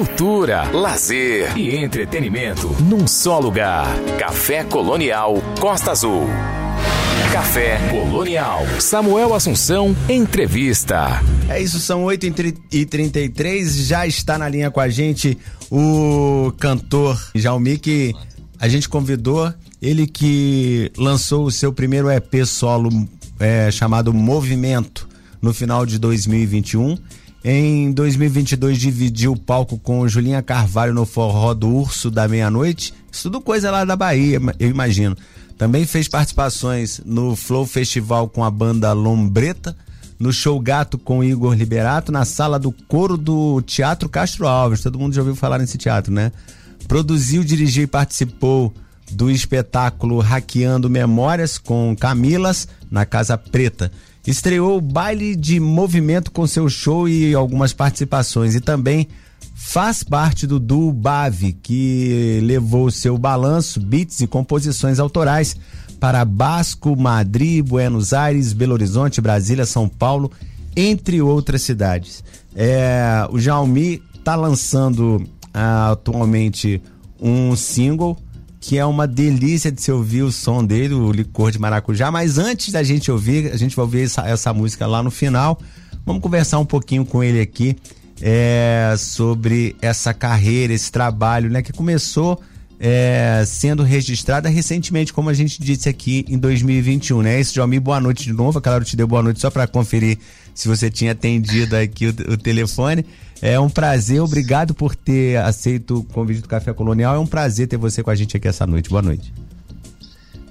cultura, 0.00 0.62
lazer 0.72 1.58
e 1.58 1.76
entretenimento 1.76 2.74
num 2.80 3.06
só 3.06 3.38
lugar. 3.38 3.86
Café 4.18 4.64
Colonial 4.64 5.34
Costa 5.60 5.90
Azul. 5.90 6.26
Café 7.30 7.76
Colonial. 7.90 8.62
Samuel 8.78 9.34
Assunção, 9.34 9.94
entrevista. 10.08 11.22
É 11.50 11.60
isso, 11.60 11.78
são 11.78 12.04
8h33. 12.04 13.84
Já 13.84 14.06
está 14.06 14.38
na 14.38 14.48
linha 14.48 14.70
com 14.70 14.80
a 14.80 14.88
gente 14.88 15.36
o 15.70 16.50
cantor 16.58 17.20
Jaumi, 17.34 17.76
que 17.76 18.14
a 18.58 18.68
gente 18.68 18.88
convidou. 18.88 19.52
Ele 19.82 20.06
que 20.06 20.90
lançou 20.96 21.44
o 21.44 21.50
seu 21.50 21.74
primeiro 21.74 22.10
EP 22.10 22.46
solo 22.46 22.88
é, 23.38 23.70
chamado 23.70 24.14
Movimento 24.14 25.06
no 25.42 25.52
final 25.52 25.84
de 25.84 25.98
2021. 25.98 26.96
Em 27.42 27.90
2022 27.92 28.78
dividiu 28.78 29.32
o 29.32 29.38
palco 29.38 29.78
com 29.78 30.06
Julinha 30.06 30.42
Carvalho 30.42 30.92
no 30.92 31.06
Forró 31.06 31.54
do 31.54 31.68
Urso 31.68 32.10
da 32.10 32.28
Meia-Noite. 32.28 32.92
Isso 33.10 33.24
tudo 33.24 33.40
coisa 33.40 33.70
lá 33.70 33.82
da 33.84 33.96
Bahia, 33.96 34.38
eu 34.58 34.68
imagino. 34.68 35.16
Também 35.56 35.86
fez 35.86 36.06
participações 36.06 37.00
no 37.04 37.34
Flow 37.34 37.66
Festival 37.66 38.28
com 38.28 38.44
a 38.44 38.50
banda 38.50 38.92
Lombreta, 38.92 39.74
no 40.18 40.32
Show 40.32 40.60
Gato 40.60 40.98
com 40.98 41.24
Igor 41.24 41.54
Liberato, 41.54 42.12
na 42.12 42.26
sala 42.26 42.58
do 42.58 42.72
coro 42.72 43.16
do 43.16 43.62
Teatro 43.62 44.08
Castro 44.08 44.46
Alves. 44.46 44.82
Todo 44.82 44.98
mundo 44.98 45.14
já 45.14 45.22
ouviu 45.22 45.34
falar 45.34 45.58
nesse 45.58 45.78
teatro, 45.78 46.12
né? 46.12 46.30
Produziu, 46.86 47.42
dirigiu 47.42 47.84
e 47.84 47.86
participou 47.86 48.72
do 49.10 49.30
espetáculo 49.30 50.18
Hackeando 50.18 50.90
Memórias 50.90 51.56
com 51.56 51.96
Camilas 51.98 52.68
na 52.90 53.06
Casa 53.06 53.36
Preta. 53.36 53.90
Estreou 54.26 54.76
o 54.78 54.80
baile 54.80 55.34
de 55.34 55.58
movimento 55.58 56.30
com 56.30 56.46
seu 56.46 56.68
show 56.68 57.08
e 57.08 57.34
algumas 57.34 57.72
participações 57.72 58.54
e 58.54 58.60
também 58.60 59.08
faz 59.54 60.02
parte 60.02 60.46
do 60.46 60.58
duo 60.58 60.92
Bave, 60.92 61.52
que 61.52 62.40
levou 62.42 62.90
seu 62.90 63.16
balanço, 63.16 63.80
beats 63.80 64.20
e 64.20 64.26
composições 64.26 64.98
autorais 64.98 65.56
para 65.98 66.24
Basco, 66.24 66.96
Madrid, 66.96 67.64
Buenos 67.64 68.12
Aires, 68.12 68.52
Belo 68.52 68.72
Horizonte, 68.72 69.20
Brasília, 69.20 69.66
São 69.66 69.88
Paulo, 69.88 70.30
entre 70.74 71.20
outras 71.20 71.62
cidades. 71.62 72.24
É, 72.54 73.26
o 73.30 73.38
Jaumi 73.38 74.02
está 74.14 74.34
lançando 74.34 75.26
ah, 75.52 75.90
atualmente 75.92 76.80
um 77.20 77.54
single 77.54 78.16
que 78.60 78.76
é 78.76 78.84
uma 78.84 79.06
delícia 79.06 79.72
de 79.72 79.80
se 79.80 79.90
ouvir 79.90 80.22
o 80.22 80.30
som 80.30 80.62
dele, 80.62 80.92
o 80.92 81.10
licor 81.10 81.50
de 81.50 81.58
maracujá. 81.58 82.10
Mas 82.10 82.36
antes 82.36 82.70
da 82.70 82.82
gente 82.82 83.10
ouvir, 83.10 83.50
a 83.50 83.56
gente 83.56 83.74
vai 83.74 83.84
ouvir 83.84 84.02
essa, 84.02 84.28
essa 84.28 84.52
música 84.52 84.86
lá 84.86 85.02
no 85.02 85.10
final. 85.10 85.58
Vamos 86.04 86.22
conversar 86.22 86.58
um 86.58 86.66
pouquinho 86.66 87.04
com 87.06 87.24
ele 87.24 87.40
aqui 87.40 87.74
é, 88.20 88.94
sobre 88.98 89.74
essa 89.80 90.12
carreira, 90.12 90.74
esse 90.74 90.92
trabalho, 90.92 91.48
né, 91.50 91.62
que 91.62 91.72
começou 91.72 92.38
é, 92.82 93.44
sendo 93.46 93.82
registrada 93.82 94.48
recentemente, 94.48 95.12
como 95.12 95.28
a 95.28 95.34
gente 95.34 95.62
disse 95.62 95.86
aqui 95.86 96.24
em 96.26 96.38
2021, 96.38 97.20
né? 97.20 97.38
Isso, 97.38 97.54
Jomi, 97.54 97.78
boa 97.78 98.00
noite 98.00 98.24
de 98.24 98.32
novo. 98.32 98.58
Claro, 98.58 98.82
te 98.86 98.96
deu 98.96 99.06
boa 99.06 99.22
noite 99.22 99.38
só 99.38 99.50
para 99.50 99.66
conferir 99.66 100.18
se 100.54 100.66
você 100.66 100.90
tinha 100.90 101.12
atendido 101.12 101.76
aqui 101.76 102.06
o, 102.06 102.10
o, 102.32 102.36
telefone. 102.38 103.04
É 103.42 103.58
um 103.58 103.70
prazer, 103.70 104.20
obrigado 104.20 104.74
por 104.74 104.94
ter 104.94 105.38
aceito 105.38 106.00
o 106.00 106.04
convite 106.04 106.42
do 106.42 106.48
Café 106.48 106.74
Colonial. 106.74 107.14
É 107.14 107.18
um 107.18 107.26
prazer 107.26 107.66
ter 107.66 107.78
você 107.78 108.02
com 108.02 108.10
a 108.10 108.14
gente 108.14 108.36
aqui 108.36 108.46
essa 108.46 108.66
noite. 108.66 108.90
Boa 108.90 109.00
noite. 109.00 109.32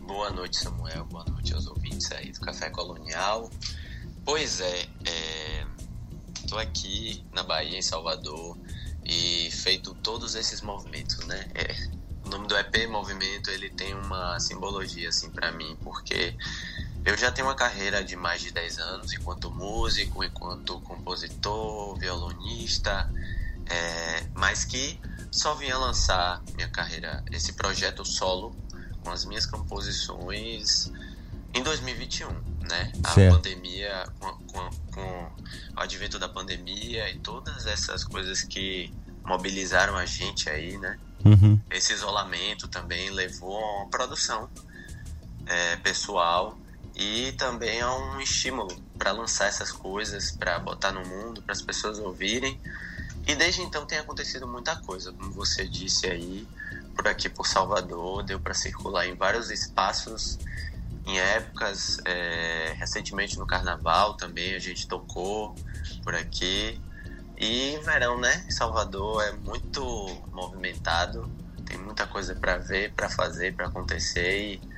Boa 0.08 0.32
noite, 0.32 0.58
Samuel. 0.58 1.06
Boa 1.06 1.23
noite 1.26 1.54
aos 1.54 1.67
ouvintes 1.67 2.12
aí 2.12 2.32
do 2.32 2.40
Café 2.40 2.72
Colonial. 2.72 3.48
Pois 4.26 4.60
é, 4.60 4.88
estou 6.36 6.60
é, 6.60 6.64
aqui 6.64 7.23
na 7.32 7.44
Bahia, 7.44 7.78
em 7.78 7.82
Salvador, 7.82 8.58
e 9.06 9.52
feito 9.52 9.94
todos 9.94 10.34
esses 10.34 10.62
movimentos, 10.62 11.23
né? 11.28 11.45
É, 11.54 11.76
o 12.26 12.30
nome 12.30 12.48
do 12.48 12.58
EP 12.58 12.90
Movimento 12.90 13.52
ele 13.52 13.70
tem 13.70 13.94
uma 13.94 14.40
simbologia 14.40 15.10
assim 15.10 15.30
para 15.30 15.52
mim, 15.52 15.78
porque 15.84 16.36
eu 17.05 17.17
já 17.17 17.32
tenho 17.32 17.48
uma 17.48 17.55
carreira 17.55 18.04
de 18.04 18.15
mais 18.15 18.42
de 18.42 18.52
10 18.52 18.77
anos 18.80 19.14
enquanto 19.14 19.49
músico, 19.52 20.23
enquanto 20.23 20.80
compositor, 20.82 21.98
violonista, 21.98 23.10
é, 23.65 24.23
mas 24.33 24.65
que 24.65 24.99
só 25.32 25.54
vinha 25.55 25.77
lançar 25.77 26.42
minha 26.55 26.70
carreira, 26.70 27.23
esse 27.32 27.54
projeto 27.54 28.04
solo 28.04 28.55
com 29.04 29.11
as 29.11 29.26
minhas 29.26 29.45
composições 29.45 30.92
em 31.54 31.64
2021, 31.64 32.27
né? 32.67 32.92
A 33.04 33.14
certo. 33.14 33.36
pandemia, 33.36 34.05
com, 34.20 34.37
com, 34.45 34.70
com 34.93 35.31
o 35.76 35.80
advento 35.80 36.20
da 36.20 36.27
pandemia 36.27 37.10
e 37.10 37.20
todas 37.20 37.66
essas 37.66 38.04
coisas 38.04 38.43
que 38.43 38.93
mobilizaram 39.23 39.95
a 39.95 40.05
gente 40.05 40.49
aí, 40.49 40.77
né? 40.77 40.98
Uhum. 41.23 41.60
Esse 41.70 41.93
isolamento 41.93 42.67
também 42.67 43.10
levou 43.10 43.58
a 43.58 43.81
uma 43.81 43.89
produção 43.89 44.49
é, 45.45 45.76
pessoal 45.77 46.58
e 46.95 47.32
também 47.33 47.82
a 47.82 47.94
um 47.94 48.20
estímulo 48.20 48.76
para 48.98 49.11
lançar 49.11 49.48
essas 49.48 49.72
coisas, 49.72 50.32
para 50.32 50.60
botar 50.60 50.92
no 50.92 51.05
mundo, 51.05 51.42
para 51.42 51.54
as 51.54 51.61
pessoas 51.61 52.00
ouvirem. 52.00 52.60
E 53.27 53.36
desde 53.36 53.61
então 53.61 53.86
tem 53.86 53.98
acontecido 53.98 54.48
muita 54.48 54.76
coisa, 54.76 55.11
como 55.14 55.32
você 55.32 55.67
disse 55.67 56.08
aí, 56.08 56.48
por 56.95 57.08
aqui 57.08 57.30
por 57.30 57.48
Salvador, 57.48 58.23
deu 58.23 58.39
para 58.39 58.54
circular 58.54 59.08
em 59.08 59.16
vários 59.16 59.49
espaços, 59.49 60.39
em 61.05 61.20
épocas, 61.20 61.98
é, 62.05 62.76
recentemente 62.78 63.38
no 63.38 63.45
Carnaval 63.45 64.16
também 64.16 64.54
a 64.54 64.60
gente 64.60 64.88
tocou 64.88 65.55
por 66.04 66.14
aqui. 66.14 66.80
E 67.38 67.78
verão, 67.86 68.20
né? 68.20 68.45
Salvador 68.49 69.23
é 69.23 69.32
muito 69.32 69.82
movimentado, 70.33 71.32
tem 71.66 71.78
muita 71.78 72.05
coisa 72.05 72.36
para 72.36 72.58
ver, 72.58 72.94
para 72.94 73.10
fazer, 73.10 73.55
para 73.55 73.67
acontecer 73.67 74.55
e 74.55 74.68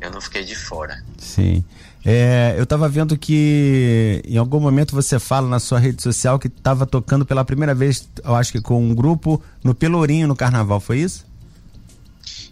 eu 0.00 0.10
não 0.10 0.20
fiquei 0.20 0.44
de 0.44 0.54
fora. 0.54 1.02
Sim. 1.18 1.64
É, 2.04 2.54
eu 2.58 2.64
estava 2.64 2.86
vendo 2.86 3.16
que 3.16 4.22
em 4.26 4.36
algum 4.36 4.60
momento 4.60 4.94
você 4.94 5.18
fala 5.18 5.48
na 5.48 5.58
sua 5.58 5.78
rede 5.78 6.02
social 6.02 6.38
que 6.38 6.48
estava 6.48 6.84
tocando 6.84 7.24
pela 7.24 7.44
primeira 7.44 7.74
vez, 7.74 8.06
eu 8.22 8.34
acho 8.34 8.52
que 8.52 8.60
com 8.60 8.82
um 8.82 8.94
grupo 8.94 9.42
no 9.62 9.74
Pelourinho 9.74 10.28
no 10.28 10.36
Carnaval, 10.36 10.80
foi 10.80 10.98
isso? 10.98 11.24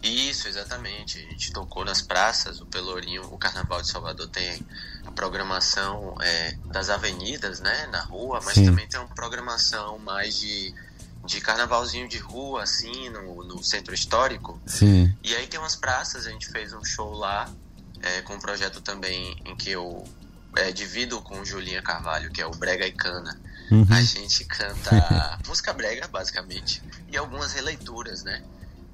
Isso, 0.02 0.48
exatamente. 0.48 1.18
A 1.18 1.30
gente 1.30 1.52
tocou 1.52 1.84
nas 1.84 2.02
praças, 2.02 2.60
o 2.60 2.66
Pelourinho, 2.66 3.22
o 3.30 3.38
Carnaval 3.38 3.82
de 3.82 3.88
Salvador 3.88 4.26
tem 4.28 4.60
a 5.06 5.12
programação 5.12 6.16
é, 6.20 6.56
das 6.66 6.88
avenidas, 6.90 7.60
né, 7.60 7.86
na 7.92 8.00
rua, 8.00 8.40
mas 8.42 8.54
Sim. 8.54 8.64
também 8.64 8.88
tem 8.88 8.98
uma 8.98 9.14
programação 9.14 9.98
mais 9.98 10.40
de, 10.40 10.74
de 11.24 11.40
carnavalzinho 11.40 12.08
de 12.08 12.18
rua, 12.18 12.62
assim, 12.62 13.08
no, 13.10 13.44
no 13.44 13.62
centro 13.62 13.94
histórico. 13.94 14.60
Sim. 14.66 15.14
E 15.22 15.34
aí 15.34 15.46
tem 15.46 15.58
umas 15.58 15.76
praças, 15.76 16.26
a 16.26 16.30
gente 16.30 16.48
fez 16.48 16.72
um 16.72 16.84
show 16.84 17.12
lá, 17.12 17.48
é, 18.00 18.22
com 18.22 18.34
um 18.34 18.38
projeto 18.38 18.80
também 18.80 19.36
em 19.44 19.54
que 19.54 19.70
eu 19.70 20.04
é, 20.56 20.72
divido 20.72 21.20
com 21.22 21.44
Julinha 21.44 21.82
Carvalho, 21.82 22.30
que 22.30 22.40
é 22.40 22.46
o 22.46 22.50
Brega 22.50 22.86
e 22.86 22.92
Cana. 22.92 23.40
Uhum. 23.70 23.86
A 23.90 24.02
gente 24.02 24.44
canta 24.44 25.38
música 25.46 25.72
brega, 25.72 26.06
basicamente, 26.08 26.82
e 27.08 27.16
algumas 27.16 27.52
releituras, 27.52 28.22
né? 28.22 28.42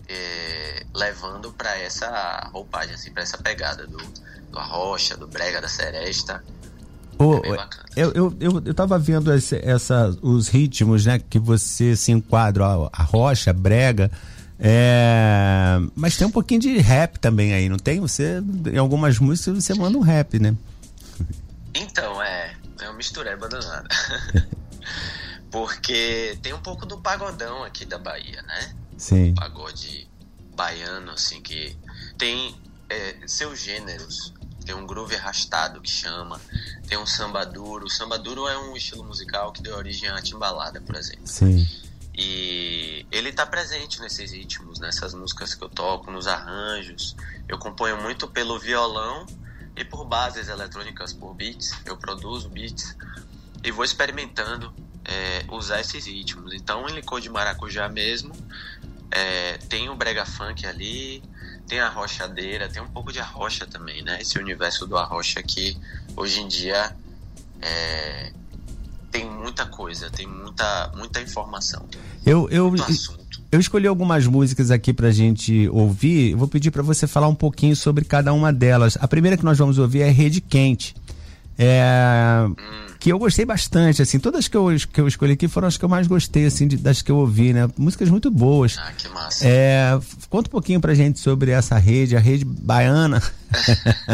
é, 0.09 0.87
levando 0.95 1.53
para 1.53 1.77
essa 1.79 2.49
roupagem, 2.53 2.95
assim, 2.95 3.13
para 3.13 3.23
essa 3.23 3.37
pegada 3.37 3.87
do, 3.87 3.99
do 3.99 4.59
arrocha, 4.59 5.17
do 5.17 5.29
brega, 5.29 5.61
da 5.61 5.69
seresta. 5.69 6.43
Oh, 7.19 7.37
é 7.45 7.69
eu, 7.97 8.13
eu, 8.13 8.37
eu, 8.39 8.63
eu 8.65 8.75
tava 8.75 8.99
vendo 8.99 9.33
esse, 9.33 9.57
essa, 9.57 10.17
os 10.23 10.49
ritmos, 10.49 11.05
né, 11.05 11.19
que 11.19 11.39
você 11.39 11.97
se 11.97 12.13
enquadra, 12.13 12.65
a, 12.65 12.91
a 12.93 13.03
rocha, 13.03 13.51
a 13.51 13.53
brega, 13.53 14.11
é... 14.59 15.79
mas 15.97 16.17
tem 16.17 16.27
um 16.27 16.31
pouquinho 16.31 16.61
de 16.61 16.79
rap 16.79 17.19
também 17.19 17.55
aí, 17.55 17.69
não 17.69 17.77
tem? 17.77 18.01
Você, 18.01 18.43
em 18.73 18.79
algumas 18.79 19.19
músicas, 19.19 19.65
você 19.65 19.75
manda 19.75 19.99
um 19.99 20.03
rap, 20.03 20.39
né? 20.39 20.55
Então, 21.75 22.23
é, 22.23 22.55
é 22.81 22.85
uma 22.89 22.97
mistureba 22.97 23.49
danada. 23.49 23.89
Porque 25.51 26.39
tem 26.43 26.53
um 26.53 26.61
pouco 26.61 26.85
do 26.85 26.99
pagodão 26.99 27.65
aqui 27.65 27.85
da 27.85 27.99
Bahia, 27.99 28.43
né? 28.43 28.75
Sim. 28.97 29.31
Um 29.31 29.35
pagode 29.35 30.09
baiano, 30.55 31.13
assim, 31.13 31.41
que 31.41 31.77
tem 32.19 32.55
é, 32.89 33.17
seus 33.27 33.61
gêneros. 33.61 34.35
Tem 34.69 34.75
um 34.75 34.87
groove 34.87 35.17
arrastado 35.17 35.81
que 35.81 35.89
chama, 35.89 36.39
tem 36.87 36.99
um 36.99 37.07
samba 37.07 37.47
duro. 37.47 37.87
O 37.87 37.89
samba 37.89 38.19
duro 38.19 38.47
é 38.47 38.59
um 38.59 38.77
estilo 38.77 39.03
musical 39.03 39.51
que 39.51 39.63
deu 39.63 39.75
origem 39.75 40.11
à 40.11 40.21
timbalada, 40.21 40.79
por 40.79 40.95
exemplo. 40.95 41.27
Sim. 41.27 41.67
E 42.15 43.07
ele 43.11 43.31
está 43.31 43.47
presente 43.47 43.99
nesses 43.99 44.31
ritmos, 44.31 44.79
nessas 44.79 45.15
músicas 45.15 45.55
que 45.55 45.65
eu 45.65 45.71
toco, 45.71 46.11
nos 46.11 46.27
arranjos. 46.27 47.17
Eu 47.49 47.57
componho 47.57 47.97
muito 48.03 48.29
pelo 48.29 48.59
violão 48.59 49.25
e 49.75 49.87
por 49.87 50.05
bases 50.05 50.49
eletrônicas, 50.49 51.15
por 51.15 51.33
beats. 51.33 51.73
Eu 51.87 51.97
produzo 51.97 52.51
beats 52.51 52.95
e 53.65 53.71
vou 53.71 53.87
experimentando 53.87 54.71
é, 55.03 55.47
usar 55.51 55.81
esses 55.81 56.05
ritmos. 56.05 56.53
Então, 56.53 56.87
em 56.87 56.93
licor 56.93 57.23
de 57.23 57.31
maracujá 57.31 57.89
mesmo, 57.89 58.35
é, 59.11 59.57
tem 59.67 59.89
o 59.89 59.97
brega 59.97 60.27
funk 60.27 60.67
ali, 60.67 61.23
tem 61.69 61.81
a 61.81 61.89
rochadeira, 61.89 62.69
tem 62.69 62.83
um 62.83 62.89
pouco 62.89 63.13
de 63.13 63.21
arrocha 63.21 63.67
também, 63.67 64.03
né? 64.03 64.19
Esse 64.21 64.39
universo 64.39 64.87
do 64.87 64.97
arrocha 64.97 65.43
que 65.43 65.77
hoje 66.17 66.41
em 66.41 66.49
dia 66.49 66.97
é, 67.61 68.33
tem 69.11 69.29
muita 69.29 69.67
coisa, 69.67 70.11
tem 70.11 70.27
muita, 70.27 70.91
muita 70.97 71.21
informação. 71.21 71.85
Eu, 72.25 72.49
eu, 72.51 72.75
eu 73.53 73.61
escolhi 73.61 73.87
algumas 73.87 74.27
músicas 74.27 74.71
aqui 74.71 74.93
pra 74.93 75.11
gente 75.11 75.69
ouvir. 75.69 76.35
Vou 76.35 76.49
pedir 76.49 76.71
para 76.71 76.83
você 76.83 77.07
falar 77.07 77.29
um 77.29 77.35
pouquinho 77.35 77.77
sobre 77.77 78.05
cada 78.05 78.33
uma 78.33 78.53
delas. 78.53 78.97
A 79.01 79.07
primeira 79.07 79.37
que 79.37 79.45
nós 79.45 79.59
vamos 79.59 79.79
ouvir 79.79 80.03
é 80.03 80.11
Rede 80.11 80.41
Quente. 80.41 80.97
É, 81.59 82.47
hum. 82.49 82.88
Que 82.99 83.13
eu 83.13 83.19
gostei 83.19 83.45
bastante, 83.45 84.03
assim. 84.03 84.19
Todas 84.19 84.49
que 84.49 84.57
eu, 84.57 84.67
que 84.93 85.01
eu 85.01 85.07
escolhi 85.07 85.33
aqui 85.33 85.47
foram 85.47 85.69
as 85.69 85.77
que 85.77 85.85
eu 85.85 85.89
mais 85.89 86.07
gostei, 86.07 86.47
assim, 86.47 86.67
de, 86.67 86.77
das 86.77 87.01
que 87.01 87.11
eu 87.11 87.17
ouvi, 87.17 87.53
né? 87.53 87.69
Músicas 87.77 88.11
muito 88.11 88.31
boas. 88.31 88.77
Ah, 88.79 88.93
que 88.93 89.09
massa. 89.09 89.47
É, 89.47 89.99
conta 90.29 90.49
um 90.49 90.51
pouquinho 90.51 90.81
pra 90.81 90.95
gente 90.95 91.21
sobre 91.21 91.53
essa 91.53 91.79
rede, 91.79 92.17
a 92.17 92.21
rede 92.21 92.45
baiana. 92.45 93.23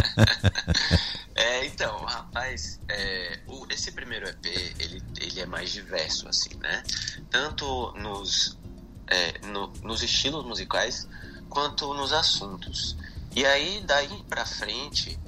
é, 1.34 1.66
então, 1.66 1.96
rapaz, 2.04 2.78
é, 2.88 3.40
o, 3.46 3.66
esse 3.70 3.90
primeiro 3.92 4.28
EP, 4.28 4.46
ele, 4.78 5.02
ele 5.20 5.40
é 5.40 5.46
mais 5.46 5.70
diverso, 5.70 6.28
assim, 6.28 6.54
né? 6.60 6.82
Tanto 7.30 7.92
nos, 7.98 8.58
é, 9.08 9.46
no, 9.46 9.72
nos 9.82 10.02
estilos 10.02 10.44
musicais, 10.44 11.08
quanto 11.48 11.94
nos 11.94 12.12
assuntos. 12.12 12.96
E 13.34 13.44
aí, 13.44 13.82
daí 13.86 14.22
pra 14.28 14.44
frente, 14.44 15.18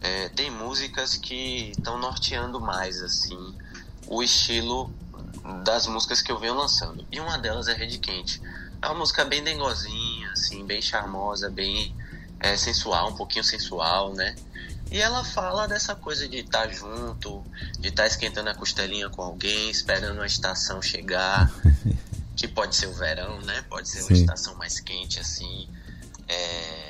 é, 0.00 0.28
tem 0.30 0.50
músicas 0.50 1.16
que 1.16 1.70
estão 1.70 1.98
norteando 1.98 2.60
mais, 2.60 3.02
assim, 3.02 3.54
o 4.06 4.22
estilo 4.22 4.92
das 5.64 5.86
músicas 5.86 6.22
que 6.22 6.32
eu 6.32 6.38
venho 6.38 6.54
lançando. 6.54 7.06
E 7.10 7.20
uma 7.20 7.38
delas 7.38 7.68
é 7.68 7.74
Rede 7.74 7.98
Quente. 7.98 8.40
É 8.82 8.86
uma 8.86 8.94
música 8.94 9.24
bem 9.24 9.42
dengozinha, 9.42 10.30
assim, 10.32 10.64
bem 10.64 10.80
charmosa, 10.80 11.50
bem 11.50 11.94
é, 12.38 12.56
sensual, 12.56 13.10
um 13.10 13.14
pouquinho 13.14 13.44
sensual, 13.44 14.14
né? 14.14 14.34
E 14.90 14.98
ela 14.98 15.22
fala 15.22 15.68
dessa 15.68 15.94
coisa 15.94 16.26
de 16.28 16.38
estar 16.38 16.66
tá 16.66 16.72
junto, 16.72 17.44
de 17.78 17.88
estar 17.88 18.02
tá 18.02 18.06
esquentando 18.08 18.50
a 18.50 18.54
costelinha 18.54 19.08
com 19.08 19.22
alguém, 19.22 19.70
esperando 19.70 20.20
a 20.20 20.26
estação 20.26 20.82
chegar, 20.82 21.48
que 22.34 22.48
pode 22.48 22.74
ser 22.74 22.86
o 22.86 22.92
verão, 22.94 23.40
né? 23.42 23.62
Pode 23.68 23.88
ser 23.88 24.00
Sim. 24.00 24.06
uma 24.08 24.16
estação 24.18 24.54
mais 24.56 24.80
quente, 24.80 25.20
assim, 25.20 25.68
é, 26.26 26.89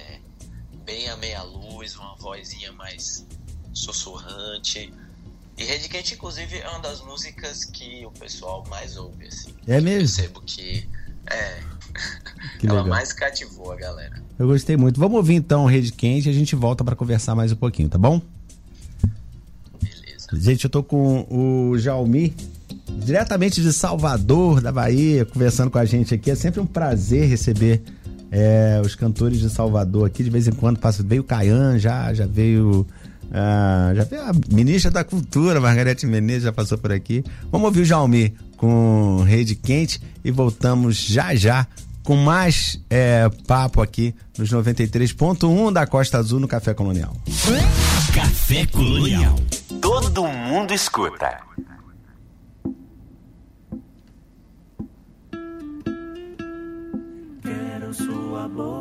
bem 0.90 1.08
a 1.08 1.16
meia 1.16 1.42
luz, 1.44 1.94
uma 1.94 2.16
vozinha 2.16 2.72
mais 2.72 3.24
sussurrante. 3.72 4.92
E 5.56 5.64
Red 5.64 5.88
Quente, 5.88 6.14
inclusive, 6.14 6.58
é 6.58 6.68
uma 6.68 6.80
das 6.80 7.00
músicas 7.00 7.64
que 7.64 8.04
o 8.04 8.10
pessoal 8.10 8.64
mais 8.68 8.96
ouve, 8.96 9.26
assim. 9.26 9.54
É 9.68 9.80
mesmo? 9.80 10.24
Eu 10.24 10.30
percebo 10.30 10.42
que 10.42 10.88
é. 11.26 11.60
Que 12.58 12.66
ela 12.66 12.82
legal. 12.82 12.88
mais 12.88 13.12
cativou 13.12 13.72
a 13.72 13.76
galera. 13.76 14.22
Eu 14.38 14.46
gostei 14.46 14.76
muito. 14.76 14.98
Vamos 14.98 15.16
ouvir 15.16 15.34
então 15.34 15.64
Rede 15.66 15.92
Quente 15.92 16.28
e 16.28 16.30
a 16.30 16.34
gente 16.34 16.56
volta 16.56 16.82
para 16.82 16.96
conversar 16.96 17.34
mais 17.34 17.52
um 17.52 17.56
pouquinho, 17.56 17.88
tá 17.88 17.98
bom? 17.98 18.20
Beleza. 19.80 20.28
Gente, 20.32 20.64
eu 20.64 20.70
tô 20.70 20.82
com 20.82 21.26
o 21.30 21.78
Jaumi, 21.78 22.34
diretamente 22.88 23.62
de 23.62 23.72
Salvador, 23.72 24.60
da 24.60 24.72
Bahia, 24.72 25.24
conversando 25.24 25.70
com 25.70 25.78
a 25.78 25.84
gente 25.84 26.14
aqui. 26.14 26.30
É 26.30 26.34
sempre 26.34 26.60
um 26.60 26.66
prazer 26.66 27.28
receber 27.28 27.82
é, 28.30 28.80
os 28.84 28.94
cantores 28.94 29.40
de 29.40 29.50
Salvador 29.50 30.06
aqui. 30.06 30.22
De 30.22 30.30
vez 30.30 30.46
em 30.46 30.52
quando 30.52 30.78
passa, 30.78 31.02
veio 31.02 31.22
o 31.22 31.24
Caian 31.24 31.78
já, 31.78 32.12
já 32.14 32.26
veio. 32.26 32.86
Ah, 33.32 33.92
já 33.94 34.04
veio 34.04 34.22
a 34.22 34.32
ministra 34.50 34.90
da 34.90 35.04
Cultura, 35.04 35.60
Margarete 35.60 36.06
Menezes, 36.06 36.44
já 36.44 36.52
passou 36.52 36.78
por 36.78 36.92
aqui. 36.92 37.24
Vamos 37.50 37.66
ouvir 37.66 37.82
o 37.82 37.84
Jaumi 37.84 38.34
com 38.56 39.22
Rede 39.26 39.54
Quente 39.54 40.00
e 40.24 40.30
voltamos 40.30 40.96
já 40.96 41.34
já 41.34 41.66
com 42.02 42.16
mais 42.16 42.80
é, 42.90 43.28
papo 43.46 43.80
aqui 43.80 44.14
nos 44.36 44.50
93.1 44.50 45.72
da 45.72 45.86
Costa 45.86 46.18
Azul 46.18 46.40
no 46.40 46.48
Café 46.48 46.74
Colonial. 46.74 47.14
Café 48.12 48.66
Colonial. 48.66 49.36
Todo 49.80 50.26
mundo 50.26 50.74
escuta. 50.74 51.38
Sua 57.92 58.48
boca. 58.48 58.79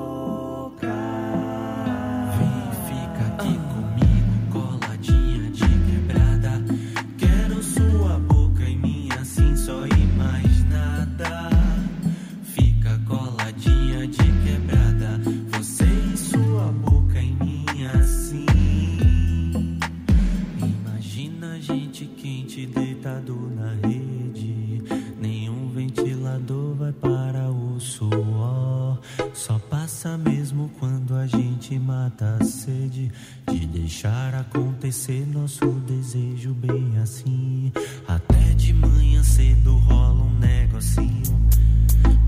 mata 32.09 32.37
a 32.39 32.43
sede 32.43 33.11
de 33.51 33.65
deixar 33.67 34.33
acontecer 34.33 35.25
nosso 35.27 35.65
desejo 35.85 36.53
bem 36.53 36.97
assim. 36.97 37.71
Até 38.07 38.53
de 38.55 38.73
manhã 38.73 39.21
cedo 39.23 39.77
rola 39.77 40.23
um 40.23 40.39
negocinho. 40.39 41.39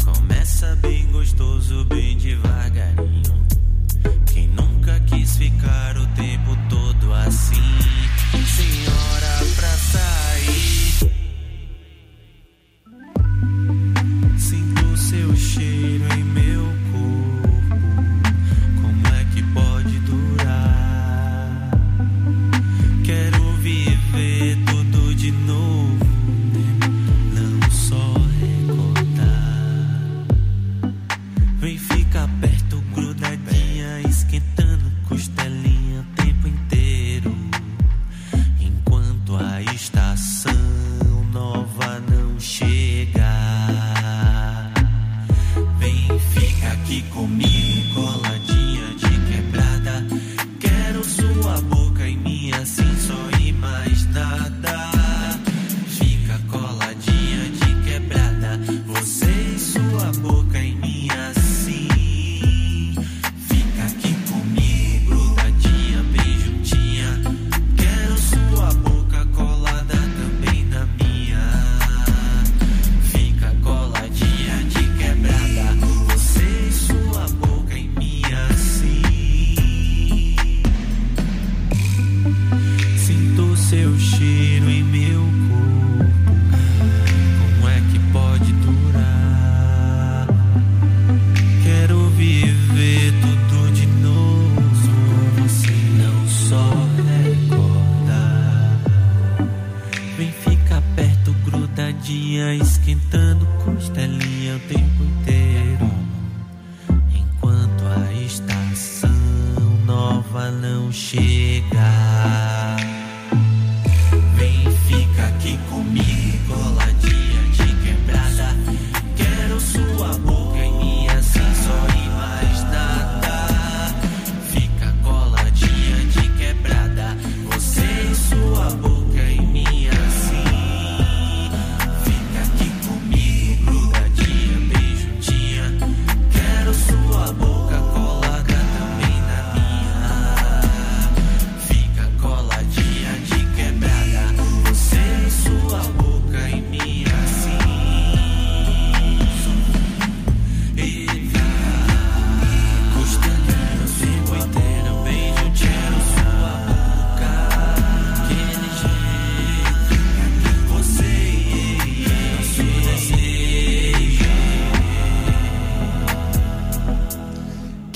Começa 0.06 0.75
bem 0.75 1.07
gostoso, 1.12 1.83
bem 1.86 2.16
devagarinho. 2.18 3.41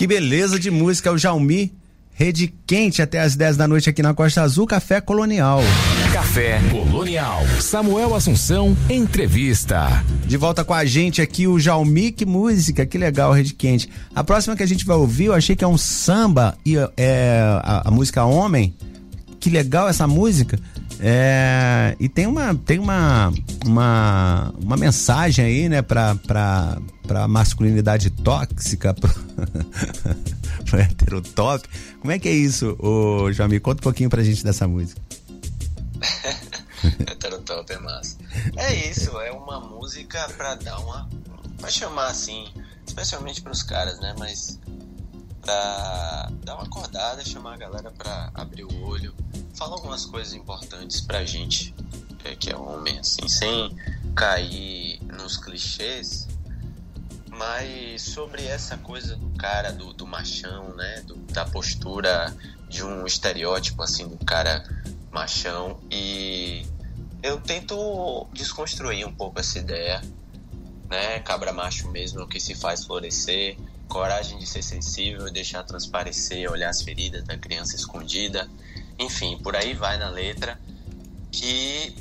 Que 0.05 0.09
beleza 0.09 0.59
de 0.59 0.69
música, 0.69 1.11
o 1.11 1.17
Jaumi. 1.17 1.73
Rede 2.13 2.53
quente 2.67 3.01
até 3.01 3.21
as 3.21 3.35
10 3.35 3.57
da 3.57 3.67
noite 3.67 3.89
aqui 3.89 4.03
na 4.03 4.13
Costa 4.13 4.43
Azul, 4.43 4.67
Café 4.67 5.01
Colonial. 5.01 5.61
Café 6.13 6.61
Colonial. 6.69 7.41
Samuel 7.59 8.13
Assunção, 8.13 8.77
entrevista. 8.87 10.05
De 10.27 10.37
volta 10.37 10.63
com 10.63 10.75
a 10.75 10.85
gente 10.85 11.23
aqui 11.23 11.47
o 11.47 11.59
Jaumi, 11.59 12.11
que 12.11 12.23
música, 12.23 12.85
que 12.85 12.99
legal, 12.99 13.31
Rede 13.33 13.55
Quente. 13.55 13.89
A 14.13 14.23
próxima 14.23 14.55
que 14.55 14.61
a 14.61 14.67
gente 14.67 14.85
vai 14.85 14.95
ouvir, 14.95 15.25
eu 15.25 15.33
achei 15.33 15.55
que 15.55 15.63
é 15.63 15.67
um 15.67 15.75
samba 15.75 16.55
e 16.63 16.75
é 16.95 17.39
a, 17.63 17.87
a 17.87 17.89
música 17.89 18.23
Homem. 18.25 18.75
Que 19.39 19.49
legal 19.49 19.89
essa 19.89 20.05
música. 20.05 20.59
É, 20.99 21.95
e 21.99 22.07
tem 22.07 22.25
uma 22.25 22.55
tem 22.55 22.79
uma, 22.79 23.31
uma 23.65 24.53
uma 24.57 24.77
mensagem 24.77 25.43
aí, 25.45 25.69
né, 25.69 25.81
para 25.81 26.15
para 27.05 27.27
masculinidade 27.27 28.09
tóxica, 28.09 28.93
pro, 28.95 29.13
pro 30.65 30.79
heterotop. 30.79 31.67
Como 31.99 32.11
é 32.11 32.19
que 32.19 32.27
é 32.27 32.33
isso, 32.33 32.75
ô 32.79 33.31
João? 33.31 33.49
Conta 33.59 33.81
um 33.81 33.83
pouquinho 33.83 34.09
pra 34.09 34.23
gente 34.23 34.43
dessa 34.43 34.67
música. 34.67 35.01
heterotop 37.07 37.71
é 37.71 37.79
massa. 37.79 38.17
É 38.55 38.73
isso, 38.89 39.19
é 39.19 39.31
uma 39.31 39.59
música 39.59 40.27
pra 40.37 40.55
dar 40.55 40.79
uma. 40.79 41.09
pra 41.57 41.69
chamar 41.69 42.07
assim, 42.07 42.47
especialmente 42.85 43.41
pros 43.41 43.63
caras, 43.63 43.99
né? 43.99 44.15
Mas 44.17 44.59
pra 45.41 46.31
dar 46.43 46.55
uma 46.55 46.63
acordada, 46.63 47.23
chamar 47.23 47.53
a 47.53 47.57
galera 47.57 47.91
pra 47.91 48.31
abrir 48.33 48.63
o 48.63 48.83
olho, 48.83 49.13
falar 49.55 49.75
algumas 49.75 50.05
coisas 50.05 50.33
importantes 50.33 51.01
pra 51.01 51.23
gente, 51.23 51.73
é, 52.23 52.35
que 52.35 52.51
é 52.51 52.57
homem, 52.57 52.99
assim, 52.99 53.27
sem 53.27 53.75
cair 54.15 55.01
nos 55.03 55.37
clichês, 55.37 56.27
mas 57.29 58.01
sobre 58.01 58.45
essa 58.45 58.77
coisa 58.77 59.15
do 59.15 59.29
cara, 59.37 59.71
do, 59.71 59.93
do 59.93 60.05
machão, 60.05 60.75
né, 60.75 61.01
do, 61.01 61.15
da 61.15 61.45
postura 61.45 62.35
de 62.69 62.83
um 62.83 63.05
estereótipo, 63.05 63.81
assim, 63.81 64.07
do 64.07 64.17
cara 64.25 64.63
machão, 65.11 65.79
e 65.89 66.65
eu 67.23 67.39
tento 67.39 68.27
desconstruir 68.33 69.07
um 69.07 69.13
pouco 69.13 69.39
essa 69.39 69.57
ideia, 69.57 70.01
né, 70.89 71.19
cabra 71.19 71.53
macho 71.53 71.89
mesmo 71.89 72.21
o 72.21 72.27
que 72.27 72.39
se 72.39 72.53
faz 72.53 72.83
florescer, 72.83 73.57
coragem 73.87 74.37
de 74.37 74.45
ser 74.45 74.61
sensível, 74.61 75.31
deixar 75.31 75.63
transparecer, 75.63 76.51
olhar 76.51 76.69
as 76.69 76.81
feridas 76.81 77.23
da 77.23 77.37
criança 77.37 77.75
escondida, 77.75 78.49
enfim, 78.97 79.37
por 79.37 79.55
aí 79.55 79.73
vai 79.73 79.97
na 79.97 80.09
letra, 80.09 80.59
que 81.31 81.95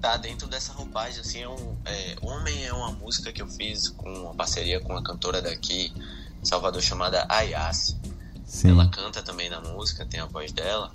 tá 0.00 0.16
dentro 0.16 0.46
dessa 0.46 0.72
roupagem, 0.72 1.20
assim, 1.20 1.42
é 1.42 1.48
um, 1.48 1.76
é, 1.84 2.16
Homem 2.22 2.64
é 2.64 2.72
uma 2.72 2.92
música 2.92 3.32
que 3.32 3.42
eu 3.42 3.48
fiz 3.48 3.88
com 3.88 4.12
uma 4.12 4.34
parceria 4.34 4.80
com 4.80 4.92
uma 4.92 5.02
cantora 5.02 5.42
daqui, 5.42 5.92
Salvador, 6.42 6.80
chamada 6.82 7.26
Ayase. 7.28 7.96
Ela 8.64 8.88
canta 8.88 9.22
também 9.22 9.50
na 9.50 9.60
música, 9.60 10.06
tem 10.06 10.20
a 10.20 10.26
voz 10.26 10.52
dela. 10.52 10.92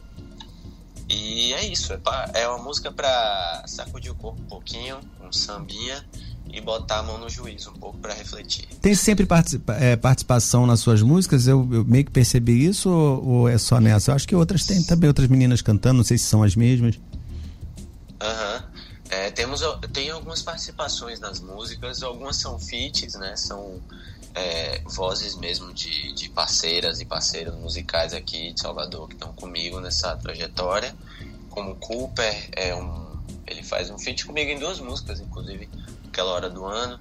E 1.09 1.53
é 1.53 1.65
isso, 1.65 1.93
é, 1.93 1.97
pra, 1.97 2.31
é 2.33 2.47
uma 2.47 2.63
música 2.63 2.91
para 2.91 3.63
sacudir 3.67 4.11
o 4.11 4.15
corpo 4.15 4.41
um 4.41 4.45
pouquinho, 4.45 4.99
um 5.21 5.31
sambinha, 5.31 6.03
e 6.53 6.61
botar 6.61 6.99
a 6.99 7.03
mão 7.03 7.17
no 7.17 7.27
juízo 7.27 7.71
um 7.71 7.73
pouco 7.73 7.97
para 7.97 8.13
refletir. 8.13 8.67
Tem 8.79 8.93
sempre 8.93 9.25
participa 9.25 9.73
é, 9.73 9.95
participação 9.95 10.67
nas 10.67 10.79
suas 10.79 11.01
músicas? 11.01 11.47
Eu, 11.47 11.67
eu, 11.71 11.83
meio 11.83 12.05
que 12.05 12.11
percebi 12.11 12.63
isso 12.65 12.89
ou, 12.89 13.27
ou, 13.27 13.49
é 13.49 13.57
só 13.57 13.79
nessa? 13.79 14.11
Eu 14.11 14.15
acho 14.15 14.27
que 14.27 14.35
outras 14.35 14.63
tem 14.63 14.83
também 14.83 15.07
outras 15.07 15.27
meninas 15.27 15.63
cantando, 15.63 15.97
não 15.97 16.03
sei 16.03 16.17
se 16.17 16.25
são 16.25 16.43
as 16.43 16.55
mesmas. 16.55 16.99
Aham. 18.21 18.55
Uhum. 18.57 18.73
É, 19.09 19.29
temos 19.29 19.61
tem 19.91 20.09
algumas 20.09 20.41
participações 20.41 21.19
nas 21.19 21.39
músicas, 21.39 22.01
algumas 22.01 22.37
são 22.37 22.57
feats, 22.57 23.13
né? 23.15 23.35
São 23.35 23.79
é, 24.33 24.81
vozes 24.85 25.35
mesmo 25.35 25.71
de, 25.73 26.13
de 26.13 26.29
parceiras 26.29 26.99
e 26.99 27.05
parceiros 27.05 27.53
musicais 27.55 28.13
aqui 28.13 28.53
de 28.53 28.59
Salvador 28.59 29.07
que 29.07 29.13
estão 29.13 29.31
comigo 29.33 29.79
nessa 29.79 30.15
trajetória. 30.17 30.95
Como 31.49 31.75
Cooper 31.75 32.49
é 32.53 32.73
um, 32.73 33.17
ele 33.45 33.61
faz 33.61 33.89
um 33.91 33.99
feat 33.99 34.25
comigo 34.25 34.49
em 34.49 34.57
duas 34.57 34.79
músicas, 34.79 35.19
inclusive 35.19 35.69
aquela 36.13 36.31
hora 36.31 36.49
do 36.49 36.63
ano. 36.63 36.99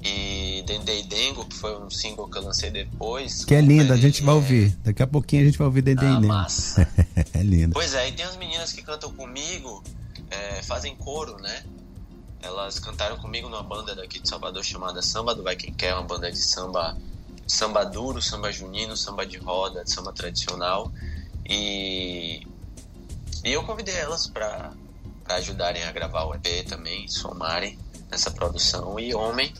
E 0.00 0.62
Dendei 0.64 1.02
Dengo, 1.02 1.44
que 1.44 1.56
foi 1.56 1.76
um 1.76 1.90
single 1.90 2.28
que 2.28 2.38
eu 2.38 2.42
lancei 2.42 2.70
depois. 2.70 3.44
Que 3.44 3.54
é 3.54 3.60
linda, 3.60 3.94
a 3.94 3.96
gente 3.96 4.22
vai 4.22 4.34
ouvir. 4.34 4.70
Daqui 4.84 5.02
a 5.02 5.06
pouquinho 5.06 5.42
a 5.42 5.44
gente 5.46 5.58
vai 5.58 5.66
ouvir 5.66 5.82
Dendei 5.82 6.08
ah. 6.08 6.20
Massa. 6.20 6.88
é 7.34 7.42
linda. 7.42 7.74
Pois 7.74 7.94
é, 7.94 8.08
e 8.08 8.12
tem 8.12 8.24
as 8.24 8.36
meninas 8.36 8.72
que 8.72 8.80
cantam 8.80 9.12
comigo, 9.12 9.82
é, 10.30 10.62
fazem 10.62 10.94
coro, 10.96 11.36
né? 11.42 11.64
Elas 12.40 12.78
cantaram 12.78 13.16
comigo 13.16 13.48
numa 13.48 13.62
banda 13.62 13.94
daqui 13.94 14.20
de 14.20 14.28
Salvador 14.28 14.64
chamada 14.64 15.02
Samba 15.02 15.34
do 15.34 15.42
Vai 15.42 15.56
Quem 15.56 15.74
Quer, 15.74 15.94
uma 15.94 16.04
banda 16.04 16.30
de 16.30 16.38
samba, 16.38 16.96
samba 17.44 17.84
duro, 17.84 18.22
samba 18.22 18.52
junino, 18.52 18.96
samba 18.96 19.26
de 19.26 19.36
roda, 19.38 19.82
de 19.82 19.90
samba 19.90 20.12
tradicional. 20.12 20.92
E, 21.44 22.46
e 23.44 23.52
eu 23.52 23.64
convidei 23.64 23.96
elas 23.96 24.28
para 24.28 24.72
ajudarem 25.26 25.82
a 25.82 25.90
gravar 25.90 26.24
o 26.24 26.34
EP 26.36 26.64
também, 26.68 27.08
somarem 27.08 27.76
nessa 28.10 28.30
produção. 28.30 28.98
E 28.98 29.14
Homem 29.14 29.52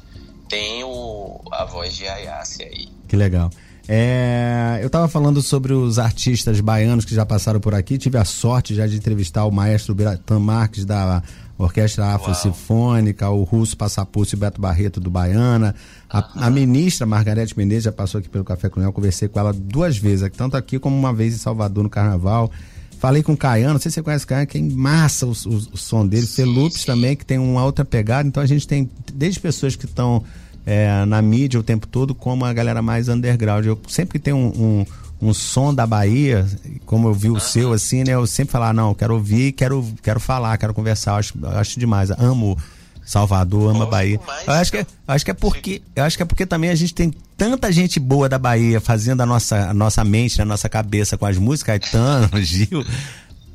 tem 0.49 0.83
o, 0.85 1.40
a 1.52 1.64
voz 1.64 1.95
de 1.95 2.07
Ayase 2.07 2.62
aí. 2.62 2.88
Que 3.07 3.17
legal. 3.17 3.50
É, 3.90 4.81
eu 4.83 4.88
estava 4.88 5.09
falando 5.09 5.40
sobre 5.40 5.73
os 5.73 5.99
artistas 5.99 6.61
baianos 6.61 7.07
que 7.07 7.14
já 7.14 7.25
passaram 7.25 7.59
por 7.59 7.75
aqui. 7.75 7.97
Tive 7.97 8.19
a 8.19 8.25
sorte 8.25 8.75
já 8.75 8.87
de 8.87 8.97
entrevistar 8.97 9.47
o 9.47 9.50
maestro 9.50 9.95
Biratan 9.95 10.40
Marques 10.40 10.85
da 10.85 11.23
Orquestra 11.57 12.14
Afro-Sinfônica, 12.14 13.28
o 13.31 13.45
russo 13.45 13.76
Passapulso 13.76 14.35
e 14.35 14.38
Beto 14.38 14.61
Barreto 14.61 15.00
do 15.00 15.11
Baiana. 15.11 15.75
A, 16.09 16.47
a, 16.47 16.50
ministra 16.50 17.07
Margarete 17.07 17.57
Menezes 17.57 17.85
já 17.85 17.93
passou 17.93 18.19
aqui 18.19 18.28
pelo 18.28 18.45
Café 18.45 18.69
Colonial, 18.69 18.93
conversei 18.93 19.26
com 19.26 19.40
ela 19.40 19.55
duas 19.55 19.97
vezes, 19.97 20.31
tanto 20.37 20.57
aqui 20.57 20.78
como 20.78 20.97
uma 20.97 21.12
vez 21.12 21.35
em 21.35 21.38
Salvador 21.38 21.83
no 21.83 21.90
Carnaval. 21.90 22.50
Falei 22.99 23.23
com 23.23 23.33
o 23.33 23.37
Caiano, 23.37 23.75
não 23.75 23.81
sei 23.81 23.90
se 23.90 23.97
você 23.97 24.02
conhece 24.02 24.25
o 24.25 24.28
Caiano, 24.28 24.47
que 24.47 24.59
é 24.59 24.61
massa 24.61 25.25
o, 25.25 25.31
o, 25.31 25.57
o 25.73 25.76
som 25.76 26.07
dele. 26.07 26.26
Felupes 26.26 26.85
também, 26.85 27.14
que 27.14 27.25
tem 27.25 27.38
uma 27.38 27.64
outra 27.64 27.85
pegada. 27.85 28.26
Então 28.26 28.43
a 28.43 28.47
gente 28.47 28.67
tem 28.67 28.90
desde 29.12 29.38
pessoas 29.38 29.76
que 29.76 29.85
estão 29.85 30.25
é, 30.67 31.05
na 31.05 31.23
mídia 31.23 31.61
o 31.61 31.62
tempo 31.62 31.87
todo, 31.87 32.14
como 32.14 32.45
a 32.45 32.52
galera 32.52 32.83
mais 32.83 33.09
underground. 33.09 33.64
Eu 33.64 33.81
sempre 33.88 34.19
que 34.19 34.25
tem 34.25 34.35
um, 34.35 34.49
um, 35.21 35.28
um, 35.28 35.33
som 35.33 35.73
da 35.73 35.87
Bahia, 35.87 36.45
como 36.85 37.09
eu 37.09 37.14
vi 37.14 37.31
o 37.31 37.38
seu, 37.38 37.73
assim, 37.73 38.02
né? 38.02 38.14
Eu 38.14 38.26
sempre 38.26 38.52
falar, 38.52 38.75
não, 38.75 38.93
quero 38.95 39.14
ouvir, 39.14 39.52
quero, 39.52 39.87
quero 40.02 40.19
falar, 40.19 40.59
quero 40.59 40.75
conversar. 40.75 41.17
Acho, 41.17 41.35
eu 41.40 41.50
acho 41.50 41.78
demais. 41.78 42.11
Amo 42.11 42.59
Salvador, 43.09 43.75
ama 43.75 43.87
Bahia. 43.87 44.21
Eu 44.47 44.53
acho 44.53 44.71
que, 44.71 44.77
é, 44.77 44.87
acho 45.07 45.25
que 45.25 45.31
é 45.31 45.35
porque, 45.35 45.81
eu 45.97 46.05
acho 46.05 46.15
que 46.15 46.23
é 46.23 46.27
porque 46.27 46.45
também 46.45 46.69
a 46.69 46.75
gente 46.75 46.93
tem 46.93 47.11
tanta 47.38 47.73
gente 47.73 47.99
boa 47.99 48.29
da 48.29 48.38
Bahia 48.38 48.83
fazendo 48.83 49.23
a 49.23 49.27
nossa, 49.27 49.71
a 49.71 49.73
nossa 49.73 50.05
mente, 50.05 50.43
a 50.43 50.45
nossa 50.45 50.69
cabeça 50.69 51.17
com 51.17 51.25
as 51.25 51.38
músicas, 51.38 51.79
Caetano, 51.81 52.29
Gil. 52.45 52.85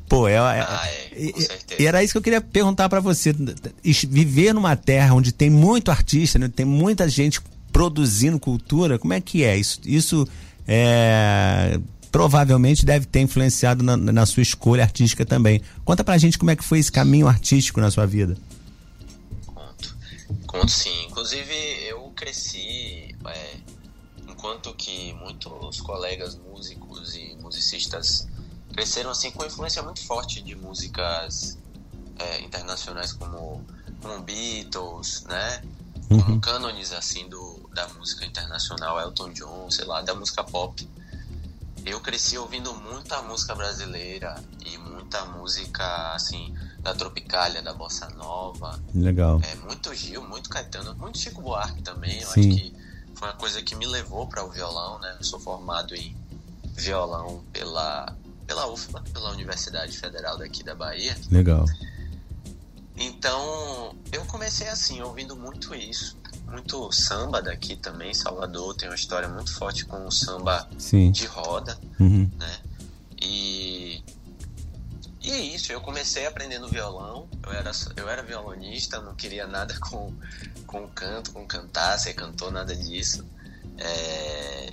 Pô, 0.08 0.26
é, 0.26 0.32
é, 0.32 0.38
ah, 0.38 0.82
é 1.12 1.32
e 1.78 1.86
era 1.86 2.02
isso 2.02 2.12
que 2.12 2.18
eu 2.18 2.22
queria 2.22 2.40
perguntar 2.40 2.88
para 2.88 2.98
você. 2.98 3.32
Viver 4.10 4.52
numa 4.52 4.74
terra 4.74 5.14
onde 5.14 5.30
tem 5.30 5.48
muito 5.48 5.92
artista, 5.92 6.36
né, 6.36 6.48
tem 6.48 6.66
muita 6.66 7.08
gente 7.08 7.40
produzindo 7.72 8.40
cultura, 8.40 8.98
como 8.98 9.12
é 9.12 9.20
que 9.20 9.44
é? 9.44 9.56
Isso, 9.56 9.80
isso 9.86 10.28
é, 10.66 11.78
provavelmente 12.10 12.84
deve 12.84 13.06
ter 13.06 13.20
influenciado 13.20 13.84
na, 13.84 13.96
na, 13.96 14.26
sua 14.26 14.42
escolha 14.42 14.82
artística 14.82 15.24
também. 15.24 15.60
Conta 15.84 16.02
pra 16.02 16.18
gente 16.18 16.38
como 16.38 16.50
é 16.50 16.56
que 16.56 16.64
foi 16.64 16.80
esse 16.80 16.90
caminho 16.90 17.28
artístico 17.28 17.80
na 17.80 17.90
sua 17.90 18.04
vida. 18.04 18.36
Conto 20.54 20.70
sim. 20.70 21.06
Inclusive, 21.06 21.52
eu 21.88 22.12
cresci 22.14 23.12
é, 23.26 23.56
enquanto 24.28 24.72
que 24.74 25.12
muitos 25.14 25.80
colegas 25.80 26.36
músicos 26.36 27.16
e 27.16 27.34
musicistas 27.40 28.28
cresceram 28.72 29.10
assim 29.10 29.32
com 29.32 29.44
influência 29.44 29.82
muito 29.82 30.06
forte 30.06 30.40
de 30.40 30.54
músicas 30.54 31.58
é, 32.20 32.40
internacionais 32.42 33.12
como, 33.12 33.66
como 34.00 34.22
Beatles, 34.22 35.24
né? 35.24 35.60
Uhum. 36.08 36.22
Como 36.22 36.40
cânones 36.40 36.92
assim 36.92 37.28
do, 37.28 37.68
da 37.74 37.88
música 37.88 38.24
internacional, 38.24 39.00
Elton 39.00 39.32
John, 39.32 39.68
sei 39.72 39.86
lá, 39.86 40.02
da 40.02 40.14
música 40.14 40.44
pop. 40.44 40.88
Eu 41.84 42.00
cresci 42.00 42.38
ouvindo 42.38 42.72
muita 42.74 43.20
música 43.22 43.56
brasileira 43.56 44.36
e 44.64 44.78
muita 44.78 45.24
música 45.24 46.14
assim 46.14 46.54
da 46.84 46.94
Tropicália, 46.94 47.62
da 47.62 47.72
Bossa 47.72 48.08
Nova. 48.10 48.78
Legal. 48.94 49.40
É, 49.42 49.54
muito 49.56 49.92
Gil, 49.94 50.22
muito 50.28 50.50
Caetano, 50.50 50.94
muito 50.96 51.18
Chico 51.18 51.40
Buarque 51.40 51.82
também. 51.82 52.20
Eu 52.20 52.28
Sim. 52.28 52.40
acho 52.40 52.60
que 52.60 52.74
foi 53.14 53.28
uma 53.28 53.34
coisa 53.34 53.62
que 53.62 53.74
me 53.74 53.86
levou 53.86 54.26
para 54.26 54.44
o 54.44 54.50
violão, 54.50 55.00
né? 55.00 55.16
Eu 55.18 55.24
sou 55.24 55.40
formado 55.40 55.94
em 55.94 56.14
violão 56.74 57.42
pela, 57.54 58.14
pela 58.46 58.70
UFBA, 58.70 59.02
pela 59.14 59.32
Universidade 59.32 59.96
Federal 59.96 60.36
daqui 60.36 60.62
da 60.62 60.74
Bahia. 60.74 61.16
Legal. 61.30 61.64
Então, 62.94 63.96
eu 64.12 64.24
comecei 64.26 64.68
assim, 64.68 65.00
ouvindo 65.00 65.34
muito 65.34 65.74
isso. 65.74 66.18
Muito 66.46 66.92
samba 66.92 67.40
daqui 67.40 67.76
também, 67.76 68.12
Salvador 68.12 68.74
tem 68.76 68.90
uma 68.90 68.94
história 68.94 69.28
muito 69.28 69.52
forte 69.54 69.86
com 69.86 70.06
o 70.06 70.12
samba 70.12 70.68
Sim. 70.78 71.10
de 71.10 71.24
roda, 71.24 71.78
uhum. 71.98 72.30
né? 72.38 72.60
E 73.20 74.04
e 75.24 75.30
é 75.30 75.38
isso, 75.38 75.72
eu 75.72 75.80
comecei 75.80 76.26
aprendendo 76.26 76.68
violão, 76.68 77.26
eu 77.42 77.52
era, 77.52 77.70
eu 77.96 78.08
era 78.10 78.22
violonista, 78.22 79.00
não 79.00 79.14
queria 79.14 79.46
nada 79.46 79.74
com, 79.80 80.14
com 80.66 80.86
canto, 80.88 81.32
com 81.32 81.46
cantar, 81.46 81.98
ser 81.98 82.12
cantor, 82.12 82.52
nada 82.52 82.76
disso. 82.76 83.24
É, 83.78 84.70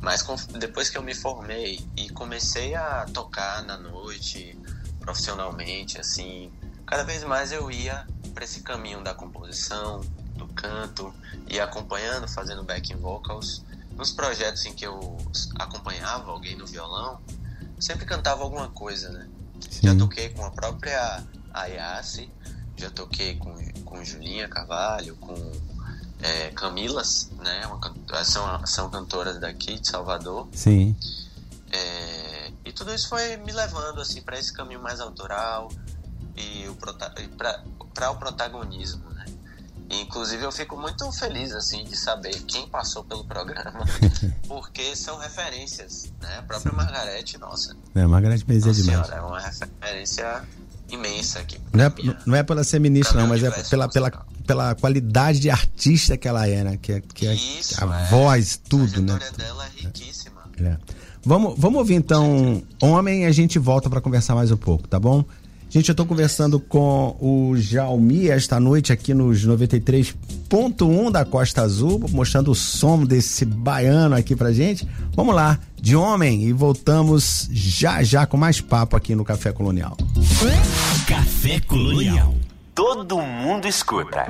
Mas 0.00 0.22
com, 0.22 0.34
depois 0.58 0.88
que 0.88 0.96
eu 0.96 1.02
me 1.02 1.14
formei 1.14 1.86
e 1.94 2.08
comecei 2.08 2.74
a 2.74 3.04
tocar 3.12 3.62
na 3.62 3.76
noite, 3.76 4.58
profissionalmente, 5.00 6.00
assim, 6.00 6.50
cada 6.86 7.04
vez 7.04 7.22
mais 7.22 7.52
eu 7.52 7.70
ia 7.70 8.06
para 8.32 8.44
esse 8.44 8.62
caminho 8.62 9.04
da 9.04 9.12
composição, 9.12 10.00
do 10.34 10.48
canto, 10.48 11.12
e 11.46 11.60
acompanhando, 11.60 12.26
fazendo 12.26 12.64
backing 12.64 12.96
vocals. 12.96 13.62
Nos 13.92 14.12
projetos 14.12 14.64
em 14.64 14.72
que 14.72 14.86
eu 14.86 15.18
acompanhava 15.56 16.30
alguém 16.30 16.56
no 16.56 16.66
violão, 16.66 17.20
sempre 17.78 18.06
cantava 18.06 18.42
alguma 18.42 18.70
coisa, 18.70 19.10
né? 19.10 19.28
Sim. 19.68 19.86
Já 19.86 19.94
toquei 19.94 20.28
com 20.30 20.44
a 20.44 20.50
própria 20.50 21.24
Ayase, 21.52 22.30
já 22.76 22.90
toquei 22.90 23.36
com, 23.36 23.54
com 23.84 24.04
Julinha 24.04 24.48
Carvalho, 24.48 25.16
com 25.16 25.34
é, 26.22 26.50
Camilas, 26.50 27.30
né? 27.38 27.66
Uma, 27.66 28.24
são, 28.24 28.66
são 28.66 28.90
cantoras 28.90 29.38
daqui 29.38 29.78
de 29.78 29.88
Salvador. 29.88 30.48
Sim. 30.52 30.96
É, 31.72 32.52
e 32.64 32.72
tudo 32.72 32.94
isso 32.94 33.08
foi 33.08 33.36
me 33.36 33.52
levando 33.52 34.00
assim 34.00 34.22
para 34.22 34.38
esse 34.38 34.52
caminho 34.52 34.82
mais 34.82 35.00
autoral 35.00 35.70
e 36.36 36.66
para 37.94 38.10
o 38.10 38.16
protagonismo, 38.16 39.08
né? 39.10 39.19
Inclusive 39.90 40.44
eu 40.44 40.52
fico 40.52 40.76
muito 40.76 41.10
feliz 41.10 41.52
assim 41.52 41.84
de 41.84 41.96
saber 41.96 42.32
quem 42.46 42.68
passou 42.68 43.02
pelo 43.02 43.24
programa, 43.24 43.84
porque 44.46 44.94
são 44.94 45.18
referências, 45.18 46.12
né? 46.20 46.38
A 46.38 46.42
própria 46.42 46.72
Margarete, 46.72 47.36
nossa. 47.38 47.76
É, 47.94 48.06
Margarete 48.06 48.44
Bezerra 48.44 48.72
demais. 48.72 49.06
Senhora, 49.06 49.14
é 49.16 49.20
uma 49.20 49.40
referência 49.40 50.42
imensa 50.88 51.40
aqui. 51.40 51.60
Não 51.72 51.84
é, 51.84 51.92
não 52.24 52.36
é 52.36 52.42
pela 52.44 52.62
ser 52.62 52.78
ministra, 52.78 53.20
não, 53.20 53.28
mas 53.28 53.42
é 53.42 53.50
pela, 53.50 53.88
pela, 53.88 54.10
pela 54.46 54.74
qualidade 54.76 55.40
de 55.40 55.50
artista 55.50 56.16
que 56.16 56.28
ela 56.28 56.46
é, 56.46 56.62
né? 56.62 56.78
Que 56.80 56.92
é, 56.92 57.00
que 57.00 57.26
é 57.26 57.34
Isso, 57.34 57.84
a 57.84 58.00
é. 58.00 58.04
voz, 58.06 58.60
tudo, 58.68 59.02
né? 59.02 59.14
A 59.14 59.16
história 59.16 59.36
dela 59.36 59.66
é 59.66 59.82
riquíssima. 59.82 60.40
É. 60.60 60.76
Vamos, 61.22 61.54
vamos 61.58 61.78
ouvir 61.78 61.94
então 61.94 62.62
Homem 62.80 63.22
e 63.22 63.26
a 63.26 63.32
gente 63.32 63.58
volta 63.58 63.90
para 63.90 64.00
conversar 64.00 64.34
mais 64.34 64.50
um 64.50 64.56
pouco, 64.56 64.88
tá 64.88 64.98
bom? 64.98 65.24
Gente, 65.70 65.88
eu 65.88 65.92
estou 65.92 66.04
conversando 66.04 66.58
com 66.58 67.16
o 67.20 67.56
Jaumi 67.56 68.28
esta 68.28 68.58
noite 68.58 68.92
aqui 68.92 69.14
nos 69.14 69.46
93.1 69.46 71.12
da 71.12 71.24
Costa 71.24 71.62
Azul, 71.62 72.04
mostrando 72.10 72.50
o 72.50 72.56
som 72.56 73.04
desse 73.04 73.44
baiano 73.44 74.16
aqui 74.16 74.34
pra 74.34 74.52
gente. 74.52 74.84
Vamos 75.14 75.32
lá, 75.32 75.60
de 75.80 75.94
homem, 75.94 76.42
e 76.42 76.52
voltamos 76.52 77.48
já 77.52 78.02
já 78.02 78.26
com 78.26 78.36
mais 78.36 78.60
papo 78.60 78.96
aqui 78.96 79.14
no 79.14 79.24
Café 79.24 79.52
Colonial. 79.52 79.96
Café 81.06 81.60
Colonial. 81.60 82.34
Todo 82.74 83.22
mundo 83.22 83.68
escuta. 83.68 84.26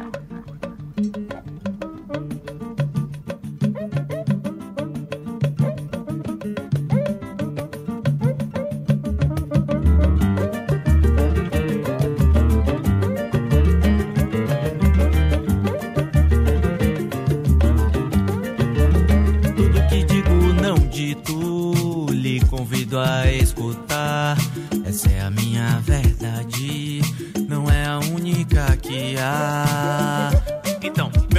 espírito 21.11 22.07
lhe 22.13 22.41
convido 22.47 22.99
a 22.99 23.31
escutar. 23.31 24.37
Essa 24.85 25.11
é 25.11 25.21
a 25.21 25.31
minha 25.31 25.81
verdade, 25.81 27.01
não 27.49 27.69
é 27.71 27.87
a 27.87 27.99
única 27.99 28.77
que 28.77 29.17
há 29.19 30.60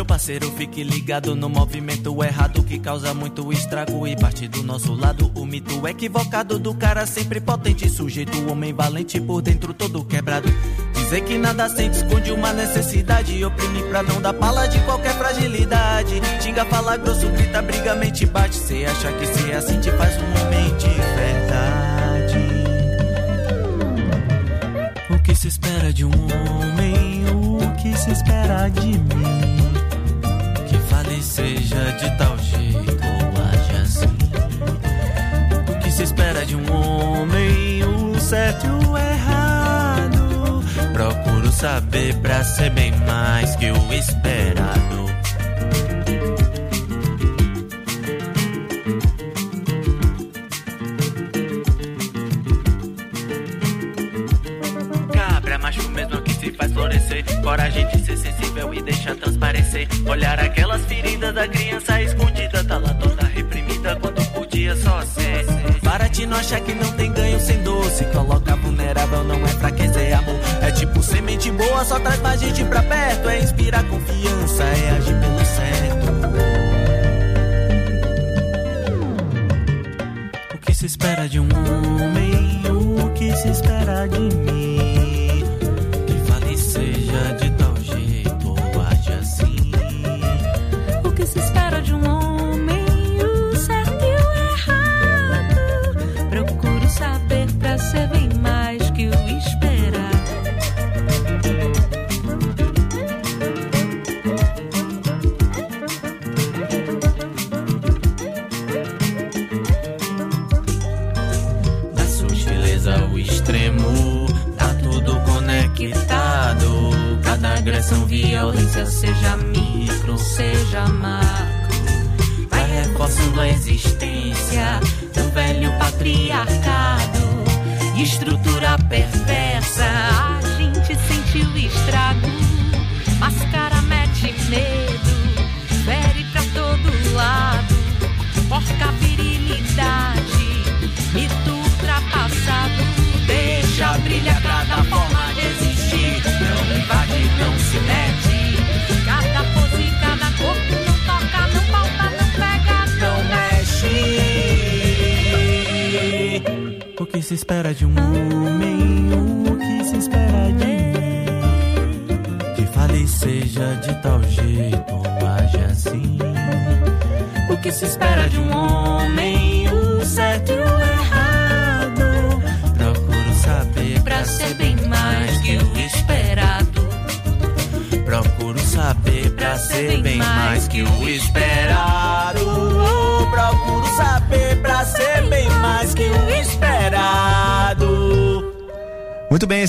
parceiro, 0.06 0.52
fique 0.52 0.84
ligado 0.84 1.36
no 1.36 1.50
movimento 1.50 2.24
errado 2.24 2.64
que 2.64 2.80
causa 2.80 3.14
muito 3.14 3.52
estrago 3.52 4.08
e 4.08 4.16
parte 4.16 4.48
do 4.48 4.64
nosso 4.64 4.94
lado. 4.94 5.32
O 5.36 5.46
mito 5.46 5.88
equivocado 5.88 6.58
do 6.58 6.74
cara 6.74 7.06
sempre 7.06 7.40
potente, 7.42 7.90
sujeito, 7.90 8.50
homem 8.50 8.74
valente 8.74 9.20
por 9.20 9.42
dentro 9.42 9.74
todo 9.74 10.04
quebrado. 10.04 10.48
Dizer 10.94 11.22
que 11.22 11.38
nada 11.38 11.68
sente 11.68 11.98
esconde 11.98 12.32
uma 12.32 12.54
necessidade, 12.54 13.44
oprime 13.44 13.84
pra 13.90 14.02
não 14.02 14.22
dar 14.22 14.34
pala 14.34 14.68
de 14.68 14.80
qualquer 14.86 15.14
fragilidade. 15.14 16.22
Xinga, 16.42 16.64
fala 16.66 16.96
grosso, 16.98 17.28
grita, 17.30 17.62
briga, 17.62 17.96
mente, 17.96 18.26
bate. 18.26 18.56
Cê 18.56 18.86
acha 18.86 19.12
que 19.12 19.26
cê 19.26 19.52
assim 19.54 19.80
te 19.80 19.92
faz 19.92 20.16
um 20.18 20.46
homem 20.46 20.78
de 20.78 20.88
verdade. 21.16 22.52
O 25.10 25.20
que 25.22 25.36
se 25.36 25.50
espera 25.50 25.92
de 25.92 26.06
um 26.06 26.12
homem? 26.12 27.26
O 27.30 27.74
que 27.82 27.98
se 27.98 28.12
espera 28.12 28.70
de 28.70 28.88
mim? 28.88 29.61
Seja 31.22 31.92
de 31.94 32.18
tal 32.18 32.38
jeito 32.40 32.98
ou 33.06 33.44
age 33.52 33.82
assim. 33.82 34.18
O 35.70 35.80
que 35.80 35.92
se 35.92 36.04
espera 36.04 36.46
de 36.46 36.56
um 36.56 36.72
homem, 36.72 37.84
o 37.84 38.20
certo 38.20 38.66
e 38.66 38.70
o 38.70 38.98
errado. 38.98 40.64
Procuro 40.94 41.52
saber 41.52 42.16
pra 42.18 42.44
ser 42.44 42.70
bem 42.72 42.92
mais 43.06 43.56
que 43.56 43.72
o 43.72 43.94
esperado. 43.94 45.02
Cabra 55.14 55.58
macho 55.58 55.90
mesmo 55.90 56.22
que 56.22 56.34
se 56.34 56.52
faz 56.52 56.72
florescer, 56.72 57.24
coragem 57.42 57.91
Olhar 60.08 60.39
aquelas 60.39 60.82
feridas 60.86 61.34
da 61.34 61.48
criança 61.48 62.02
escondida, 62.02 62.63
tá 62.63 62.78
lá 62.78 62.94
toda 62.96 63.26
reprimida 63.28 63.96
quando 63.96 64.26
podia 64.34 64.76
só 64.76 65.02
ser. 65.02 65.46
Para 65.84 66.10
te 66.10 66.26
não 66.26 66.38
achar 66.38 66.62
que 66.62 66.74
não 66.74 66.91
tem 66.94 67.12
ganho 67.12 67.39
sem 67.39 67.62
doce. 67.63 68.06
Coloca 68.06 68.56
vulnerável, 68.56 69.24
não 69.24 69.44
é 69.44 69.50
fraqueza, 69.50 70.00
é 70.00 70.13
amor. 70.13 70.39
É 70.62 70.72
tipo 70.72 71.02
semente 71.02 71.52
boa, 71.52 71.84
só 71.86 72.00
traz 72.00 72.22
mais 72.22 72.39
gente 72.39 72.63
pra 72.65 72.82
perto. 72.84 73.30
É 73.30 73.39
inspirar 73.39 73.84
confiança, 73.86 74.63
é 74.63 74.89
agir 74.91 75.15
pelo 75.20 75.46
certo. 75.46 76.12
O 80.54 80.58
que 80.60 80.74
se 80.74 80.86
espera 80.86 81.28
de 81.28 81.39
um 81.39 81.50
homem? 81.50 82.62
O 82.70 83.10
que 83.13 83.36
se 83.36 83.50
espera 83.50 84.08
de 84.08 84.20
mim? 84.20 84.51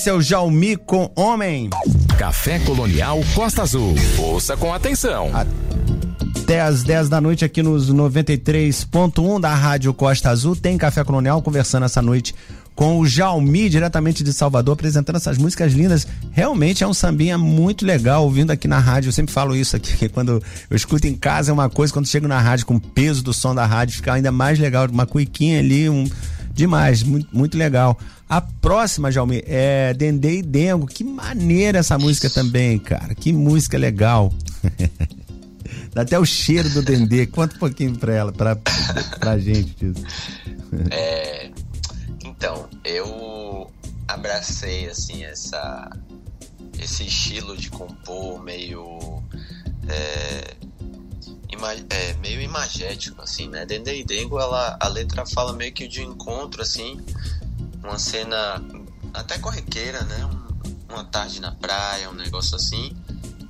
Esse 0.02 0.10
é 0.10 0.12
o 0.12 0.20
Jaumi 0.20 0.76
com 0.76 1.08
Homem. 1.14 1.70
Café 2.18 2.58
Colonial 2.58 3.20
Costa 3.36 3.62
Azul. 3.62 3.94
Ouça 4.18 4.56
com 4.56 4.74
atenção. 4.74 5.30
Até 6.42 6.60
às 6.60 6.82
10 6.82 7.08
da 7.08 7.20
noite 7.20 7.44
aqui 7.44 7.62
nos 7.62 7.88
93.1 7.88 9.40
da 9.40 9.54
Rádio 9.54 9.94
Costa 9.94 10.30
Azul. 10.30 10.56
Tem 10.56 10.76
Café 10.76 11.04
Colonial 11.04 11.40
conversando 11.40 11.84
essa 11.84 12.02
noite 12.02 12.34
com 12.74 12.98
o 12.98 13.06
Jaumi, 13.06 13.68
diretamente 13.68 14.24
de 14.24 14.32
Salvador, 14.32 14.72
apresentando 14.72 15.14
essas 15.14 15.38
músicas 15.38 15.72
lindas. 15.72 16.04
Realmente 16.32 16.82
é 16.82 16.86
um 16.88 16.94
sambinha 16.94 17.38
muito 17.38 17.86
legal, 17.86 18.24
ouvindo 18.24 18.50
aqui 18.50 18.66
na 18.66 18.80
rádio. 18.80 19.06
Eu 19.06 19.12
sempre 19.12 19.32
falo 19.32 19.54
isso 19.54 19.76
aqui, 19.76 19.94
que 19.96 20.08
quando 20.08 20.42
eu 20.68 20.76
escuto 20.76 21.06
em 21.06 21.14
casa 21.14 21.52
é 21.52 21.54
uma 21.54 21.70
coisa, 21.70 21.92
quando 21.92 22.08
chego 22.08 22.26
na 22.26 22.40
rádio 22.40 22.66
com 22.66 22.74
o 22.74 22.80
peso 22.80 23.22
do 23.22 23.32
som 23.32 23.54
da 23.54 23.64
rádio, 23.64 23.94
fica 23.94 24.14
ainda 24.14 24.32
mais 24.32 24.58
legal. 24.58 24.88
Uma 24.90 25.06
cuiquinha 25.06 25.60
ali, 25.60 25.88
um. 25.88 26.10
Demais, 26.54 27.02
muito, 27.02 27.34
muito 27.36 27.56
legal. 27.56 27.98
A 28.28 28.40
próxima, 28.40 29.10
Jaumi, 29.10 29.42
é 29.46 29.92
Dendê 29.94 30.38
e 30.38 30.42
Dengo. 30.42 30.86
Que 30.86 31.04
maneira 31.04 31.78
essa 31.78 31.98
música 31.98 32.30
também, 32.30 32.78
cara. 32.78 33.14
Que 33.14 33.32
música 33.32 33.76
legal. 33.76 34.32
Dá 35.92 36.02
até 36.02 36.18
o 36.18 36.24
cheiro 36.24 36.68
do 36.70 36.82
Dendê. 36.82 37.26
Conta 37.26 37.56
um 37.56 37.58
pouquinho 37.58 37.96
pra 37.98 38.14
ela, 38.14 38.32
pra, 38.32 38.56
pra 39.18 39.38
gente 39.38 39.74
disso. 39.74 40.04
É, 40.90 41.50
então, 42.24 42.66
eu 42.82 43.70
abracei, 44.08 44.88
assim, 44.88 45.22
essa, 45.22 45.90
esse 46.82 47.04
estilo 47.04 47.54
de 47.54 47.68
compor 47.68 48.42
meio... 48.42 49.22
É, 49.86 50.54
é, 51.90 52.14
meio 52.14 52.40
imagético, 52.40 53.22
assim, 53.22 53.48
né? 53.48 53.64
Dendê 53.64 54.00
e 54.00 54.04
Dengo, 54.04 54.38
ela, 54.38 54.76
a 54.80 54.88
letra 54.88 55.24
fala 55.26 55.52
meio 55.52 55.72
que 55.72 55.86
de 55.86 56.02
encontro, 56.02 56.62
assim, 56.62 57.00
uma 57.82 57.98
cena 57.98 58.62
até 59.12 59.38
corriqueira, 59.38 60.02
né? 60.04 60.26
Um, 60.26 60.92
uma 60.92 61.04
tarde 61.04 61.40
na 61.40 61.52
praia, 61.52 62.10
um 62.10 62.14
negócio 62.14 62.56
assim. 62.56 62.96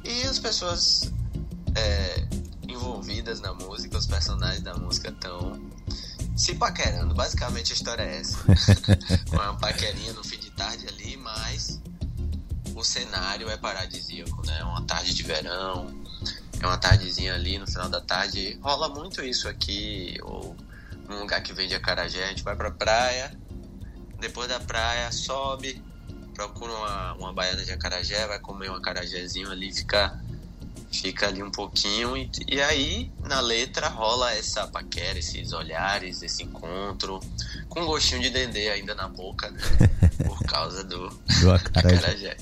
E 0.04 0.22
as 0.22 0.38
pessoas 0.38 1.12
é, 1.74 2.26
envolvidas 2.68 3.40
na 3.40 3.52
música, 3.52 3.98
os 3.98 4.06
personagens 4.06 4.62
da 4.62 4.74
música 4.74 5.10
estão 5.10 5.60
se 6.36 6.54
paquerando. 6.54 7.14
Basicamente 7.14 7.72
a 7.72 7.76
história 7.76 8.02
é 8.02 8.20
essa. 8.20 8.38
uma 9.32 9.54
paquerinha 9.56 10.12
no 10.12 10.24
fim 10.24 10.38
de 10.38 10.50
tarde 10.50 10.86
ali, 10.88 11.16
mas 11.16 11.80
o 12.74 12.82
cenário 12.82 13.48
é 13.48 13.56
paradisíaco, 13.56 14.44
né? 14.46 14.62
Uma 14.64 14.82
tarde 14.82 15.14
de 15.14 15.22
verão, 15.22 16.01
é 16.62 16.66
uma 16.66 16.78
tardezinha 16.78 17.34
ali 17.34 17.58
no 17.58 17.66
final 17.66 17.88
da 17.88 18.00
tarde. 18.00 18.58
Rola 18.62 18.88
muito 18.88 19.22
isso 19.22 19.48
aqui, 19.48 20.16
ou 20.22 20.56
num 21.08 21.20
lugar 21.20 21.42
que 21.42 21.52
vende 21.52 21.74
acarajé, 21.74 22.24
a 22.24 22.28
gente 22.28 22.44
vai 22.44 22.54
pra 22.54 22.70
praia, 22.70 23.36
depois 24.20 24.48
da 24.48 24.60
praia 24.60 25.10
sobe, 25.10 25.82
procura 26.32 26.72
uma, 26.72 27.14
uma 27.14 27.32
baiana 27.32 27.64
de 27.64 27.72
acarajé, 27.72 28.26
vai 28.26 28.38
comer 28.38 28.70
um 28.70 28.76
acarajézinho 28.76 29.50
ali, 29.50 29.72
fica, 29.72 30.18
fica 30.92 31.26
ali 31.26 31.42
um 31.42 31.50
pouquinho, 31.50 32.16
e, 32.16 32.30
e 32.48 32.62
aí 32.62 33.10
na 33.24 33.40
letra 33.40 33.88
rola 33.88 34.32
essa 34.32 34.66
paquera, 34.68 35.18
esses 35.18 35.52
olhares, 35.52 36.22
esse 36.22 36.44
encontro, 36.44 37.18
com 37.68 37.80
um 37.80 37.86
gostinho 37.86 38.22
de 38.22 38.30
dendê 38.30 38.70
ainda 38.70 38.94
na 38.94 39.08
boca, 39.08 39.50
né? 39.50 39.60
Por 40.24 40.38
causa 40.44 40.84
do, 40.84 41.08
do 41.40 41.52
acarajé. 41.52 41.96
acarajé. 41.96 42.36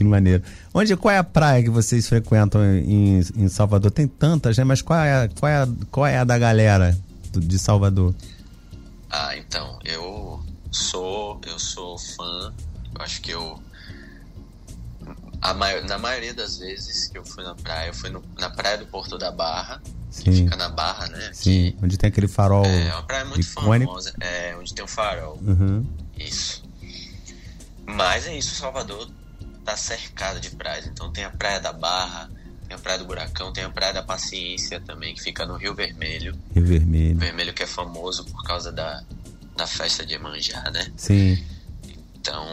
Que 0.00 0.04
maneiro. 0.04 0.42
Onde, 0.72 0.96
qual 0.96 1.14
é 1.14 1.18
a 1.18 1.22
praia 1.22 1.62
que 1.62 1.68
vocês 1.68 2.08
frequentam 2.08 2.64
em, 2.64 3.20
em 3.36 3.48
Salvador? 3.48 3.90
Tem 3.90 4.08
tantas, 4.08 4.56
né? 4.56 4.64
Mas 4.64 4.80
qual 4.80 4.98
é, 4.98 5.28
qual 5.38 5.52
é, 5.52 5.68
qual 5.90 6.06
é 6.06 6.16
a 6.16 6.24
da 6.24 6.38
galera 6.38 6.98
de 7.30 7.58
Salvador? 7.58 8.14
Ah, 9.10 9.36
então, 9.36 9.78
eu 9.84 10.42
sou, 10.70 11.38
eu 11.46 11.58
sou 11.58 11.98
fã, 11.98 12.50
eu 12.96 13.02
acho 13.02 13.20
que 13.20 13.32
eu 13.32 13.62
maior, 15.54 15.84
na 15.84 15.98
maioria 15.98 16.32
das 16.32 16.56
vezes 16.56 17.08
que 17.08 17.18
eu 17.18 17.24
fui 17.26 17.44
na 17.44 17.54
praia, 17.54 17.88
eu 17.88 17.94
fui 17.94 18.08
no, 18.08 18.24
na 18.38 18.48
praia 18.48 18.78
do 18.78 18.86
Porto 18.86 19.18
da 19.18 19.30
Barra, 19.30 19.82
Sim. 20.10 20.22
que 20.22 20.32
fica 20.32 20.56
na 20.56 20.70
Barra, 20.70 21.08
né? 21.08 21.30
Sim, 21.34 21.76
onde 21.82 21.98
tem 21.98 22.08
aquele 22.08 22.28
farol. 22.28 22.64
É, 22.64 22.90
uma 22.94 23.02
praia 23.02 23.26
muito 23.26 23.46
famosa, 23.46 24.14
é, 24.18 24.56
onde 24.56 24.72
tem 24.72 24.82
um 24.82 24.88
farol. 24.88 25.38
Uhum. 25.42 25.86
Isso. 26.18 26.62
Mas 27.84 28.26
é 28.26 28.38
isso, 28.38 28.54
Salvador 28.54 29.19
tá 29.70 29.76
cercado 29.76 30.40
de 30.40 30.50
praias. 30.50 30.86
Então 30.86 31.10
tem 31.10 31.24
a 31.24 31.30
Praia 31.30 31.60
da 31.60 31.72
Barra, 31.72 32.28
tem 32.66 32.76
a 32.76 32.78
Praia 32.78 32.98
do 32.98 33.04
Buracão, 33.04 33.52
tem 33.52 33.64
a 33.64 33.70
Praia 33.70 33.92
da 33.92 34.02
Paciência 34.02 34.80
também, 34.80 35.14
que 35.14 35.22
fica 35.22 35.46
no 35.46 35.56
Rio 35.56 35.74
Vermelho. 35.74 36.36
Rio 36.54 36.64
Vermelho. 36.64 37.18
Vermelho 37.18 37.54
que 37.54 37.62
é 37.62 37.66
famoso 37.66 38.24
por 38.24 38.42
causa 38.44 38.72
da, 38.72 39.02
da 39.56 39.66
festa 39.66 40.04
de 40.04 40.14
Emanjá, 40.14 40.70
né? 40.72 40.90
Sim. 40.96 41.38
Então, 42.16 42.46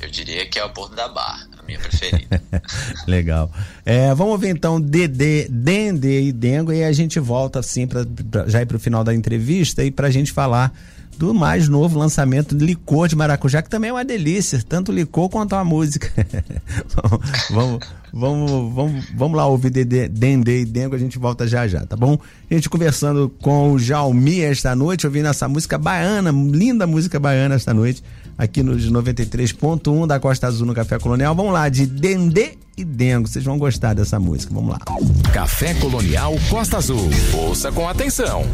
eu 0.00 0.08
diria 0.08 0.46
que 0.46 0.58
é 0.58 0.64
o 0.64 0.70
Porto 0.70 0.94
da 0.94 1.08
Barra, 1.08 1.48
a 1.58 1.62
minha 1.64 1.78
preferida. 1.78 2.40
Legal. 3.06 3.50
É, 3.84 4.14
vamos 4.14 4.40
ver 4.40 4.50
então 4.50 4.80
Dedê, 4.80 5.48
Dendê 5.48 6.22
e 6.22 6.32
Dengo 6.32 6.72
e 6.72 6.84
a 6.84 6.92
gente 6.92 7.18
volta 7.18 7.58
assim 7.58 7.86
para 7.86 8.04
já 8.46 8.62
ir 8.62 8.66
para 8.66 8.76
o 8.76 8.80
final 8.80 9.02
da 9.02 9.14
entrevista 9.14 9.82
e 9.82 9.90
para 9.90 10.06
a 10.06 10.10
gente 10.10 10.32
falar 10.32 10.72
do 11.16 11.32
mais 11.32 11.68
novo 11.68 11.98
lançamento 11.98 12.54
de 12.54 12.64
licor 12.64 13.08
de 13.08 13.16
maracujá, 13.16 13.62
que 13.62 13.70
também 13.70 13.90
é 13.90 13.92
uma 13.92 14.04
delícia, 14.04 14.62
tanto 14.68 14.92
licor 14.92 15.28
quanto 15.28 15.54
a 15.54 15.64
música. 15.64 16.10
vamos, 17.50 17.86
vamos, 18.12 18.74
vamos, 18.74 19.04
vamos 19.14 19.36
lá 19.36 19.46
ouvir 19.46 19.70
Dendê 19.70 20.60
e 20.60 20.64
Dengo, 20.64 20.94
a 20.94 20.98
gente 20.98 21.18
volta 21.18 21.46
já 21.46 21.66
já, 21.66 21.84
tá 21.86 21.96
bom? 21.96 22.18
A 22.50 22.54
gente 22.54 22.68
conversando 22.68 23.32
com 23.40 23.72
o 23.72 23.78
Jaumi 23.78 24.40
esta 24.40 24.74
noite, 24.76 25.06
ouvindo 25.06 25.28
essa 25.28 25.48
música 25.48 25.78
baiana, 25.78 26.30
linda 26.30 26.86
música 26.86 27.18
baiana 27.18 27.54
esta 27.54 27.72
noite, 27.72 28.02
aqui 28.36 28.62
nos 28.62 28.90
93.1 28.90 30.06
da 30.06 30.20
Costa 30.20 30.46
Azul 30.46 30.66
no 30.66 30.74
Café 30.74 30.98
Colonial. 30.98 31.34
Vamos 31.34 31.52
lá, 31.52 31.68
de 31.68 31.86
Dendê 31.86 32.54
e 32.76 32.84
Dengo, 32.84 33.26
vocês 33.26 33.44
vão 33.44 33.58
gostar 33.58 33.94
dessa 33.94 34.20
música, 34.20 34.52
vamos 34.52 34.70
lá. 34.70 34.78
Café 35.32 35.74
Colonial 35.74 36.34
Costa 36.50 36.76
Azul, 36.76 37.08
ouça 37.32 37.72
com 37.72 37.88
atenção. 37.88 38.44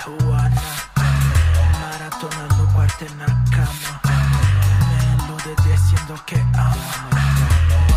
marihuana 0.00 0.62
Maratonando 1.80 2.64
parte 2.74 3.06
en 3.06 3.18
la 3.18 3.26
cama 3.50 4.00
Me 4.88 5.24
elude 5.24 5.54
diciendo 5.68 6.14
que 6.26 6.36
ama 6.54 7.10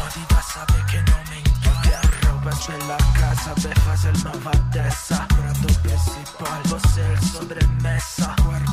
Odida 0.05 0.41
sabe 0.41 0.85
que 0.89 1.01
no 1.03 1.17
me 1.29 1.35
mi 1.35 1.39
inquieta 1.39 2.01
Roba 2.21 2.51
la 2.87 2.97
casa, 3.19 3.53
dejas 3.55 4.05
el 4.05 4.23
novadeza 4.23 5.27
Prado 5.27 5.67
principal, 5.81 6.61
voce 6.69 7.17
sobremesa 7.31 8.35
Cuerpo 8.43 8.72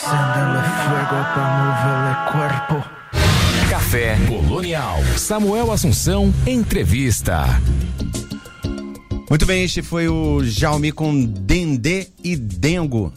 Fuego 0.00 1.18
para 1.34 1.48
mover 1.60 2.00
el 2.08 2.16
cuerpo. 2.32 2.76
Café 3.68 4.16
Colonial. 4.26 4.98
Samuel 5.16 5.70
Assunção, 5.70 6.32
entrevista. 6.46 7.60
Muito 9.28 9.44
bem, 9.44 9.64
este 9.64 9.82
foi 9.82 10.08
o 10.08 10.42
Jaume 10.42 10.90
com 10.90 11.22
Dendê 11.22 12.08
e 12.24 12.34
Dengo. 12.34 13.12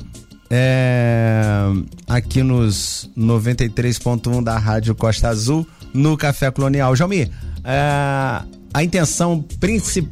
É, 0.49 1.63
aqui 2.05 2.43
nos 2.43 3.09
93.1 3.17 4.43
da 4.43 4.57
Rádio 4.57 4.93
Costa 4.93 5.29
Azul, 5.29 5.65
no 5.93 6.17
Café 6.17 6.51
Colonial. 6.51 6.95
Jaume, 6.97 7.31
é, 7.63 8.41
a 8.73 8.83
intenção 8.83 9.43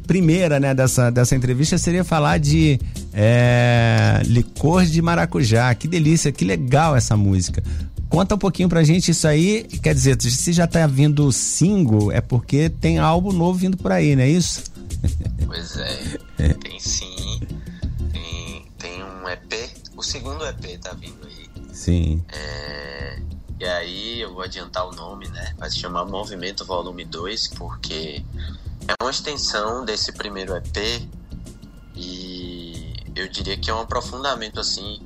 primeira 0.06 0.58
né, 0.58 0.74
dessa, 0.74 1.10
dessa 1.10 1.36
entrevista 1.36 1.76
seria 1.76 2.02
falar 2.02 2.38
de 2.38 2.80
é, 3.12 4.22
licor 4.24 4.84
de 4.84 5.02
maracujá. 5.02 5.74
Que 5.74 5.86
delícia, 5.86 6.32
que 6.32 6.44
legal 6.44 6.96
essa 6.96 7.16
música. 7.16 7.62
Conta 8.08 8.34
um 8.34 8.38
pouquinho 8.38 8.68
pra 8.68 8.82
gente 8.82 9.10
isso 9.10 9.26
aí. 9.26 9.64
Quer 9.82 9.94
dizer, 9.94 10.20
se 10.20 10.52
já 10.52 10.66
tá 10.66 10.86
vindo 10.86 11.30
single, 11.32 12.12
é 12.12 12.20
porque 12.20 12.68
tem 12.68 12.98
álbum 12.98 13.32
novo 13.32 13.58
vindo 13.58 13.76
por 13.76 13.90
aí, 13.90 14.14
não 14.14 14.22
é 14.22 14.28
isso? 14.28 14.64
Pois 15.46 15.76
é, 15.76 16.54
tem 16.54 16.78
sim. 16.78 17.40
Tem, 18.12 18.66
tem 18.78 19.02
um 19.02 19.28
EP, 19.28 19.70
o 19.96 20.02
segundo 20.02 20.44
EP 20.46 20.78
tá 20.80 20.92
vindo 20.92 21.26
aí. 21.26 21.50
Sim. 21.72 22.22
É, 22.28 23.18
e 23.58 23.64
aí 23.64 24.20
eu 24.20 24.32
vou 24.34 24.42
adiantar 24.42 24.86
o 24.86 24.92
nome, 24.92 25.28
né? 25.28 25.54
Vai 25.58 25.70
se 25.70 25.78
chamar 25.78 26.04
Movimento 26.04 26.64
Volume 26.64 27.04
2, 27.04 27.48
porque 27.56 28.22
é 28.86 28.94
uma 29.02 29.10
extensão 29.10 29.84
desse 29.84 30.12
primeiro 30.12 30.54
EP 30.56 31.08
e 31.94 32.61
eu 33.14 33.28
diria 33.28 33.56
que 33.56 33.70
é 33.70 33.74
um 33.74 33.80
aprofundamento 33.80 34.60
assim 34.60 35.00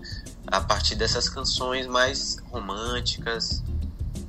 a 0.46 0.60
partir 0.60 0.94
dessas 0.94 1.28
canções 1.28 1.86
mais 1.86 2.38
românticas, 2.50 3.62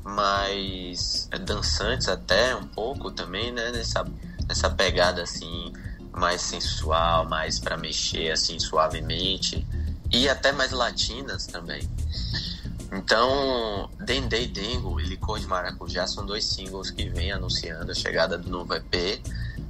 mais 0.03 1.27
é, 1.31 1.37
dançantes 1.37 2.07
até 2.07 2.55
um 2.55 2.65
pouco 2.67 3.11
também, 3.11 3.51
né? 3.51 3.71
Nessa, 3.71 4.05
nessa 4.47 4.69
pegada 4.69 5.21
assim 5.21 5.73
mais 6.11 6.41
sensual, 6.41 7.27
mais 7.29 7.59
para 7.59 7.77
mexer 7.77 8.31
assim 8.31 8.59
suavemente 8.59 9.65
e 10.11 10.27
até 10.27 10.51
mais 10.51 10.71
latinas 10.71 11.45
também. 11.45 11.87
Então, 12.91 13.89
Dendê 13.99 14.47
Dengo 14.47 14.99
e 14.99 15.03
Licor 15.03 15.39
de 15.39 15.45
Maracujá 15.45 16.07
são 16.07 16.25
dois 16.25 16.45
singles 16.45 16.89
que 16.89 17.09
vêm 17.09 17.31
anunciando 17.31 17.91
a 17.91 17.95
chegada 17.95 18.37
do 18.37 18.49
novo 18.49 18.73
EP. 18.73 19.21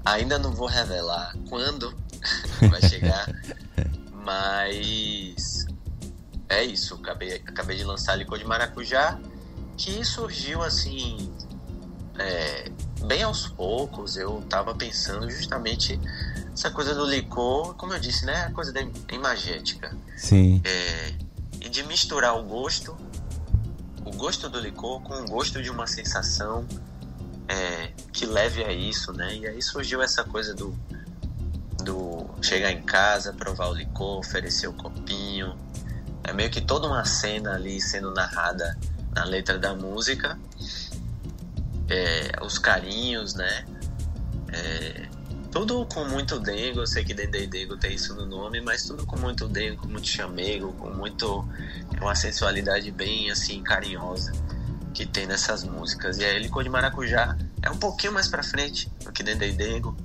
Ainda 0.05 0.37
não 0.37 0.53
vou 0.53 0.67
revelar 0.67 1.35
quando 1.49 1.93
vai 2.69 2.81
chegar, 2.81 3.27
mas 4.27 5.65
é 6.49 6.61
isso. 6.65 6.95
Acabei, 6.95 7.35
acabei 7.35 7.77
de 7.77 7.85
lançar 7.85 8.13
Licor 8.17 8.37
de 8.37 8.43
Maracujá, 8.43 9.17
que 9.77 10.03
surgiu 10.03 10.61
assim, 10.61 11.33
é, 12.19 12.69
bem 13.05 13.23
aos 13.23 13.47
poucos. 13.47 14.17
Eu 14.17 14.43
tava 14.49 14.75
pensando 14.75 15.29
justamente 15.31 15.97
essa 16.53 16.69
coisa 16.69 16.93
do 16.93 17.05
licor, 17.05 17.73
como 17.75 17.93
eu 17.93 17.99
disse, 17.99 18.25
né? 18.25 18.47
A 18.47 18.51
coisa 18.51 18.73
da 18.73 18.81
imagética. 19.13 19.95
Sim. 20.17 20.61
É, 20.65 21.13
e 21.61 21.69
de 21.69 21.83
misturar 21.83 22.37
o 22.37 22.43
gosto, 22.43 22.97
o 24.05 24.11
gosto 24.11 24.49
do 24.49 24.59
licor 24.59 25.01
com 25.03 25.13
o 25.13 25.25
gosto 25.25 25.63
de 25.63 25.69
uma 25.69 25.87
sensação 25.87 26.67
é, 27.47 27.93
que 28.11 28.25
leve 28.25 28.61
a 28.65 28.73
isso, 28.73 29.13
né? 29.13 29.33
E 29.37 29.47
aí 29.47 29.61
surgiu 29.61 30.01
essa 30.01 30.25
coisa 30.25 30.53
do, 30.53 30.77
do 31.87 32.25
chegar 32.41 32.71
em 32.71 32.81
casa, 32.81 33.31
provar 33.31 33.69
o 33.69 33.73
licor, 33.73 34.19
oferecer 34.19 34.67
o 34.67 34.73
copinho. 34.73 35.57
É 36.23 36.33
meio 36.33 36.49
que 36.49 36.59
toda 36.59 36.87
uma 36.87 37.05
cena 37.05 37.53
ali 37.53 37.79
sendo 37.79 38.13
narrada 38.13 38.77
na 39.15 39.23
letra 39.23 39.57
da 39.57 39.73
música. 39.73 40.37
É, 41.89 42.43
os 42.43 42.59
carinhos, 42.59 43.33
né? 43.33 43.65
É, 44.51 45.07
tudo 45.49 45.85
com 45.85 46.03
muito 46.03 46.37
dengo, 46.39 46.81
eu 46.81 46.87
sei 46.87 47.05
que 47.05 47.13
Dendê 47.13 47.43
e 47.43 47.47
Dengo 47.47 47.77
tem 47.77 47.95
isso 47.95 48.13
no 48.13 48.25
nome, 48.25 48.59
mas 48.59 48.83
tudo 48.83 49.05
com 49.05 49.17
muito 49.17 49.47
dengo, 49.47 49.81
com 49.81 49.87
muito 49.87 50.07
chamego, 50.07 50.73
com 50.73 50.89
muito 50.89 51.47
é 51.95 52.01
uma 52.01 52.15
sensualidade 52.15 52.91
bem 52.91 53.31
assim 53.31 53.63
carinhosa 53.63 54.33
que 54.93 55.05
tem 55.05 55.25
nessas 55.25 55.63
músicas. 55.63 56.17
E 56.17 56.25
aí 56.25 56.37
Licor 56.39 56.63
de 56.63 56.69
Maracujá 56.69 57.37
é 57.61 57.69
um 57.69 57.77
pouquinho 57.77 58.11
mais 58.11 58.27
pra 58.27 58.43
frente 58.43 58.91
do 59.05 59.11
que 59.11 59.23
Dendê 59.23 59.49
e 59.49 59.53
Dengo. 59.53 59.95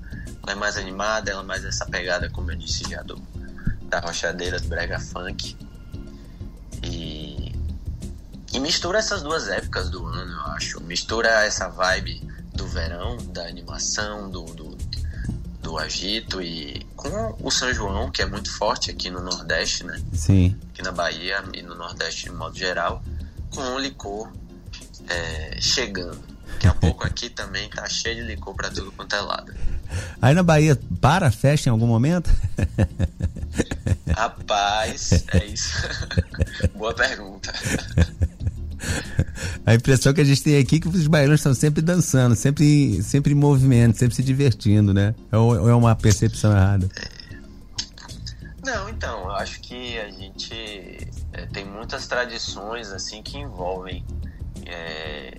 Ela 0.42 0.52
é 0.52 0.54
mais 0.54 0.76
animada, 0.76 1.30
ela 1.30 1.42
é 1.42 1.46
mais 1.46 1.64
essa 1.64 1.86
pegada, 1.86 2.28
como 2.30 2.50
eu 2.50 2.56
disse 2.56 2.88
já, 2.90 3.02
do, 3.02 3.20
da 3.88 4.00
rochadeira, 4.00 4.58
do 4.58 4.68
brega 4.68 4.98
funk. 4.98 5.56
E, 6.82 7.54
e 8.52 8.58
mistura 8.60 8.98
essas 8.98 9.22
duas 9.22 9.48
épocas 9.48 9.88
do 9.88 10.04
ano, 10.06 10.32
eu 10.32 10.52
acho. 10.52 10.80
Mistura 10.82 11.28
essa 11.44 11.68
vibe 11.68 12.20
do 12.54 12.66
verão, 12.66 13.16
da 13.28 13.46
animação, 13.46 14.28
do, 14.28 14.44
do, 14.44 14.76
do 15.62 15.78
agito 15.78 16.42
e 16.42 16.84
com 16.96 17.36
o 17.40 17.50
São 17.50 17.72
João, 17.72 18.10
que 18.10 18.20
é 18.20 18.26
muito 18.26 18.50
forte 18.50 18.90
aqui 18.90 19.10
no 19.10 19.20
Nordeste, 19.20 19.84
né? 19.84 20.02
Sim. 20.12 20.58
Aqui 20.70 20.82
na 20.82 20.92
Bahia 20.92 21.42
e 21.54 21.62
no 21.62 21.74
Nordeste 21.74 22.24
de 22.24 22.32
modo 22.32 22.58
geral, 22.58 23.02
com 23.50 23.62
o 23.74 23.78
licor 23.78 24.30
é, 25.08 25.60
chegando. 25.60 26.20
Daqui 26.52 26.66
a 26.66 26.74
pouco 26.74 27.04
aqui 27.04 27.30
também 27.30 27.68
tá 27.70 27.88
cheio 27.88 28.16
de 28.16 28.22
licor 28.22 28.54
pra 28.54 28.70
tudo 28.70 28.92
quanto 28.92 29.14
é 29.14 29.20
lado. 29.20 29.54
Aí 30.20 30.34
na 30.34 30.42
Bahia, 30.42 30.78
para 31.00 31.28
a 31.28 31.30
festa 31.30 31.68
em 31.68 31.72
algum 31.72 31.86
momento? 31.86 32.30
Rapaz, 34.16 35.24
é 35.32 35.44
isso. 35.46 35.76
Boa 36.76 36.94
pergunta. 36.94 37.52
A 39.64 39.74
impressão 39.74 40.12
que 40.12 40.20
a 40.20 40.24
gente 40.24 40.42
tem 40.42 40.58
aqui 40.58 40.76
é 40.76 40.80
que 40.80 40.88
os 40.88 41.06
baianos 41.06 41.40
estão 41.40 41.54
sempre 41.54 41.80
dançando, 41.82 42.34
sempre, 42.34 43.02
sempre 43.02 43.32
em 43.32 43.36
movimento, 43.36 43.96
sempre 43.96 44.14
se 44.14 44.22
divertindo, 44.22 44.92
né? 44.92 45.14
Ou 45.30 45.56
ou 45.60 45.68
é 45.68 45.74
uma 45.74 45.94
percepção 45.94 46.52
errada? 46.52 46.88
Não, 48.64 48.88
então, 48.88 49.24
eu 49.24 49.30
acho 49.32 49.60
que 49.60 49.98
a 49.98 50.10
gente 50.10 50.52
é, 51.32 51.46
tem 51.46 51.64
muitas 51.64 52.06
tradições 52.06 52.90
assim 52.92 53.22
que 53.22 53.36
envolvem 53.38 54.04
é, 54.66 55.38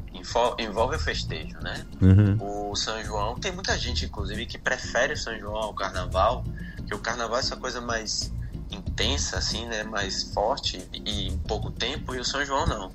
envolve 0.59 0.95
o 0.95 0.99
festejo, 0.99 1.57
né? 1.61 1.85
Uhum. 2.01 2.69
O 2.71 2.75
São 2.75 3.03
João, 3.03 3.35
tem 3.35 3.51
muita 3.51 3.77
gente, 3.77 4.05
inclusive, 4.05 4.45
que 4.45 4.57
prefere 4.57 5.13
o 5.13 5.17
São 5.17 5.37
João 5.37 5.55
ao 5.55 5.73
Carnaval, 5.73 6.43
que 6.87 6.93
o 6.93 6.99
Carnaval 6.99 7.37
é 7.37 7.39
essa 7.39 7.55
coisa 7.55 7.81
mais 7.81 8.31
intensa, 8.71 9.37
assim, 9.37 9.65
né? 9.67 9.83
Mais 9.83 10.23
forte 10.33 10.87
e 10.93 11.27
em 11.27 11.37
pouco 11.39 11.71
tempo, 11.71 12.15
e 12.15 12.19
o 12.19 12.25
São 12.25 12.43
João 12.45 12.65
não. 12.65 12.91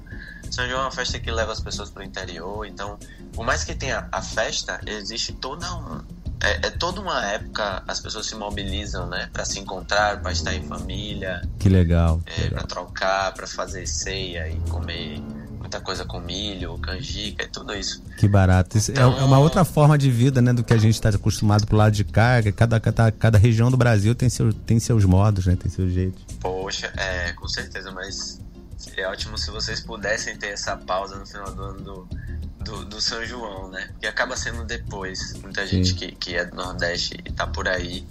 São 0.51 0.67
João 0.67 0.81
é 0.81 0.85
uma 0.85 0.91
festa 0.91 1.19
que 1.19 1.31
leva 1.31 1.53
as 1.53 1.61
pessoas 1.61 1.91
para 1.91 2.01
o 2.01 2.05
interior, 2.05 2.67
então, 2.67 2.99
por 3.33 3.45
mais 3.45 3.65
que 3.65 3.75
tenha 3.75 4.09
a 4.11 4.23
festa, 4.23 4.81
existe 4.87 5.35
toda 5.35 5.67
um, 5.75 6.01
é, 6.41 6.69
é 6.69 6.71
toda 6.71 7.01
uma 7.01 7.25
época, 7.27 7.83
as 7.87 8.01
pessoas 8.01 8.27
se 8.27 8.35
mobilizam, 8.35 9.07
né? 9.09 9.29
Para 9.33 9.45
se 9.45 9.59
encontrar, 9.59 10.21
para 10.21 10.33
estar 10.33 10.55
em 10.55 10.63
família, 10.63 11.43
Que 11.59 11.69
legal. 11.69 12.21
é, 12.27 12.43
legal. 12.43 12.51
para 12.59 12.67
trocar, 12.67 13.35
para 13.35 13.47
fazer 13.47 13.87
ceia 13.87 14.49
e 14.49 14.59
comer 14.71 15.21
muita 15.59 15.81
coisa 15.81 16.05
com 16.05 16.21
milho, 16.21 16.79
canjica 16.79 17.45
e 17.45 17.49
tudo 17.49 17.75
isso. 17.75 18.03
Que 18.19 18.29
barato. 18.29 18.79
Isso 18.79 18.93
é, 18.93 19.01
é 19.01 19.05
uma 19.05 19.39
outra 19.39 19.65
forma 19.65 19.99
de 19.99 20.11
vida, 20.11 20.41
né, 20.41 20.53
do 20.53 20.63
que 20.63 20.73
a 20.73 20.79
gente 20.79 20.95
está 20.95 21.09
acostumado 21.09 21.67
pro 21.67 21.77
lado 21.77 21.93
de 21.93 22.05
cá. 22.05 22.43
que 22.43 22.53
Cada, 22.53 22.81
cada, 22.81 23.13
cada 23.13 23.39
região 23.39 23.71
do 23.71 23.77
Brasil 23.77 24.15
tem, 24.15 24.29
seu, 24.29 24.53
tem 24.53 24.79
seus 24.79 25.05
modos, 25.05 25.47
né? 25.47 25.57
Tem 25.57 25.71
seus 25.71 25.93
jeitos. 25.93 26.23
Poxa, 26.41 26.93
é, 26.97 27.33
com 27.33 27.49
certeza, 27.49 27.91
mas 27.91 28.41
seria 28.77 29.11
ótimo 29.11 29.37
se 29.37 29.51
vocês 29.51 29.81
pudessem 29.81 30.37
ter 30.37 30.49
essa 30.49 30.77
pausa 30.77 31.17
no 31.17 31.27
final 31.27 31.53
do 31.53 31.63
ano 31.63 31.81
do, 31.81 32.09
do, 32.65 32.85
do 32.85 33.01
São 33.01 33.25
João, 33.25 33.71
né? 33.71 33.91
Que 34.01 34.07
acaba 34.07 34.37
sendo 34.37 34.65
depois. 34.65 35.35
Muita 35.43 35.67
gente 35.67 35.95
que, 35.95 36.13
que 36.13 36.35
é 36.37 36.45
do 36.45 36.57
Nordeste 36.57 37.19
e 37.25 37.33
tá 37.33 37.47
por 37.47 37.69
aí 37.69 38.07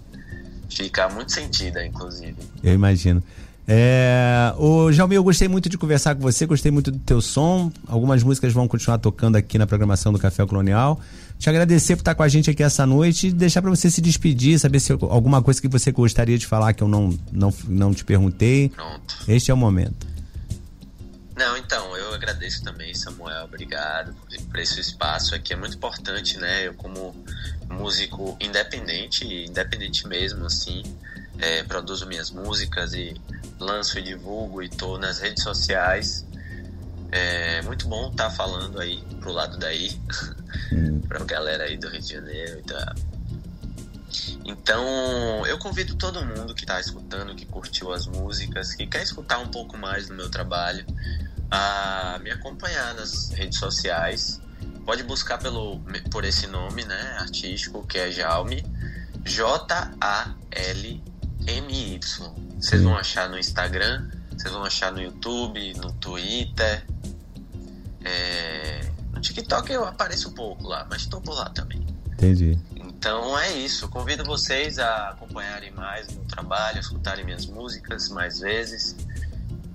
fica 0.69 1.09
muito 1.09 1.31
sentida, 1.31 1.85
inclusive. 1.85 2.35
Eu 2.63 2.73
imagino. 2.73 3.23
É, 3.69 4.53
o 4.57 4.89
Jalmi, 4.93 5.15
eu 5.15 5.23
gostei 5.23 5.49
muito 5.49 5.67
de 5.67 5.77
conversar 5.77 6.15
com 6.15 6.21
você, 6.21 6.45
gostei 6.45 6.71
muito 6.71 6.89
do 6.89 6.99
teu 6.99 7.19
som. 7.19 7.69
Algumas 7.85 8.23
músicas 8.23 8.53
vão 8.53 8.65
continuar 8.65 8.97
tocando 8.97 9.35
aqui 9.35 9.57
na 9.57 9.67
programação 9.67 10.13
do 10.13 10.19
Café 10.19 10.45
Colonial. 10.45 11.01
Te 11.37 11.49
agradecer 11.49 11.97
por 11.97 12.01
estar 12.01 12.15
com 12.15 12.23
a 12.23 12.29
gente 12.29 12.49
aqui 12.49 12.63
essa 12.63 12.85
noite 12.85 13.27
e 13.27 13.31
deixar 13.31 13.61
para 13.61 13.69
você 13.69 13.91
se 13.91 13.99
despedir, 13.99 14.57
saber 14.57 14.79
se 14.79 14.93
alguma 14.93 15.43
coisa 15.43 15.61
que 15.61 15.67
você 15.67 15.91
gostaria 15.91 16.37
de 16.37 16.47
falar 16.47 16.73
que 16.73 16.81
eu 16.81 16.87
não, 16.87 17.17
não, 17.29 17.53
não 17.67 17.93
te 17.93 18.05
perguntei. 18.05 18.69
Pronto. 18.69 19.17
Este 19.27 19.51
é 19.51 19.53
o 19.53 19.57
momento. 19.57 20.07
Não, 21.35 21.55
então, 21.57 21.95
eu 21.95 22.15
agradeço 22.15 22.63
também, 22.63 22.95
Samuel, 22.95 23.43
obrigado 23.43 24.15
por 24.49 24.59
esse 24.59 24.79
espaço 24.79 25.35
aqui, 25.35 25.53
é 25.53 25.55
muito 25.55 25.75
importante, 25.75 26.35
né? 26.39 26.65
Eu 26.65 26.73
como 26.73 27.15
músico 27.69 28.35
independente, 28.41 29.23
independente 29.47 30.07
mesmo, 30.07 30.45
assim, 30.47 30.81
é, 31.37 31.61
produzo 31.61 32.07
minhas 32.07 32.31
músicas 32.31 32.93
e 32.93 33.15
lanço 33.59 33.99
e 33.99 34.01
divulgo 34.01 34.61
e 34.61 34.69
tô 34.69 34.97
nas 34.97 35.19
redes 35.19 35.43
sociais. 35.43 36.25
É 37.11 37.61
muito 37.61 37.87
bom 37.87 38.09
estar 38.09 38.25
tá 38.25 38.29
falando 38.29 38.79
aí 38.79 39.01
pro 39.19 39.31
lado 39.31 39.57
daí, 39.57 39.99
hum. 40.71 41.01
pra 41.07 41.23
galera 41.23 41.63
aí 41.63 41.77
do 41.77 41.87
Rio 41.87 42.01
de 42.01 42.13
Janeiro 42.13 42.59
e 42.59 42.63
tá. 42.63 42.95
Então, 44.45 45.45
eu 45.45 45.57
convido 45.59 45.95
todo 45.95 46.23
mundo 46.25 46.55
que 46.55 46.63
está 46.63 46.79
escutando, 46.79 47.35
que 47.35 47.45
curtiu 47.45 47.91
as 47.91 48.07
músicas, 48.07 48.73
que 48.73 48.87
quer 48.87 49.03
escutar 49.03 49.39
um 49.39 49.49
pouco 49.49 49.77
mais 49.77 50.07
do 50.07 50.13
meu 50.13 50.29
trabalho, 50.29 50.85
a 51.51 52.19
me 52.23 52.31
acompanhar 52.31 52.93
nas 52.95 53.29
redes 53.31 53.59
sociais. 53.59 54.39
Pode 54.85 55.03
buscar 55.03 55.37
pelo, 55.37 55.81
por 56.09 56.23
esse 56.23 56.47
nome, 56.47 56.85
né, 56.85 57.17
artístico, 57.19 57.85
que 57.85 57.97
é 57.97 58.09
Jaume, 58.09 58.65
J-A-L-M-Y. 59.25 60.37
Vocês 62.59 62.81
vão 62.81 62.95
achar 62.95 63.29
no 63.29 63.37
Instagram, 63.37 64.09
vocês 64.31 64.53
vão 64.53 64.63
achar 64.63 64.91
no 64.91 65.01
YouTube, 65.01 65.73
no 65.75 65.91
Twitter. 65.93 66.85
É... 68.03 68.91
No 69.13 69.21
TikTok 69.21 69.71
eu 69.71 69.85
apareço 69.85 70.29
um 70.29 70.33
pouco 70.33 70.67
lá, 70.67 70.85
mas 70.89 71.01
estou 71.01 71.21
por 71.21 71.35
lá 71.35 71.49
também. 71.49 71.85
Entendi. 72.13 72.57
Então 72.75 73.37
é 73.37 73.53
isso. 73.57 73.87
Convido 73.89 74.23
vocês 74.23 74.79
a 74.79 75.09
acompanharem 75.09 75.71
mais 75.71 76.07
o 76.09 76.13
meu 76.13 76.25
trabalho, 76.25 76.79
escutarem 76.79 77.23
minhas 77.23 77.45
músicas 77.45 78.09
mais 78.09 78.39
vezes 78.39 78.95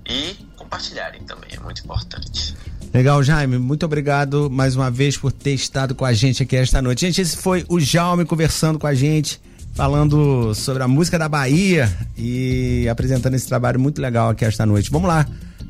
e 0.05 0.33
compartilharem 0.57 1.23
também, 1.23 1.49
é 1.53 1.59
muito 1.59 1.83
importante. 1.83 2.55
Legal, 2.93 3.23
Jaime, 3.23 3.57
muito 3.57 3.85
obrigado 3.85 4.49
mais 4.51 4.75
uma 4.75 4.91
vez 4.91 5.17
por 5.17 5.31
ter 5.31 5.53
estado 5.53 5.95
com 5.95 6.05
a 6.05 6.13
gente 6.13 6.43
aqui 6.43 6.55
esta 6.55 6.81
noite. 6.81 7.01
Gente, 7.01 7.21
esse 7.21 7.37
foi 7.37 7.65
o 7.67 7.79
Jaime 7.79 8.25
conversando 8.25 8.77
com 8.77 8.85
a 8.85 8.93
gente, 8.93 9.41
falando 9.73 10.53
sobre 10.53 10.83
a 10.83 10.87
música 10.87 11.17
da 11.17 11.27
Bahia 11.27 11.91
e 12.17 12.87
apresentando 12.89 13.35
esse 13.35 13.47
trabalho 13.47 13.79
muito 13.79 14.01
legal 14.01 14.29
aqui 14.29 14.45
esta 14.45 14.65
noite. 14.65 14.91
Vamos 14.91 15.07
lá, 15.07 15.25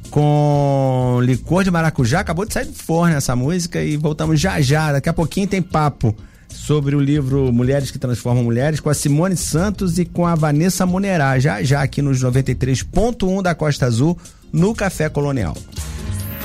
com 0.10 1.20
licor 1.24 1.64
de 1.64 1.72
maracujá, 1.72 2.20
acabou 2.20 2.46
de 2.46 2.54
sair 2.54 2.66
do 2.66 2.74
forno 2.74 3.16
essa 3.16 3.36
música 3.36 3.82
e 3.82 3.98
voltamos 3.98 4.40
já 4.40 4.60
já. 4.62 4.92
Daqui 4.92 5.10
a 5.10 5.14
pouquinho 5.14 5.48
tem 5.48 5.62
papo 5.62 6.16
sobre 6.50 6.96
o 6.96 7.00
livro 7.00 7.52
Mulheres 7.52 7.90
que 7.90 7.98
Transformam 7.98 8.44
Mulheres 8.44 8.80
com 8.80 8.90
a 8.90 8.94
Simone 8.94 9.36
Santos 9.36 9.98
e 9.98 10.06
com 10.06 10.28
a 10.28 10.36
Vanessa 10.36 10.86
Monerá, 10.86 11.40
já 11.40 11.64
já 11.64 11.82
aqui 11.82 12.02
nos 12.02 12.24
93.1 12.24 13.42
da 13.42 13.56
Costa 13.56 13.86
Azul, 13.86 14.18
no 14.52 14.76
Café 14.76 15.10
Colonial. 15.10 15.58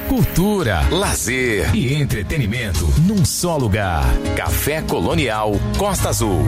Cultura, 0.09 0.89
lazer 0.89 1.75
e 1.75 1.93
entretenimento 1.93 2.89
num 3.07 3.23
só 3.27 3.59
lugar. 3.59 4.05
Café 4.35 4.81
Colonial 4.81 5.53
Costa 5.77 6.09
Azul. 6.09 6.43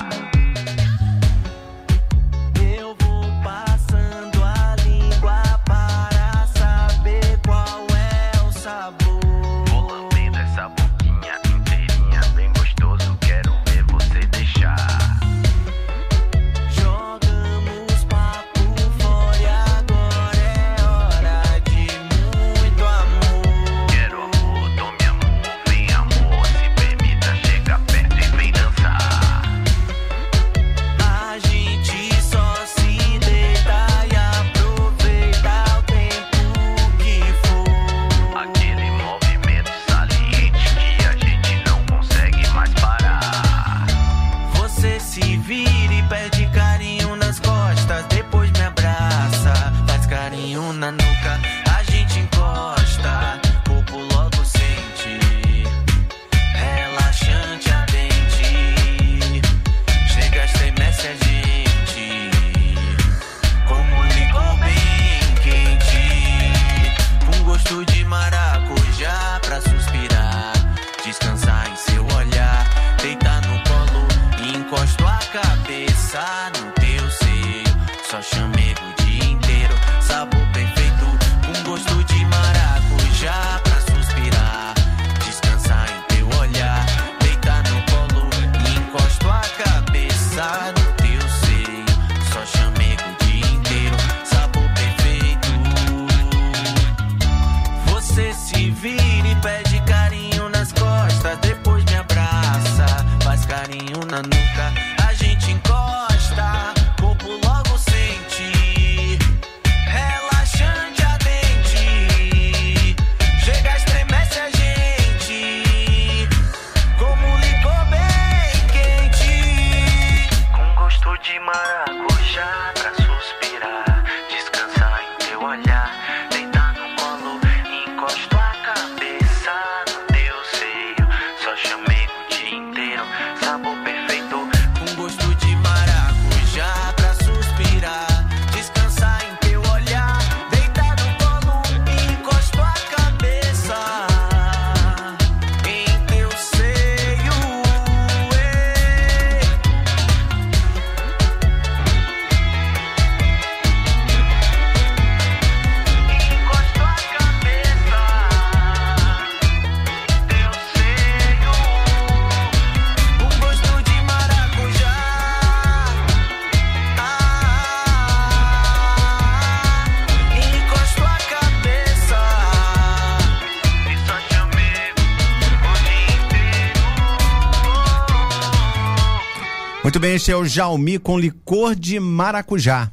É 180.29 180.35
o 180.35 180.45
Jaumi 180.45 180.99
com 180.99 181.17
licor 181.17 181.73
de 181.73 181.99
maracujá. 181.99 182.91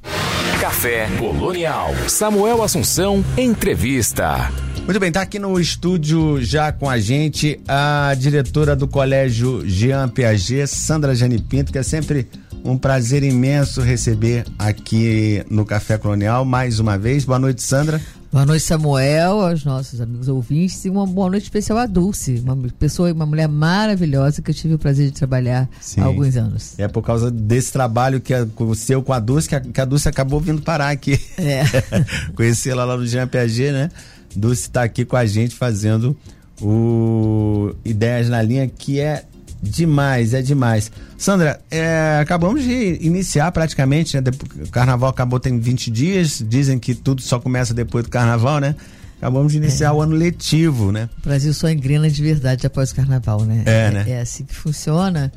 Café 0.59 1.07
Colonial. 1.19 1.91
Samuel 2.09 2.63
Assunção, 2.63 3.23
entrevista. 3.37 4.51
Muito 4.87 4.99
bem, 4.99 5.13
tá 5.13 5.21
aqui 5.21 5.39
no 5.39 5.61
estúdio 5.61 6.43
já 6.43 6.73
com 6.73 6.89
a 6.89 6.99
gente 6.99 7.61
a 7.69 8.15
diretora 8.19 8.75
do 8.75 8.89
Colégio 8.89 9.63
Jean 9.69 10.09
Piaget, 10.09 10.67
Sandra 10.67 11.15
Jane 11.15 11.39
Pinto, 11.39 11.71
que 11.71 11.77
é 11.77 11.83
sempre 11.83 12.27
um 12.65 12.79
prazer 12.79 13.23
imenso 13.23 13.83
receber 13.83 14.47
aqui 14.59 15.45
no 15.51 15.67
Café 15.67 15.99
Colonial 15.99 16.43
mais 16.43 16.81
uma 16.81 16.97
vez. 16.97 17.27
Boa 17.27 17.39
noite, 17.39 17.61
Sandra. 17.61 18.01
Boa 18.37 18.45
noite, 18.45 18.65
Samuel, 18.65 19.41
aos 19.41 19.65
nossos 19.65 19.99
amigos 19.99 20.29
ouvintes 20.29 20.85
e 20.85 20.91
uma 20.91 21.07
boa 21.07 21.31
noite 21.31 21.45
especial 21.45 21.79
a 21.79 21.87
Dulce, 21.87 22.39
uma 22.45 22.55
pessoa, 22.79 23.11
uma 23.11 23.25
mulher 23.25 23.49
maravilhosa 23.49 24.43
que 24.43 24.51
eu 24.51 24.55
tive 24.55 24.75
o 24.75 24.79
prazer 24.79 25.07
de 25.07 25.13
trabalhar 25.13 25.67
Sim. 25.81 26.03
há 26.03 26.05
alguns 26.05 26.37
anos. 26.37 26.79
É 26.79 26.87
por 26.87 27.01
causa 27.01 27.31
desse 27.31 27.73
trabalho 27.73 28.21
que 28.21 28.35
a, 28.35 28.47
o 28.59 28.75
seu 28.75 29.03
com 29.03 29.15
a 29.15 29.19
Dulce 29.19 29.49
que 29.49 29.55
a, 29.55 29.61
que 29.61 29.81
a 29.81 29.87
Dulce 29.87 30.07
acabou 30.07 30.39
vindo 30.39 30.61
parar 30.61 30.91
aqui. 30.91 31.19
É. 31.39 31.63
Conheci 32.37 32.69
ela 32.69 32.85
lá 32.85 32.95
no 32.99 33.07
Jean 33.07 33.27
Piaget, 33.27 33.73
né? 33.73 33.89
Dulce 34.37 34.65
está 34.65 34.83
aqui 34.83 35.07
com 35.07 35.17
a 35.17 35.25
gente 35.25 35.55
fazendo 35.55 36.15
o 36.61 37.75
Ideias 37.87 38.29
na 38.29 38.43
Linha, 38.43 38.69
que 38.69 39.01
é 39.01 39.25
demais, 39.63 40.35
é 40.35 40.43
demais. 40.43 40.91
Sandra, 41.17 41.61
é, 41.71 42.19
acabamos 42.21 42.63
de 42.63 42.99
iniciar 43.01 43.51
praticamente, 43.53 44.17
né? 44.17 44.23
O 44.63 44.71
carnaval 44.71 45.11
acabou 45.11 45.41
tem 45.41 45.59
20 45.59 45.91
dias, 45.91 46.45
dizem 46.47 46.79
que 46.79 46.95
tudo 46.95 47.23
só 47.23 47.39
começa 47.39 47.73
depois 47.73 48.05
do 48.05 48.11
carnaval, 48.11 48.61
né? 48.61 48.75
Acabamos 49.19 49.53
de 49.53 49.59
iniciar 49.59 49.89
é. 49.89 49.93
o 49.93 50.03
ano 50.03 50.15
letivo, 50.15 50.93
né? 50.93 51.09
O 51.19 51.29
Brasil 51.29 51.53
só 51.55 51.69
engrena 51.71 52.11
de 52.11 52.23
verdade 52.23 52.67
após 52.67 52.91
o 52.91 52.95
carnaval, 52.95 53.43
né? 53.43 53.63
É, 53.65 53.71
é 53.71 53.91
né? 53.91 54.05
É 54.09 54.21
assim 54.21 54.45
que 54.45 54.55
funciona. 54.55 55.33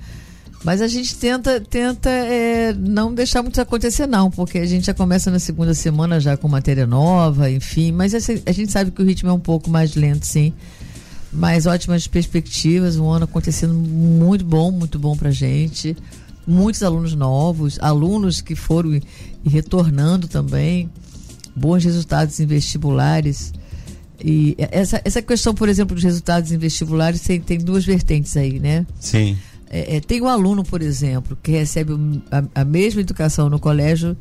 Mas 0.63 0.81
a 0.81 0.87
gente 0.89 1.15
tenta, 1.15 1.61
tenta 1.61 2.09
é, 2.09 2.73
não 2.73 3.13
deixar 3.13 3.41
muito 3.41 3.61
acontecer, 3.61 4.05
não, 4.05 4.29
porque 4.29 4.57
a 4.57 4.65
gente 4.65 4.87
já 4.87 4.93
começa 4.93 5.31
na 5.31 5.39
segunda 5.39 5.73
semana 5.73 6.19
já 6.19 6.35
com 6.35 6.49
matéria 6.49 6.85
nova, 6.85 7.49
enfim. 7.49 7.93
Mas 7.93 8.13
a 8.13 8.51
gente 8.51 8.69
sabe 8.69 8.91
que 8.91 9.01
o 9.01 9.05
ritmo 9.05 9.29
é 9.29 9.33
um 9.33 9.39
pouco 9.39 9.69
mais 9.69 9.95
lento, 9.95 10.25
sim 10.25 10.53
mas 11.31 11.65
ótimas 11.65 12.07
perspectivas, 12.07 12.97
um 12.97 13.09
ano 13.09 13.25
acontecendo 13.25 13.73
muito 13.73 14.43
bom, 14.43 14.71
muito 14.71 14.97
bom 14.97 15.15
pra 15.15 15.31
gente. 15.31 15.95
Muitos 16.45 16.81
alunos 16.81 17.13
novos, 17.13 17.77
alunos 17.79 18.41
que 18.41 18.55
foram 18.55 18.95
e 18.95 19.03
retornando 19.45 20.27
também, 20.27 20.89
bons 21.55 21.83
resultados 21.83 22.39
em 22.39 22.45
vestibulares. 22.45 23.53
E 24.23 24.55
essa, 24.57 24.99
essa 25.05 25.21
questão, 25.21 25.53
por 25.53 25.69
exemplo, 25.69 25.95
dos 25.95 26.03
resultados 26.03 26.51
em 26.51 26.57
vestibulares 26.57 27.21
tem, 27.21 27.39
tem 27.39 27.59
duas 27.59 27.85
vertentes 27.85 28.35
aí, 28.35 28.59
né? 28.59 28.85
Sim. 28.99 29.37
É, 29.69 29.97
é, 29.97 29.99
tem 29.99 30.21
um 30.21 30.27
aluno, 30.27 30.63
por 30.63 30.81
exemplo, 30.81 31.37
que 31.41 31.51
recebe 31.51 31.93
a, 32.31 32.61
a 32.61 32.65
mesma 32.65 33.01
educação 33.01 33.49
no 33.49 33.59
colégio, 33.59 34.17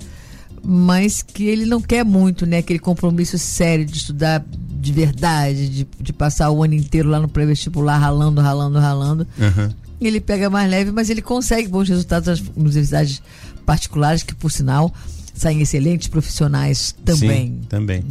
mas 0.65 1.23
que 1.23 1.45
ele 1.45 1.67
não 1.67 1.81
quer 1.81 2.05
muito, 2.05 2.47
né? 2.47 2.59
Aquele 2.59 2.79
compromisso 2.79 3.39
sério 3.39 3.85
de 3.85 3.97
estudar 3.97 4.45
de 4.81 4.93
verdade, 4.93 5.69
de, 5.69 5.89
de 6.01 6.13
passar 6.13 6.51
o 6.51 6.63
ano 6.63 6.75
inteiro 6.75 7.09
lá 7.09 7.19
no 7.19 7.29
pré-vestibular, 7.29 7.99
ralando, 7.99 8.41
ralando, 8.41 8.79
ralando. 8.79 9.27
Uhum. 9.39 9.71
Ele 10.01 10.21
pega 10.21 10.49
mais 10.49 10.71
leve, 10.71 10.93
mas 10.93 11.11
ele 11.11 11.21
consegue 11.21 11.69
bons 11.69 11.89
resultados 11.89 12.29
nas 12.29 12.57
universidades 12.57 13.21
particulares, 13.67 14.23
que 14.23 14.35
por 14.35 14.53
sinal 14.53 14.95
saem 15.35 15.61
excelentes 15.61 16.09
profissionais 16.09 16.95
também. 17.05 17.47
Sim, 17.47 17.61
também. 17.69 18.05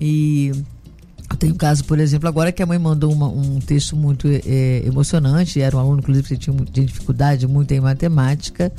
E 0.00 0.52
tem 1.38 1.52
um 1.52 1.56
caso, 1.56 1.84
por 1.84 1.98
exemplo, 1.98 2.28
agora 2.28 2.52
que 2.52 2.62
a 2.62 2.66
mãe 2.66 2.78
mandou 2.78 3.12
uma, 3.12 3.28
um 3.28 3.60
texto 3.60 3.96
muito 3.96 4.28
é, 4.28 4.82
emocionante, 4.84 5.60
era 5.60 5.76
um 5.76 5.80
aluno, 5.80 5.98
inclusive, 5.98 6.28
que 6.28 6.36
tinha, 6.36 6.56
tinha 6.72 6.86
dificuldade 6.86 7.46
muito 7.46 7.72
em 7.72 7.80
matemática. 7.80 8.72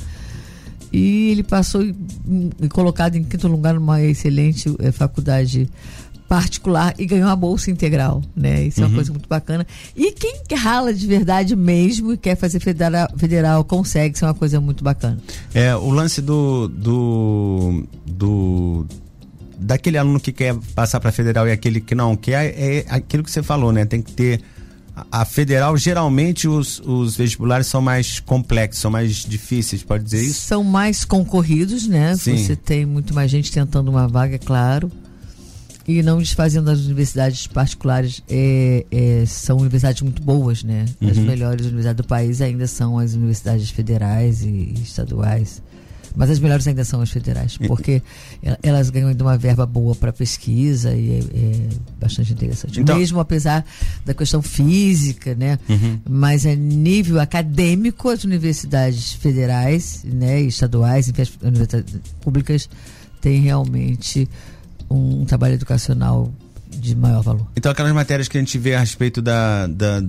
E 0.94 1.30
ele 1.30 1.42
passou 1.42 1.82
e, 1.82 1.94
e 2.60 2.68
colocado 2.68 3.16
em 3.16 3.24
quinto 3.24 3.48
lugar 3.48 3.74
numa 3.74 4.02
excelente 4.02 4.74
é, 4.78 4.92
faculdade 4.92 5.68
particular 6.28 6.94
e 6.98 7.06
ganhou 7.06 7.28
a 7.28 7.36
bolsa 7.36 7.70
integral, 7.70 8.22
né? 8.34 8.64
Isso 8.64 8.80
uhum. 8.80 8.84
é 8.84 8.86
uma 8.86 8.90
uhum. 8.90 8.96
coisa 8.96 9.12
muito 9.12 9.28
bacana. 9.28 9.66
E 9.94 10.12
quem 10.12 10.34
rala 10.56 10.94
de 10.94 11.06
verdade 11.06 11.54
mesmo 11.54 12.12
e 12.12 12.16
quer 12.16 12.36
fazer 12.36 12.60
federal, 12.60 13.08
federal 13.16 13.64
consegue, 13.64 14.14
isso 14.14 14.24
é 14.24 14.28
uma 14.28 14.34
coisa 14.34 14.60
muito 14.60 14.82
bacana. 14.82 15.18
É, 15.52 15.74
o 15.76 15.90
lance 15.90 16.22
do 16.22 16.68
do, 16.68 17.84
do 18.06 18.86
daquele 19.58 19.98
aluno 19.98 20.18
que 20.20 20.32
quer 20.32 20.54
passar 20.74 21.00
para 21.00 21.12
federal 21.12 21.46
e 21.46 21.52
aquele 21.52 21.80
que 21.80 21.94
não 21.94 22.16
quer 22.16 22.54
é 22.56 22.84
aquilo 22.88 23.22
que 23.22 23.30
você 23.30 23.42
falou, 23.42 23.72
né? 23.72 23.84
Tem 23.84 24.00
que 24.00 24.12
ter 24.12 24.40
a 25.10 25.24
federal, 25.24 25.76
geralmente 25.76 26.46
os, 26.46 26.80
os 26.80 27.16
vestibulares 27.16 27.66
são 27.66 27.80
mais 27.80 28.20
complexos, 28.20 28.80
são 28.80 28.90
mais 28.90 29.24
difíceis, 29.24 29.82
pode 29.82 30.04
dizer 30.04 30.22
isso? 30.22 30.40
São 30.40 30.62
mais 30.62 31.04
concorridos, 31.04 31.86
né? 31.86 32.16
Sim. 32.16 32.36
Você 32.36 32.54
tem 32.54 32.86
muito 32.86 33.12
mais 33.12 33.30
gente 33.30 33.50
tentando 33.50 33.90
uma 33.90 34.06
vaga, 34.06 34.36
é 34.36 34.38
claro 34.38 34.90
e 35.86 36.02
não 36.02 36.18
desfazendo 36.18 36.70
as 36.70 36.80
universidades 36.80 37.46
particulares 37.46 38.22
é, 38.28 38.86
é, 38.90 39.24
são 39.26 39.58
universidades 39.58 40.02
muito 40.02 40.22
boas, 40.22 40.64
né? 40.64 40.86
Uhum. 41.00 41.10
As 41.10 41.18
melhores 41.18 41.66
universidades 41.66 41.96
do 42.02 42.08
país 42.08 42.40
ainda 42.40 42.66
são 42.66 42.98
as 42.98 43.14
universidades 43.14 43.70
federais 43.70 44.42
e 44.42 44.74
estaduais. 44.82 45.62
Mas 46.16 46.30
as 46.30 46.38
melhores 46.38 46.66
ainda 46.68 46.84
são 46.84 47.00
as 47.00 47.10
federais, 47.10 47.56
porque 47.66 48.00
elas 48.62 48.88
ganham 48.88 49.08
ainda 49.08 49.24
uma 49.24 49.36
verba 49.36 49.66
boa 49.66 49.94
para 49.96 50.12
pesquisa 50.12 50.94
e 50.94 51.10
é, 51.10 51.18
é, 51.18 51.68
bastante 52.00 52.32
interessante. 52.32 52.80
Então, 52.80 52.96
Mesmo 52.96 53.18
apesar 53.18 53.64
da 54.04 54.14
questão 54.14 54.40
física, 54.40 55.34
né? 55.34 55.58
Uhum. 55.68 56.00
Mas 56.08 56.46
a 56.46 56.54
nível 56.54 57.20
acadêmico, 57.20 58.08
as 58.08 58.22
universidades 58.22 59.12
federais, 59.14 60.04
né, 60.04 60.40
estaduais, 60.42 61.12
as 61.18 61.32
universidades 61.42 61.96
públicas 62.20 62.68
têm 63.20 63.40
realmente 63.40 64.28
um 64.88 65.24
trabalho 65.24 65.54
educacional 65.54 66.32
de 66.78 66.94
maior 66.94 67.22
valor. 67.22 67.46
Então 67.56 67.70
aquelas 67.70 67.92
matérias 67.92 68.28
que 68.28 68.36
a 68.36 68.40
gente 68.40 68.58
vê 68.58 68.74
a 68.74 68.80
respeito 68.80 69.22
da, 69.22 69.66
da 69.66 70.02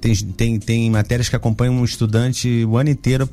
tem, 0.00 0.14
tem, 0.14 0.58
tem 0.58 0.90
matérias 0.90 1.28
que 1.28 1.36
acompanham 1.36 1.74
um 1.74 1.84
estudante 1.84 2.64
o 2.64 2.76
ano 2.76 2.90
inteiro 2.90 3.28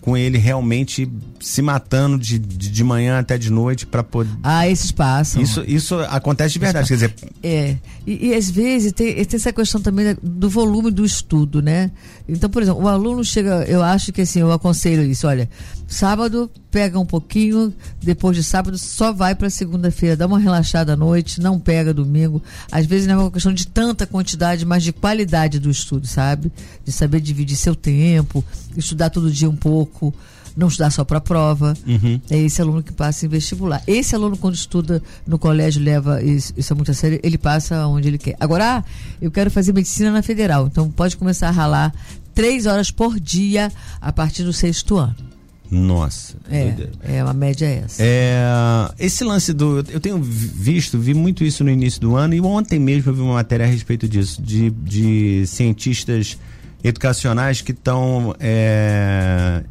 com 0.00 0.16
ele 0.16 0.38
realmente 0.38 1.10
se 1.40 1.60
matando 1.60 2.18
de, 2.18 2.38
de, 2.38 2.70
de 2.70 2.84
manhã 2.84 3.18
até 3.18 3.36
de 3.36 3.50
noite 3.50 3.86
para 3.86 4.02
poder. 4.02 4.30
Ah, 4.42 4.66
esses 4.66 4.90
passam. 4.90 5.42
Isso, 5.42 5.62
isso 5.66 5.96
acontece 5.96 6.54
de 6.54 6.58
verdade, 6.58 6.88
quer 6.88 6.94
dizer. 6.94 7.14
É. 7.42 7.76
E, 8.06 8.28
e 8.28 8.34
às 8.34 8.48
vezes 8.48 8.92
tem, 8.92 9.14
tem, 9.24 9.36
essa 9.36 9.52
questão 9.52 9.80
também 9.80 10.16
do 10.22 10.48
volume 10.48 10.90
do 10.90 11.04
estudo, 11.04 11.60
né? 11.60 11.90
Então, 12.26 12.48
por 12.48 12.62
exemplo, 12.62 12.82
o 12.82 12.88
aluno 12.88 13.22
chega, 13.24 13.64
eu 13.64 13.82
acho 13.82 14.12
que 14.12 14.22
assim, 14.22 14.40
eu 14.40 14.50
aconselho 14.50 15.02
isso, 15.02 15.26
olha, 15.26 15.48
sábado 15.88 16.50
pega 16.70 17.00
um 17.00 17.06
pouquinho, 17.06 17.74
depois 18.00 18.36
de 18.36 18.44
sábado 18.44 18.76
só 18.76 19.12
vai 19.12 19.34
para 19.34 19.48
segunda-feira, 19.48 20.16
dá 20.16 20.26
uma 20.26 20.38
relaxada 20.38 20.92
à 20.92 20.96
noite, 20.96 21.40
não 21.40 21.58
pega 21.58 21.94
domingo. 21.94 22.42
Às 22.70 22.86
vezes 22.86 23.08
não 23.08 23.14
é 23.14 23.18
uma 23.18 23.30
questão 23.30 23.52
de 23.52 23.66
tanta 23.66 24.06
quantidade, 24.06 24.66
mas 24.66 24.82
de 24.82 24.92
qualidade 24.92 25.58
do 25.58 25.70
estudo, 25.70 26.06
sabe? 26.06 26.52
De 26.84 26.92
saber 26.92 27.20
dividir 27.20 27.56
seu 27.56 27.74
tempo, 27.74 28.44
estudar 28.76 29.10
todo 29.10 29.32
dia 29.32 29.48
um 29.48 29.56
pouco 29.56 30.14
não 30.58 30.66
estudar 30.66 30.90
só 30.90 31.04
para 31.04 31.18
a 31.18 31.20
prova. 31.20 31.72
Uhum. 31.86 32.20
É 32.28 32.36
esse 32.36 32.60
aluno 32.60 32.82
que 32.82 32.92
passa 32.92 33.24
em 33.24 33.28
vestibular. 33.28 33.80
Esse 33.86 34.16
aluno, 34.16 34.36
quando 34.36 34.56
estuda 34.56 35.00
no 35.24 35.38
colégio, 35.38 35.80
leva 35.80 36.20
isso, 36.20 36.52
isso 36.56 36.72
é 36.72 36.76
muito 36.76 36.90
a 36.90 36.94
sério, 36.94 37.20
ele 37.22 37.38
passa 37.38 37.86
onde 37.86 38.08
ele 38.08 38.18
quer. 38.18 38.34
Agora, 38.40 38.78
ah, 38.78 38.84
eu 39.22 39.30
quero 39.30 39.52
fazer 39.52 39.72
medicina 39.72 40.10
na 40.10 40.20
federal, 40.20 40.66
então 40.66 40.90
pode 40.90 41.16
começar 41.16 41.46
a 41.46 41.52
ralar 41.52 41.94
três 42.34 42.66
horas 42.66 42.90
por 42.90 43.20
dia 43.20 43.70
a 44.00 44.12
partir 44.12 44.42
do 44.42 44.52
sexto 44.52 44.96
ano. 44.96 45.27
Nossa. 45.70 46.34
É, 46.50 47.16
é 47.18 47.24
uma 47.24 47.34
média 47.34 47.66
é 47.66 47.82
essa. 47.84 48.02
É, 48.02 48.90
esse 48.98 49.22
lance 49.22 49.52
do. 49.52 49.84
Eu 49.90 50.00
tenho 50.00 50.18
visto, 50.18 50.98
vi 50.98 51.14
muito 51.14 51.44
isso 51.44 51.62
no 51.62 51.70
início 51.70 52.00
do 52.00 52.16
ano 52.16 52.34
e 52.34 52.40
ontem 52.40 52.78
mesmo 52.78 53.10
eu 53.10 53.14
vi 53.14 53.20
uma 53.20 53.34
matéria 53.34 53.66
a 53.66 53.68
respeito 53.68 54.08
disso, 54.08 54.40
de, 54.40 54.70
de 54.70 55.46
cientistas 55.46 56.38
educacionais 56.82 57.60
que 57.60 57.72
estão 57.72 58.34
é, 58.38 59.62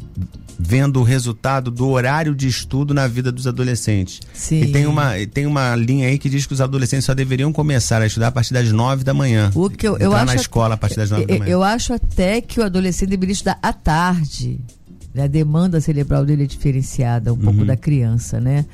vendo 0.60 1.00
o 1.00 1.04
resultado 1.04 1.72
do 1.72 1.88
horário 1.88 2.36
de 2.36 2.48
estudo 2.48 2.93
na 2.93 3.08
vida 3.08 3.32
dos 3.32 3.48
adolescentes. 3.48 4.22
Sim. 4.34 4.62
E 4.62 4.72
tem 4.72 4.86
uma, 4.86 5.14
tem 5.32 5.45
uma 5.45 5.76
linha 5.76 6.08
aí 6.08 6.18
que 6.18 6.30
diz 6.30 6.45
que 6.45 6.54
os 6.54 6.62
adolescentes 6.62 7.06
só 7.06 7.14
deveriam 7.14 7.54
começar 7.54 8.02
a 8.02 8.06
estudar 8.06 8.28
a 8.28 8.32
partir 8.32 8.54
das 8.54 8.72
nove 8.72 9.04
da 9.04 9.14
manhã. 9.14 9.52
O 9.56 9.70
que 9.70 9.88
eu, 9.88 9.98
eu 9.98 10.14
acho 10.14 10.26
na 10.26 10.36
escola 10.36 10.76
a 10.76 10.78
partir 10.78 10.98
das 10.98 11.10
nove 11.10 11.26
da 11.26 11.39
manhã. 11.39 11.52
Eu 11.52 11.64
acho 11.64 11.93
até 11.93 12.41
que 12.41 12.60
o 12.60 12.64
adolescente 12.64 13.10
deveria 13.10 13.34
estudar 13.34 13.58
à 13.62 13.72
tarde. 13.72 14.60
Né? 15.18 15.24
A 15.24 15.28
demanda 15.28 15.82
cerebral 15.82 16.26
dele 16.26 16.43
é 16.43 16.47
diferenciada 16.47 17.34
um 17.34 17.36
uhum. 17.36 17.41
pouco 17.41 17.65
da 17.65 17.76
criança, 17.76 18.39
né? 18.39 18.65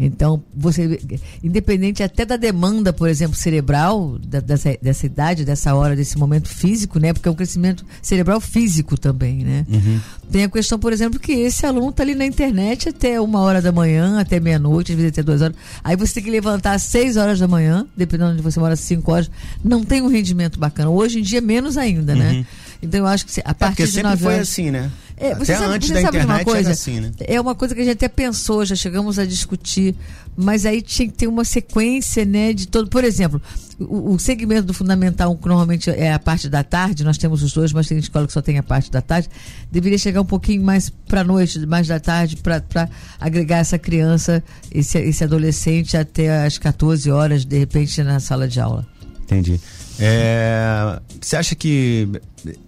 Então, 0.00 0.40
você, 0.56 1.00
independente 1.42 2.04
até 2.04 2.24
da 2.24 2.36
demanda, 2.36 2.92
por 2.92 3.08
exemplo, 3.08 3.36
cerebral, 3.36 4.16
da, 4.24 4.38
dessa, 4.38 4.78
dessa 4.80 5.06
idade, 5.06 5.44
dessa 5.44 5.74
hora, 5.74 5.96
desse 5.96 6.16
momento 6.16 6.48
físico, 6.48 7.00
né? 7.00 7.12
Porque 7.12 7.28
é 7.28 7.32
um 7.32 7.34
crescimento 7.34 7.84
cerebral 8.00 8.40
físico 8.40 8.96
também, 8.96 9.42
né? 9.42 9.66
Uhum. 9.68 10.00
Tem 10.30 10.44
a 10.44 10.48
questão, 10.48 10.78
por 10.78 10.92
exemplo, 10.92 11.18
que 11.18 11.32
esse 11.32 11.66
aluno 11.66 11.88
está 11.88 12.04
ali 12.04 12.14
na 12.14 12.24
internet 12.24 12.90
até 12.90 13.20
uma 13.20 13.40
hora 13.40 13.60
da 13.60 13.72
manhã, 13.72 14.20
até 14.20 14.38
meia-noite, 14.38 14.92
às 14.92 14.96
vezes 14.96 15.12
até 15.12 15.22
duas 15.22 15.42
horas. 15.42 15.56
Aí 15.82 15.96
você 15.96 16.14
tem 16.14 16.22
que 16.22 16.30
levantar 16.30 16.74
às 16.74 16.82
seis 16.82 17.16
horas 17.16 17.40
da 17.40 17.48
manhã, 17.48 17.84
dependendo 17.96 18.36
de 18.36 18.42
você 18.42 18.60
mora, 18.60 18.76
cinco 18.76 19.10
horas. 19.10 19.28
Não 19.64 19.82
tem 19.82 20.00
um 20.00 20.08
rendimento 20.08 20.60
bacana. 20.60 20.90
Hoje 20.90 21.18
em 21.18 21.22
dia, 21.22 21.40
menos 21.40 21.76
ainda, 21.76 22.14
né? 22.14 22.32
uhum. 22.34 22.44
Então 22.80 23.00
eu 23.00 23.06
acho 23.06 23.26
que 23.26 23.40
a 23.44 23.54
partir 23.54 23.82
é 23.82 23.86
de 23.86 23.90
sempre 23.92 24.16
foi 24.16 24.38
assim, 24.38 24.70
né? 24.70 24.90
É, 25.20 25.32
Até 25.32 25.56
antes 25.56 25.90
da 25.90 26.00
internet 26.00 26.24
uma 26.24 26.44
coisa? 26.44 26.60
era 26.60 26.70
assim, 26.70 27.00
né? 27.00 27.10
É 27.20 27.40
uma 27.40 27.54
coisa 27.54 27.74
que 27.74 27.80
a 27.80 27.84
gente 27.84 27.94
até 27.94 28.08
pensou, 28.08 28.64
já 28.64 28.76
chegamos 28.76 29.18
a 29.18 29.26
discutir, 29.26 29.94
mas 30.36 30.64
aí 30.64 30.80
tinha 30.80 31.08
que 31.08 31.14
ter 31.14 31.26
uma 31.26 31.44
sequência, 31.44 32.24
né, 32.24 32.52
de 32.52 32.68
todo. 32.68 32.88
Por 32.88 33.02
exemplo, 33.02 33.42
o, 33.80 34.14
o 34.14 34.18
segmento 34.18 34.62
do 34.62 34.72
fundamental, 34.72 35.36
que 35.36 35.48
normalmente 35.48 35.90
é 35.90 36.12
a 36.12 36.18
parte 36.18 36.48
da 36.48 36.62
tarde, 36.62 37.02
nós 37.02 37.18
temos 37.18 37.42
os 37.42 37.52
dois, 37.52 37.72
mas 37.72 37.88
tem 37.88 37.98
escola 37.98 38.26
que 38.26 38.32
só 38.32 38.40
tem 38.40 38.58
a 38.58 38.62
parte 38.62 38.90
da 38.90 39.00
tarde, 39.00 39.28
deveria 39.70 39.98
chegar 39.98 40.20
um 40.20 40.26
pouquinho 40.26 40.62
mais 40.62 40.88
para 40.90 41.24
noite, 41.24 41.66
mais 41.66 41.88
da 41.88 41.98
tarde, 41.98 42.36
para 42.36 42.88
agregar 43.20 43.58
essa 43.58 43.78
criança, 43.78 44.42
esse, 44.70 44.98
esse 44.98 45.24
adolescente 45.24 45.96
até 45.96 46.44
as 46.44 46.58
14 46.58 47.10
horas, 47.10 47.44
de 47.44 47.58
repente, 47.58 48.02
na 48.04 48.20
sala 48.20 48.46
de 48.46 48.60
aula. 48.60 48.86
Entendi. 49.24 49.60
É, 50.00 51.00
você 51.20 51.36
acha 51.36 51.54
que 51.56 52.08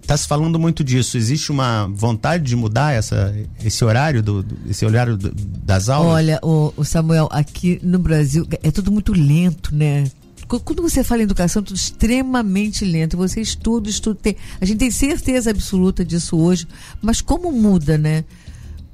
está 0.01 0.17
se 0.17 0.27
falando 0.27 0.59
muito 0.59 0.83
disso? 0.83 1.17
Existe 1.17 1.51
uma 1.51 1.87
vontade 1.87 2.43
de 2.43 2.55
mudar 2.55 2.93
essa, 2.93 3.33
esse 3.63 3.83
horário 3.85 4.21
do, 4.21 4.45
esse 4.69 4.85
horário 4.85 5.15
do, 5.15 5.31
das 5.33 5.87
aulas? 5.87 6.13
Olha, 6.13 6.39
o, 6.43 6.73
o, 6.75 6.83
Samuel, 6.83 7.29
aqui 7.31 7.79
no 7.81 7.99
Brasil 7.99 8.45
é 8.61 8.69
tudo 8.69 8.91
muito 8.91 9.13
lento, 9.13 9.73
né? 9.73 10.11
Quando 10.47 10.81
você 10.81 11.01
fala 11.01 11.21
em 11.21 11.23
educação, 11.23 11.61
é 11.61 11.65
tudo 11.65 11.77
extremamente 11.77 12.83
lento. 12.83 13.15
Você 13.15 13.39
estuda, 13.39 13.89
estuda. 13.89 14.19
Tem, 14.21 14.35
a 14.59 14.65
gente 14.65 14.79
tem 14.79 14.91
certeza 14.91 15.49
absoluta 15.49 16.03
disso 16.03 16.37
hoje, 16.37 16.67
mas 17.01 17.21
como 17.21 17.49
muda, 17.53 17.97
né? 17.97 18.25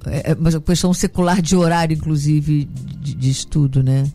É, 0.05 0.31
é 0.31 0.33
uma 0.35 0.61
questão 0.61 0.93
secular 0.93 1.41
de 1.41 1.55
horário, 1.55 1.95
inclusive, 1.95 2.69
de, 3.01 3.15
de 3.15 3.29
estudo, 3.31 3.81
né? 3.81 4.05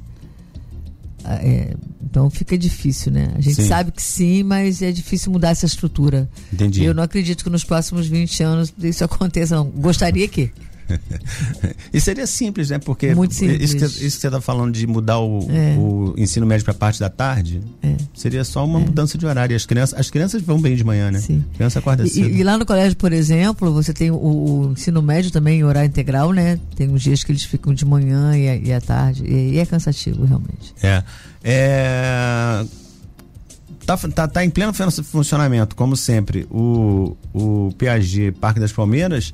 Ah, 1.24 1.34
é, 1.34 1.74
então 2.12 2.28
fica 2.28 2.58
difícil, 2.58 3.10
né? 3.10 3.32
A 3.34 3.40
gente 3.40 3.54
sim. 3.54 3.66
sabe 3.66 3.90
que 3.90 4.02
sim, 4.02 4.42
mas 4.42 4.82
é 4.82 4.92
difícil 4.92 5.32
mudar 5.32 5.48
essa 5.48 5.64
estrutura. 5.64 6.28
Entendi. 6.52 6.84
Eu 6.84 6.92
não 6.92 7.02
acredito 7.02 7.42
que 7.42 7.48
nos 7.48 7.64
próximos 7.64 8.06
20 8.06 8.42
anos 8.42 8.74
isso 8.82 9.02
aconteça, 9.02 9.56
não. 9.56 9.64
Gostaria 9.64 10.28
que. 10.28 10.52
e 11.92 12.00
seria 12.00 12.26
simples, 12.26 12.70
né? 12.70 12.78
Porque 12.78 13.14
Muito 13.14 13.34
simples. 13.34 13.62
Isso, 13.62 13.76
que, 13.76 13.84
isso 13.84 14.16
que 14.16 14.20
você 14.20 14.26
está 14.26 14.40
falando 14.40 14.72
de 14.72 14.86
mudar 14.86 15.18
o, 15.18 15.48
é. 15.50 15.76
o 15.76 16.14
ensino 16.16 16.46
médio 16.46 16.64
para 16.64 16.72
a 16.72 16.76
parte 16.76 17.00
da 17.00 17.08
tarde, 17.08 17.60
é. 17.82 17.94
seria 18.14 18.44
só 18.44 18.64
uma 18.64 18.80
é. 18.80 18.84
mudança 18.84 19.16
de 19.16 19.26
horário. 19.26 19.54
As 19.54 19.66
crianças, 19.66 19.98
as 19.98 20.10
crianças 20.10 20.42
vão 20.42 20.60
bem 20.60 20.76
de 20.76 20.84
manhã, 20.84 21.10
né? 21.10 21.20
Sim. 21.20 21.44
A 21.52 21.56
criança 21.56 21.78
acorda 21.78 22.06
cedo. 22.06 22.28
E, 22.28 22.40
e, 22.40 22.42
lá 22.42 22.58
no 22.58 22.66
colégio, 22.66 22.96
por 22.96 23.12
exemplo, 23.12 23.72
você 23.72 23.92
tem 23.92 24.10
o, 24.10 24.16
o, 24.16 24.72
ensino 24.72 25.02
médio 25.02 25.30
também 25.30 25.60
em 25.60 25.64
horário 25.64 25.88
integral, 25.88 26.32
né? 26.32 26.58
Tem 26.76 26.88
uns 26.88 27.02
dias 27.02 27.24
que 27.24 27.32
eles 27.32 27.44
ficam 27.44 27.72
de 27.72 27.84
manhã 27.84 28.36
e, 28.36 28.68
e 28.68 28.72
à 28.72 28.80
tarde. 28.80 29.24
E, 29.24 29.54
e 29.54 29.58
é 29.58 29.66
cansativo, 29.66 30.24
realmente. 30.24 30.74
É. 30.82 31.02
É 31.44 32.64
tá, 33.84 33.96
tá, 33.96 34.28
tá 34.28 34.44
em 34.44 34.50
pleno 34.50 34.72
funcionamento, 34.72 35.74
como 35.76 35.96
sempre, 35.96 36.46
o, 36.50 37.16
o 37.32 37.74
PAG 37.78 38.32
Parque 38.40 38.60
das 38.60 38.72
Palmeiras 38.72 39.32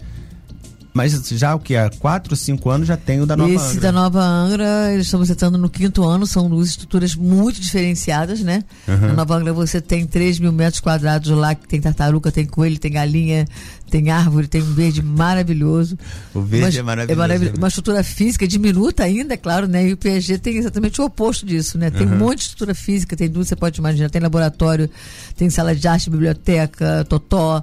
mas 0.98 1.12
já 1.12 1.54
o 1.54 1.60
que? 1.60 1.76
Há 1.76 1.88
quatro, 1.90 2.34
cinco 2.34 2.68
anos 2.70 2.88
já 2.88 2.96
tem 2.96 3.20
o 3.20 3.26
da 3.26 3.36
Nova 3.36 3.52
Esse 3.52 3.76
Angra. 3.76 3.80
da 3.80 3.92
Nova 3.92 4.20
Angra, 4.20 4.92
eles 4.92 5.06
estão 5.06 5.22
entrando 5.22 5.56
no 5.56 5.70
quinto 5.70 6.02
ano, 6.02 6.26
são 6.26 6.50
duas 6.50 6.70
estruturas 6.70 7.14
muito 7.14 7.60
diferenciadas, 7.60 8.40
né? 8.40 8.64
Uhum. 8.88 8.96
Na 8.96 9.12
Nova 9.12 9.36
Angra 9.36 9.52
você 9.52 9.80
tem 9.80 10.04
3 10.04 10.40
mil 10.40 10.50
metros 10.50 10.80
quadrados 10.80 11.30
lá, 11.30 11.54
que 11.54 11.68
tem 11.68 11.80
tartaruga, 11.80 12.32
tem 12.32 12.44
coelho, 12.46 12.80
tem 12.80 12.90
galinha, 12.90 13.46
tem 13.88 14.10
árvore, 14.10 14.48
tem 14.48 14.60
um 14.60 14.74
verde 14.74 15.00
maravilhoso. 15.00 15.96
O 16.34 16.40
verde 16.40 16.80
é 16.80 16.82
maravilhoso. 16.82 17.12
É 17.12 17.16
maravilhoso. 17.16 17.52
Né? 17.52 17.58
Uma 17.58 17.68
estrutura 17.68 18.02
física 18.02 18.48
diminuta 18.48 19.04
ainda, 19.04 19.34
é 19.34 19.36
claro, 19.36 19.68
né? 19.68 19.86
E 19.86 19.92
o 19.92 19.96
PSG 19.96 20.36
tem 20.38 20.56
exatamente 20.56 21.00
o 21.00 21.04
oposto 21.04 21.46
disso, 21.46 21.78
né? 21.78 21.92
Tem 21.92 22.08
uhum. 22.08 22.14
um 22.14 22.18
monte 22.18 22.38
de 22.38 22.42
estrutura 22.42 22.74
física, 22.74 23.16
tem 23.16 23.30
duas, 23.30 23.46
você 23.46 23.54
pode 23.54 23.78
imaginar, 23.78 24.10
tem 24.10 24.20
laboratório, 24.20 24.90
tem 25.36 25.48
sala 25.48 25.76
de 25.76 25.86
arte, 25.86 26.10
biblioteca, 26.10 27.06
totó 27.08 27.62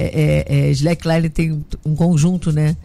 é, 0.00 0.44
é, 0.48 0.68
é, 0.68 0.70
Slackline 0.70 1.28
tem 1.28 1.64
um 1.84 1.94
conjunto, 1.94 2.52
né? 2.52 2.76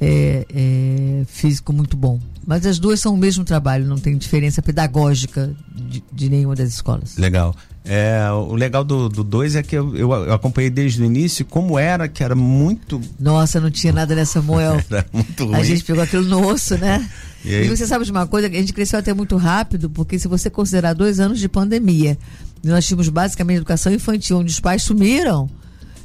É, 0.00 0.46
é, 0.52 1.22
físico 1.26 1.72
muito 1.72 1.96
bom. 1.96 2.20
Mas 2.44 2.66
as 2.66 2.78
duas 2.78 2.98
são 2.98 3.14
o 3.14 3.16
mesmo 3.16 3.44
trabalho, 3.44 3.86
não 3.86 3.98
tem 3.98 4.16
diferença 4.16 4.60
pedagógica 4.60 5.54
de, 5.74 6.02
de 6.12 6.28
nenhuma 6.28 6.56
das 6.56 6.70
escolas. 6.70 7.16
Legal. 7.16 7.54
É, 7.84 8.28
o 8.30 8.54
legal 8.54 8.84
do 8.84 9.08
2 9.08 9.56
é 9.56 9.62
que 9.62 9.76
eu, 9.76 9.96
eu, 9.96 10.32
acompanhei 10.32 10.70
desde 10.70 11.02
o 11.02 11.04
início 11.04 11.44
como 11.44 11.76
era, 11.78 12.08
que 12.08 12.22
era 12.22 12.34
muito. 12.34 13.00
Nossa, 13.18 13.60
não 13.60 13.70
tinha 13.70 13.92
nada 13.92 14.14
nessa 14.14 14.40
Moel. 14.40 14.80
era 14.90 15.04
muito 15.12 15.44
ruim. 15.46 15.56
A 15.56 15.64
gente 15.64 15.84
pegou 15.84 16.02
aquilo 16.02 16.24
no 16.24 16.46
osso, 16.46 16.76
né? 16.78 17.08
E, 17.44 17.50
e, 17.54 17.68
você 17.68 17.88
sabe 17.88 18.04
de 18.04 18.12
uma 18.12 18.24
coisa, 18.24 18.46
a 18.46 18.50
gente 18.52 18.72
cresceu 18.72 19.00
até 19.00 19.12
muito 19.12 19.36
rápido, 19.36 19.90
porque 19.90 20.16
se 20.16 20.28
você 20.28 20.48
considerar 20.48 20.92
dois 20.92 21.18
anos 21.18 21.40
de 21.40 21.48
pandemia, 21.48 22.16
nós 22.62 22.86
tínhamos 22.86 23.08
basicamente 23.08 23.56
educação 23.56 23.92
infantil, 23.92 24.38
onde 24.38 24.52
os 24.52 24.60
pais 24.60 24.84
sumiram? 24.84 25.50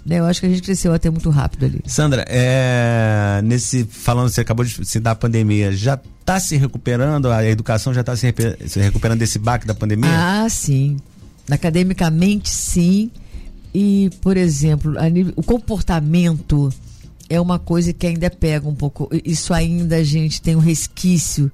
Eu 0.10 0.26
acho 0.26 0.40
que 0.40 0.46
a 0.46 0.50
gente 0.50 0.62
cresceu 0.62 0.94
até 0.94 1.10
muito 1.10 1.30
rápido 1.30 1.66
ali. 1.66 1.82
Sandra, 1.86 2.26
é, 2.30 3.42
nesse 3.44 3.84
falando, 3.84 4.30
você 4.30 4.42
acabou 4.42 4.64
de 4.64 4.86
se 4.86 5.00
dar 5.00 5.12
a 5.12 5.16
pandemia, 5.16 5.72
já 5.72 6.00
está 6.20 6.40
se 6.40 6.56
recuperando, 6.56 7.30
a 7.30 7.46
educação 7.46 7.94
já 7.94 8.02
está 8.02 8.16
se, 8.16 8.34
se 8.68 8.80
recuperando 8.80 9.20
desse 9.20 9.40
baque 9.40 9.68
da 9.68 9.74
pandemia? 9.74 10.10
Ah, 10.12 10.48
sim. 10.50 10.98
Academicamente, 11.50 12.50
sim. 12.50 13.12
E, 13.74 14.10
por 14.22 14.38
exemplo, 14.38 14.94
nível, 15.10 15.34
o 15.36 15.44
comportamento 15.44 16.72
é 17.30 17.40
uma 17.40 17.60
coisa 17.60 17.94
que 17.94 18.08
ainda 18.08 18.30
pega 18.30 18.68
um 18.68 18.76
pouco. 18.76 19.10
Isso 19.24 19.54
ainda 19.54 19.98
a 19.98 20.04
gente 20.04 20.42
tem 20.42 20.56
um 20.56 20.60
resquício 20.60 21.52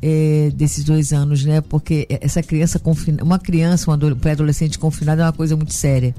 é, 0.00 0.50
desses 0.54 0.84
dois 0.84 1.12
anos, 1.12 1.44
né? 1.44 1.60
Porque 1.60 2.06
essa 2.08 2.42
criança 2.42 2.78
confinada, 2.78 3.24
uma 3.24 3.38
criança, 3.38 3.90
um 3.90 4.16
pré-adolescente 4.16 4.78
confinado 4.78 5.22
é 5.22 5.24
uma 5.24 5.32
coisa 5.32 5.56
muito 5.56 5.72
séria. 5.72 6.14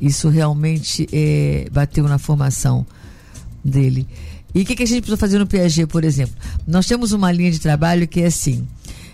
Isso 0.00 0.28
realmente 0.28 1.08
é, 1.12 1.68
bateu 1.70 2.04
na 2.08 2.18
formação 2.18 2.86
dele. 3.64 4.06
E 4.54 4.62
o 4.62 4.64
que, 4.64 4.74
que, 4.74 4.82
a 4.82 4.86
gente 4.86 5.02
precisa 5.02 5.16
fazer 5.16 5.38
no 5.38 5.46
PAG, 5.46 5.86
por 5.86 6.04
exemplo? 6.04 6.34
Nós 6.66 6.86
temos 6.86 7.12
uma 7.12 7.30
linha 7.30 7.50
de 7.50 7.60
trabalho 7.60 8.08
que 8.08 8.20
é 8.20 8.26
assim: 8.26 8.66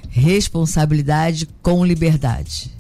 responsabilidade 0.09 1.49
com 1.61 1.84
liberdade. 1.84 2.74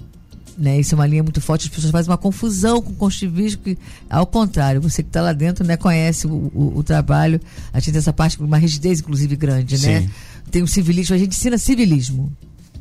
Né? 0.58 0.80
Isso 0.80 0.94
é 0.94 0.96
uma 0.96 1.06
linha 1.06 1.22
muito 1.22 1.40
forte, 1.40 1.64
as 1.64 1.68
pessoas 1.68 1.90
fazem 1.90 2.10
uma 2.10 2.16
confusão 2.16 2.80
com 2.80 2.94
construtivismo, 2.94 3.60
que, 3.62 3.78
ao 4.08 4.26
contrário, 4.26 4.80
você 4.80 5.02
que 5.02 5.10
está 5.10 5.20
lá 5.20 5.34
dentro 5.34 5.66
né, 5.66 5.76
conhece 5.76 6.26
o, 6.26 6.30
o, 6.30 6.72
o, 6.76 6.82
trabalho, 6.82 7.38
a 7.74 7.78
gente 7.78 7.92
tem 7.92 7.98
essa 7.98 8.12
parte 8.12 8.38
com 8.38 8.44
uma 8.44 8.56
rigidez, 8.56 9.00
inclusive, 9.00 9.36
grande, 9.36 9.76
né? 9.78 10.10
Tem 10.50 10.62
o 10.62 10.66
civilismo, 10.66 11.14
a 11.14 11.18
gente 11.18 11.36
ensina 11.36 11.58
civilismo. 11.58 12.32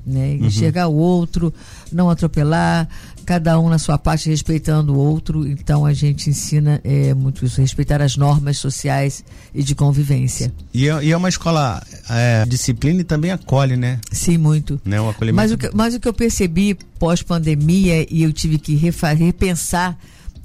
Né? 0.06 0.38
Uhum. 0.40 0.46
Enxergar 0.46 0.88
o 0.88 0.94
outro, 0.94 1.54
não 1.92 2.10
atropelar, 2.10 2.88
cada 3.26 3.60
um 3.60 3.68
na 3.68 3.78
sua 3.78 3.98
parte 3.98 4.30
respeitando 4.30 4.94
o 4.94 4.98
outro. 4.98 5.48
Então 5.48 5.86
a 5.86 5.94
gente 5.94 6.30
ensina 6.30 6.80
é, 6.84 7.14
muito 7.14 7.44
isso, 7.46 7.60
respeitar 7.60 8.02
as 8.02 8.16
normas 8.16 8.58
sociais 8.58 9.24
e 9.54 9.64
de 9.64 9.74
convivência. 9.74 10.54
E 10.74 10.88
é, 10.88 11.04
e 11.04 11.12
é 11.12 11.18
uma 11.18 11.30
escola 11.30 11.82
é, 12.10 12.46
disciplina 12.46 13.02
e 13.02 13.04
também 13.04 13.32
acolhe, 13.32 13.76
né? 13.76 14.00
Sim, 14.12 14.38
muito. 14.38 14.80
Né? 14.86 15.02
Um 15.02 15.10
acolhimento... 15.10 15.36
mas, 15.36 15.52
o 15.52 15.58
que, 15.58 15.76
mas 15.76 15.96
o 15.96 16.00
que 16.00 16.08
eu 16.08 16.14
percebi 16.14 16.78
pós-pandemia 17.00 18.06
e 18.10 18.24
eu 18.24 18.32
tive 18.32 18.58
que 18.58 18.76
repensar 18.76 19.98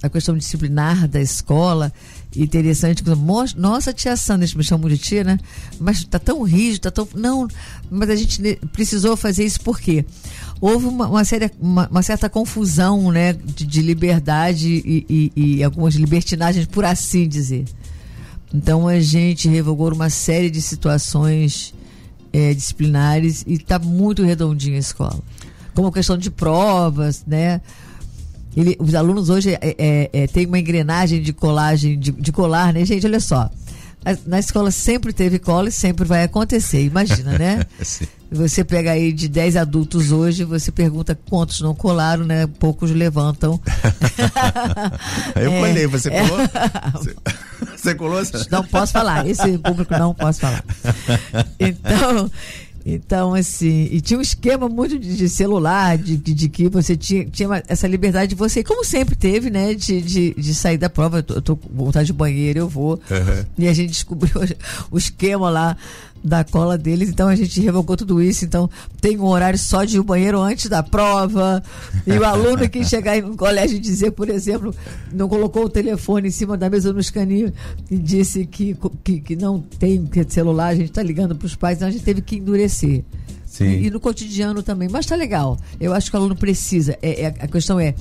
a 0.02 0.08
questão 0.08 0.36
disciplinar 0.36 1.06
da 1.06 1.20
escola 1.20 1.92
interessante. 2.36 3.02
Nossa, 3.56 3.92
tia 3.92 4.16
Sandra, 4.16 4.48
me 4.56 4.64
chamam 4.64 4.88
de 4.88 4.98
tia, 4.98 5.24
né? 5.24 5.38
Mas 5.78 6.04
tá 6.04 6.18
tão 6.18 6.42
rígido, 6.42 6.82
tá 6.82 6.90
tão. 6.90 7.08
Não, 7.14 7.48
mas 7.90 8.08
a 8.08 8.16
gente 8.16 8.56
precisou 8.72 9.16
fazer 9.16 9.44
isso 9.44 9.60
porque 9.60 10.04
houve 10.60 10.86
uma, 10.86 11.06
uma, 11.08 11.24
séria, 11.24 11.50
uma, 11.60 11.88
uma 11.88 12.02
certa 12.02 12.28
confusão, 12.28 13.10
né? 13.10 13.32
De, 13.32 13.66
de 13.66 13.82
liberdade 13.82 14.68
e, 14.68 15.06
e, 15.08 15.32
e 15.36 15.64
algumas 15.64 15.94
libertinagens, 15.94 16.66
por 16.66 16.84
assim 16.84 17.26
dizer. 17.26 17.64
Então 18.52 18.86
a 18.86 18.98
gente 19.00 19.48
revogou 19.48 19.92
uma 19.92 20.10
série 20.10 20.50
de 20.50 20.60
situações 20.60 21.72
é, 22.32 22.52
disciplinares 22.52 23.44
e 23.46 23.54
está 23.54 23.78
muito 23.78 24.22
redondinha 24.22 24.76
a 24.76 24.80
escola. 24.80 25.18
Como 25.74 25.92
questão 25.92 26.18
de 26.18 26.30
provas, 26.30 27.24
né? 27.26 27.60
Ele, 28.56 28.76
os 28.80 28.94
alunos 28.94 29.30
hoje 29.30 29.54
é, 29.54 29.76
é, 29.78 30.10
é, 30.12 30.26
tem 30.26 30.46
uma 30.46 30.58
engrenagem 30.58 31.22
de 31.22 31.32
colagem, 31.32 31.98
de, 31.98 32.10
de 32.10 32.32
colar, 32.32 32.72
né, 32.72 32.84
gente? 32.84 33.06
Olha 33.06 33.20
só. 33.20 33.48
Na 34.26 34.38
escola 34.38 34.70
sempre 34.70 35.12
teve 35.12 35.38
cola 35.38 35.68
e 35.68 35.72
sempre 35.72 36.06
vai 36.06 36.24
acontecer, 36.24 36.82
imagina, 36.82 37.38
né? 37.38 37.66
você 38.32 38.64
pega 38.64 38.92
aí 38.92 39.12
de 39.12 39.28
10 39.28 39.56
adultos 39.56 40.10
hoje, 40.10 40.42
você 40.42 40.72
pergunta 40.72 41.18
quantos 41.28 41.60
não 41.60 41.74
colaram, 41.74 42.24
né? 42.24 42.46
Poucos 42.46 42.90
levantam. 42.90 43.60
Eu 45.36 45.52
é, 45.52 45.60
colei, 45.60 45.86
você 45.86 46.10
colou? 46.10 46.38
Você, 46.94 47.16
você 47.76 47.94
colou? 47.94 48.22
Não 48.50 48.64
posso 48.64 48.92
falar, 48.92 49.26
esse 49.26 49.58
público 49.58 49.96
não 49.96 50.14
posso 50.14 50.40
falar. 50.40 50.64
Então, 51.58 52.30
então, 52.84 53.34
assim, 53.34 53.88
e 53.90 54.00
tinha 54.00 54.18
um 54.18 54.22
esquema 54.22 54.68
muito 54.68 54.98
de, 54.98 55.16
de 55.16 55.28
celular, 55.28 55.98
de, 55.98 56.16
de, 56.16 56.32
de, 56.34 56.48
que 56.48 56.68
você 56.68 56.96
tinha, 56.96 57.24
tinha 57.26 57.62
essa 57.68 57.86
liberdade 57.86 58.30
de 58.30 58.34
você, 58.34 58.64
como 58.64 58.84
sempre 58.84 59.14
teve, 59.14 59.50
né, 59.50 59.74
de, 59.74 60.00
de, 60.00 60.34
de 60.34 60.54
sair 60.54 60.78
da 60.78 60.88
prova. 60.88 61.18
Eu 61.18 61.22
tô, 61.22 61.34
eu 61.34 61.42
tô 61.42 61.56
com 61.56 61.68
vontade 61.72 62.06
de 62.06 62.12
banheiro, 62.12 62.60
eu 62.60 62.68
vou. 62.68 62.94
Uhum. 63.10 63.44
E 63.58 63.68
a 63.68 63.72
gente 63.74 63.90
descobriu 63.90 64.32
o 64.90 64.96
esquema 64.96 65.50
lá 65.50 65.76
da 66.22 66.44
cola 66.44 66.76
deles, 66.76 67.08
então 67.08 67.28
a 67.28 67.34
gente 67.34 67.60
revogou 67.60 67.96
tudo 67.96 68.22
isso. 68.22 68.44
Então 68.44 68.68
tem 69.00 69.18
um 69.18 69.26
horário 69.26 69.58
só 69.58 69.84
de 69.84 69.96
ir 69.96 69.98
ao 69.98 70.04
banheiro 70.04 70.40
antes 70.40 70.68
da 70.68 70.82
prova. 70.82 71.62
E 72.06 72.12
o 72.12 72.24
aluno 72.24 72.68
que 72.68 72.84
chegar 72.84 73.20
no 73.22 73.36
colégio 73.36 73.76
e 73.76 73.80
dizer, 73.80 74.12
por 74.12 74.28
exemplo, 74.28 74.74
não 75.12 75.28
colocou 75.28 75.64
o 75.64 75.68
telefone 75.68 76.28
em 76.28 76.30
cima 76.30 76.56
da 76.56 76.68
mesa 76.68 76.92
no 76.92 77.00
escaninho 77.00 77.52
e 77.90 77.98
disse 77.98 78.46
que, 78.46 78.76
que, 79.02 79.20
que 79.20 79.36
não 79.36 79.60
tem 79.60 80.08
celular, 80.28 80.68
a 80.68 80.74
gente 80.74 80.90
está 80.90 81.02
ligando 81.02 81.34
para 81.34 81.46
os 81.46 81.54
pais, 81.54 81.78
então 81.78 81.88
a 81.88 81.90
gente 81.90 82.04
teve 82.04 82.20
que 82.20 82.36
endurecer. 82.36 83.02
E, 83.60 83.86
e 83.86 83.90
no 83.90 83.98
cotidiano 83.98 84.62
também. 84.62 84.88
Mas 84.88 85.06
tá 85.06 85.16
legal. 85.16 85.58
Eu 85.80 85.92
acho 85.92 86.10
que 86.10 86.16
o 86.16 86.20
aluno 86.20 86.36
precisa. 86.36 86.96
É, 87.02 87.22
é, 87.22 87.26
a 87.26 87.48
questão 87.48 87.80
é 87.80 87.94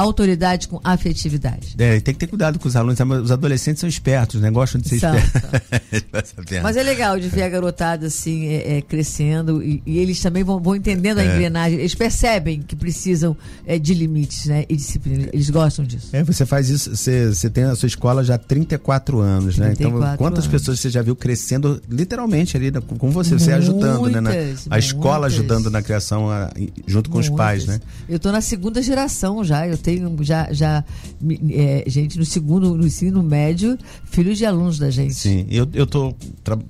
autoridade 0.00 0.68
com 0.68 0.80
afetividade. 0.84 1.74
É, 1.78 1.98
tem 2.00 2.12
que 2.14 2.20
ter 2.20 2.26
cuidado 2.26 2.58
com 2.58 2.68
os 2.68 2.76
alunos. 2.76 2.98
Os 3.24 3.30
adolescentes 3.30 3.80
são 3.80 3.88
espertos, 3.88 4.40
né? 4.40 4.50
Gostam 4.50 4.80
de 4.80 4.88
ser 4.88 5.00
São, 5.00 5.16
espertos. 5.16 6.34
Mas 6.62 6.76
é 6.76 6.82
legal 6.82 7.18
de 7.18 7.28
ver 7.28 7.42
a 7.42 7.48
garotada 7.48 8.06
assim 8.06 8.46
é, 8.48 8.78
é, 8.78 8.82
crescendo 8.82 9.62
e, 9.62 9.82
e 9.86 9.98
eles 9.98 10.20
também 10.20 10.42
vão, 10.44 10.60
vão 10.60 10.76
entendendo 10.76 11.18
a 11.18 11.24
É. 11.24 11.34
engrenagem. 11.34 11.78
Eles 11.78 11.94
percebem 11.94 12.60
que 12.62 12.76
precisam 12.76 13.36
é, 13.66 13.78
de 13.78 13.94
limites, 13.94 14.46
né? 14.46 14.64
E 14.68 14.76
disciplina. 14.76 15.28
Eles 15.32 15.48
gostam 15.50 15.84
disso. 15.84 16.08
É, 16.12 16.22
você 16.22 16.44
faz 16.44 16.68
isso, 16.68 16.94
você, 16.94 17.28
você 17.32 17.48
tem 17.50 17.64
a 17.64 17.74
sua 17.74 17.86
escola 17.86 18.22
já 18.24 18.34
há 18.34 18.38
34 18.38 19.18
anos, 19.20 19.56
né? 19.56 19.72
Então, 19.72 19.90
34 19.90 20.18
quantas 20.18 20.44
anos. 20.44 20.50
pessoas 20.50 20.80
você 20.80 20.90
já 20.90 21.02
viu 21.02 21.16
crescendo 21.16 21.80
literalmente 21.88 22.56
ali 22.56 22.70
né, 22.70 22.80
com 22.98 23.10
você, 23.10 23.34
você 23.38 23.52
ajudando, 23.52 24.06
né? 24.08 24.20
na- 24.20 24.30
Muitas, 24.30 24.66
a 24.70 24.78
escola 24.78 25.20
muitas. 25.20 25.34
ajudando 25.38 25.70
na 25.70 25.82
criação 25.82 26.30
a- 26.30 26.50
junto 26.86 27.10
com 27.10 27.18
os 27.18 27.28
pais, 27.28 27.64
né? 27.66 27.74
Muitas. 27.74 27.88
Eu 28.08 28.16
estou 28.16 28.32
na 28.32 28.40
segunda 28.40 28.82
geração 28.82 29.42
já. 29.44 29.66
Eu 29.66 29.76
tenho 29.86 30.16
já, 30.24 30.52
já 30.52 30.84
é, 31.50 31.84
gente 31.86 32.18
no 32.18 32.24
segundo, 32.24 32.76
no 32.76 32.84
ensino 32.84 33.22
médio, 33.22 33.78
filhos 34.06 34.36
de 34.36 34.44
alunos 34.44 34.80
da 34.80 34.90
gente. 34.90 35.14
Sim, 35.14 35.46
eu, 35.48 35.68
eu 35.72 35.86
tô 35.86 36.12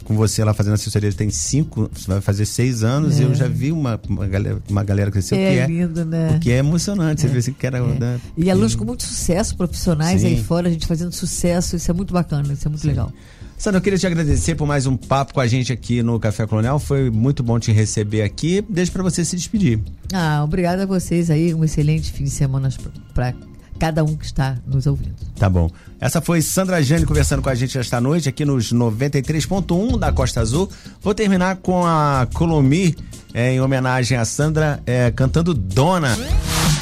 com 0.04 0.14
você 0.14 0.44
lá 0.44 0.52
fazendo 0.52 0.74
assessoria 0.74 1.10
tem 1.12 1.30
cinco, 1.30 1.90
vai 2.06 2.20
fazer 2.20 2.44
seis 2.44 2.84
anos 2.84 3.18
e 3.18 3.22
eu 3.22 3.34
já 3.34 3.48
vi 3.48 3.72
uma, 3.72 3.98
uma, 4.06 4.26
galera, 4.26 4.62
uma 4.68 4.84
galera 4.84 5.10
crescer, 5.10 5.34
o 5.34 5.38
É 5.38 5.54
que 5.54 5.58
é, 5.60 5.66
lindo, 5.66 6.04
né? 6.04 6.36
o 6.36 6.40
que 6.40 6.50
é 6.50 6.58
emocionante, 6.58 7.22
você 7.22 7.28
vê 7.28 7.38
assim 7.38 7.52
que 7.52 7.66
era... 7.66 7.80
né? 7.80 8.20
E 8.36 8.50
alunos 8.50 8.74
com 8.74 8.84
muito 8.84 9.04
sucesso, 9.04 9.56
profissionais 9.56 10.20
Sim. 10.20 10.26
aí 10.26 10.42
fora, 10.42 10.68
a 10.68 10.70
gente 10.70 10.86
fazendo 10.86 11.12
sucesso, 11.12 11.76
isso 11.76 11.90
é 11.90 11.94
muito 11.94 12.12
bacana, 12.12 12.52
isso 12.52 12.68
é 12.68 12.70
muito 12.70 12.86
legal. 12.86 13.10
Sandra, 13.58 13.78
eu 13.78 13.82
queria 13.82 13.98
te 13.98 14.06
agradecer 14.06 14.54
por 14.54 14.66
mais 14.66 14.86
um 14.86 14.96
papo 14.96 15.34
com 15.34 15.40
a 15.40 15.46
gente 15.46 15.72
aqui 15.72 16.02
no 16.02 16.20
Café 16.20 16.46
Colonial. 16.46 16.78
Foi 16.78 17.10
muito 17.10 17.42
bom 17.42 17.58
te 17.58 17.72
receber 17.72 18.22
aqui. 18.22 18.62
Deixa 18.68 18.92
para 18.92 19.02
você 19.02 19.24
se 19.24 19.34
despedir. 19.34 19.80
Ah, 20.12 20.42
obrigada 20.44 20.82
a 20.82 20.86
vocês 20.86 21.30
aí, 21.30 21.54
um 21.54 21.64
excelente 21.64 22.12
fim 22.12 22.24
de 22.24 22.30
semana 22.30 22.68
para 23.14 23.34
cada 23.78 24.04
um 24.04 24.14
que 24.14 24.26
está 24.26 24.56
nos 24.66 24.86
ouvindo. 24.86 25.16
Tá 25.38 25.48
bom. 25.48 25.70
Essa 25.98 26.20
foi 26.20 26.42
Sandra 26.42 26.82
Jane 26.82 27.06
conversando 27.06 27.42
com 27.42 27.48
a 27.48 27.54
gente 27.54 27.78
esta 27.78 28.00
noite 28.00 28.28
aqui 28.28 28.44
nos 28.44 28.72
93.1 28.72 29.98
da 29.98 30.12
Costa 30.12 30.40
Azul. 30.40 30.70
Vou 31.00 31.14
terminar 31.14 31.56
com 31.56 31.84
a 31.86 32.28
Colomi, 32.34 32.94
eh, 33.32 33.52
em 33.52 33.60
homenagem 33.60 34.18
a 34.18 34.24
Sandra, 34.26 34.82
eh, 34.86 35.10
cantando 35.10 35.54
Dona. 35.54 36.16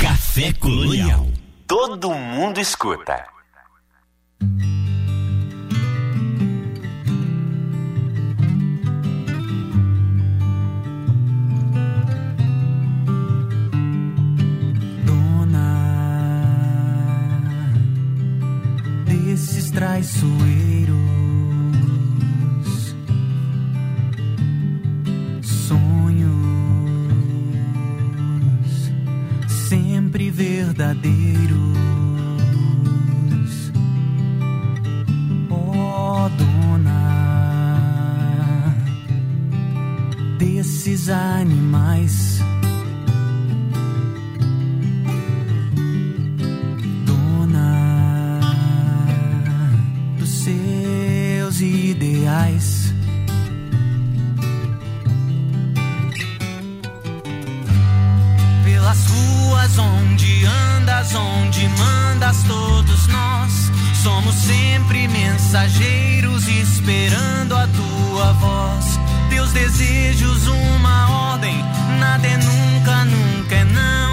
Café 0.00 0.52
Colonial. 0.52 1.28
Todo 1.66 2.10
mundo 2.12 2.58
escuta. 2.60 3.24
Traiçoeiros, 19.74 20.94
sonhos 25.42 26.34
sempre 29.68 30.30
verdadeiros. 30.30 31.74
Ó 35.50 36.28
dona 36.28 37.04
desses 40.38 41.08
animais. 41.08 42.33
Ideais. 51.60 52.92
Pelas 58.64 59.06
ruas 59.06 59.78
onde 59.78 60.44
andas, 60.46 61.14
onde 61.14 61.68
mandas, 61.68 62.42
todos 62.44 63.06
nós 63.08 63.70
somos 64.02 64.34
sempre 64.34 65.08
mensageiros 65.08 66.46
esperando 66.48 67.56
a 67.56 67.66
tua 67.68 68.32
voz. 68.34 69.00
Teus 69.30 69.52
desejos, 69.52 70.46
uma 70.46 71.32
ordem, 71.32 71.56
nada 71.98 72.26
é 72.26 72.36
nunca, 72.36 73.04
nunca 73.04 73.54
é 73.54 73.64
não. 73.64 74.03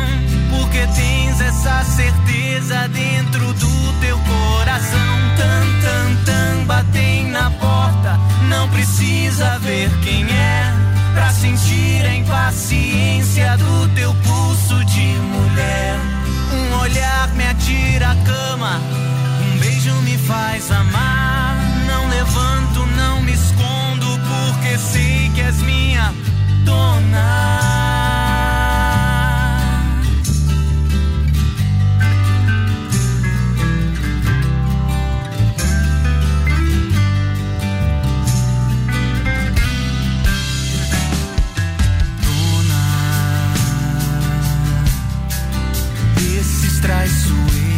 Porque 0.71 0.87
tens 0.87 1.41
essa 1.41 1.83
certeza 1.83 2.87
dentro 2.87 3.53
do 3.55 3.99
teu 3.99 4.17
coração. 4.19 5.17
Tan, 5.35 5.81
tan, 5.81 6.15
tan, 6.23 6.65
batem 6.65 7.29
na 7.29 7.51
porta. 7.51 8.17
Não 8.47 8.69
precisa 8.69 9.59
ver 9.59 9.89
quem 10.01 10.23
é. 10.31 10.73
Pra 11.13 11.29
sentir 11.33 12.05
a 12.05 12.15
impaciência 12.15 13.57
do 13.57 13.89
teu 13.95 14.15
pulso 14.23 14.85
de 14.85 15.01
mulher. 15.01 15.99
Um 16.53 16.79
olhar 16.79 17.27
me 17.35 17.47
atira 17.47 18.11
a 18.11 18.15
cama. 18.23 18.79
Um 19.41 19.57
beijo 19.59 19.93
me 20.03 20.17
faz 20.19 20.71
amar. 20.71 21.57
Não 21.85 22.07
levanto, 22.07 22.85
não 22.95 23.21
me 23.23 23.33
escondo. 23.33 24.07
Porque 24.25 24.77
sei 24.77 25.29
que 25.35 25.41
és 25.41 25.61
minha 25.63 26.13
dona. 26.63 27.90
Desses 46.81 47.70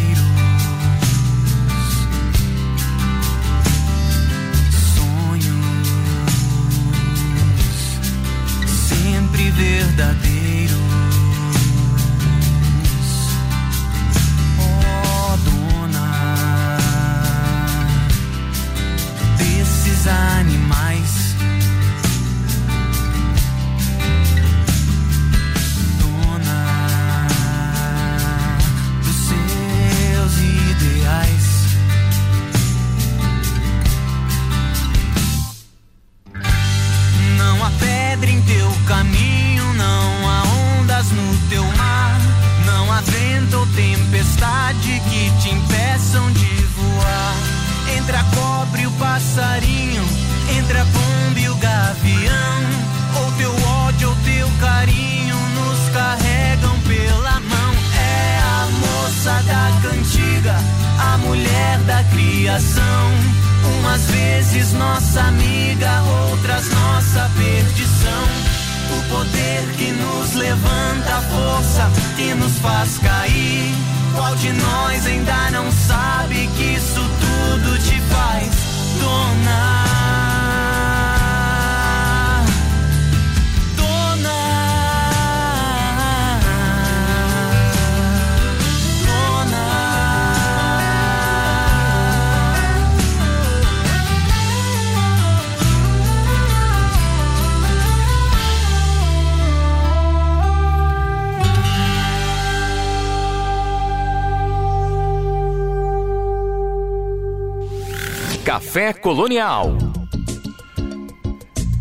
Colonial. 108.92 109.78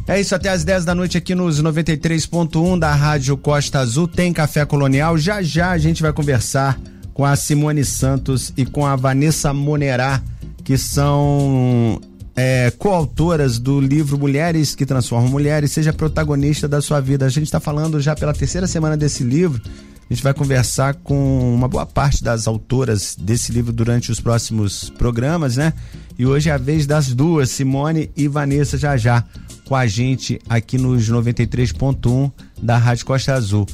É 0.06 0.20
isso, 0.20 0.34
até 0.34 0.50
as 0.50 0.62
10 0.62 0.84
da 0.84 0.94
noite 0.94 1.16
aqui 1.16 1.34
nos 1.34 1.62
93.1 1.62 2.78
da 2.78 2.94
Rádio 2.94 3.36
Costa 3.36 3.78
Azul. 3.78 4.06
Tem 4.06 4.32
Café 4.32 4.66
Colonial. 4.66 5.16
Já 5.16 5.40
já 5.40 5.70
a 5.70 5.78
gente 5.78 6.02
vai 6.02 6.12
conversar 6.12 6.78
com 7.14 7.24
a 7.24 7.34
Simone 7.34 7.84
Santos 7.84 8.52
e 8.56 8.66
com 8.66 8.84
a 8.84 8.94
Vanessa 8.94 9.54
Monerá, 9.54 10.20
que 10.62 10.76
são 10.76 12.00
é, 12.36 12.70
coautoras 12.72 13.58
do 13.58 13.80
livro 13.80 14.18
Mulheres 14.18 14.74
que 14.74 14.84
Transformam 14.84 15.30
Mulheres. 15.30 15.72
Seja 15.72 15.92
protagonista 15.92 16.68
da 16.68 16.82
sua 16.82 17.00
vida. 17.00 17.24
A 17.24 17.30
gente 17.30 17.44
está 17.44 17.58
falando 17.60 18.00
já 18.00 18.14
pela 18.14 18.34
terceira 18.34 18.66
semana 18.66 18.96
desse 18.96 19.24
livro. 19.24 19.62
A 19.64 20.12
gente 20.12 20.22
vai 20.22 20.34
conversar 20.34 20.94
com 20.94 21.54
uma 21.54 21.68
boa 21.68 21.86
parte 21.86 22.22
das 22.22 22.46
autoras 22.46 23.16
desse 23.18 23.50
livro 23.50 23.72
durante 23.72 24.12
os 24.12 24.20
próximos 24.20 24.90
programas, 24.90 25.56
né? 25.56 25.72
E 26.18 26.26
hoje 26.26 26.50
é 26.50 26.52
a 26.52 26.58
vez 26.58 26.86
das 26.86 27.12
duas, 27.12 27.50
Simone 27.50 28.10
e 28.16 28.28
Vanessa, 28.28 28.76
já 28.76 28.96
já 28.96 29.24
com 29.64 29.76
a 29.76 29.86
gente 29.86 30.40
aqui 30.48 30.76
nos 30.76 31.08
93.1 31.08 32.30
da 32.62 32.76
Rádio 32.76 33.06
Costa 33.06 33.34
Azul. 33.34 33.66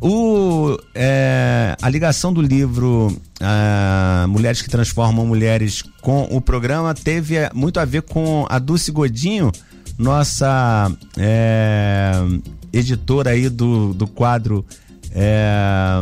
O, 0.00 0.76
é, 0.94 1.74
a 1.80 1.88
ligação 1.88 2.32
do 2.32 2.42
livro 2.42 3.16
ah, 3.40 4.26
Mulheres 4.28 4.60
que 4.60 4.68
Transformam 4.68 5.24
Mulheres 5.24 5.82
com 6.02 6.24
o 6.24 6.40
programa 6.40 6.94
teve 6.94 7.36
é, 7.36 7.50
muito 7.54 7.80
a 7.80 7.84
ver 7.86 8.02
com 8.02 8.44
a 8.50 8.58
Dulce 8.58 8.92
Godinho, 8.92 9.50
nossa 9.98 10.92
é, 11.16 12.12
editora 12.70 13.30
aí 13.30 13.48
do, 13.48 13.94
do 13.94 14.06
quadro 14.06 14.66
é, 15.12 16.00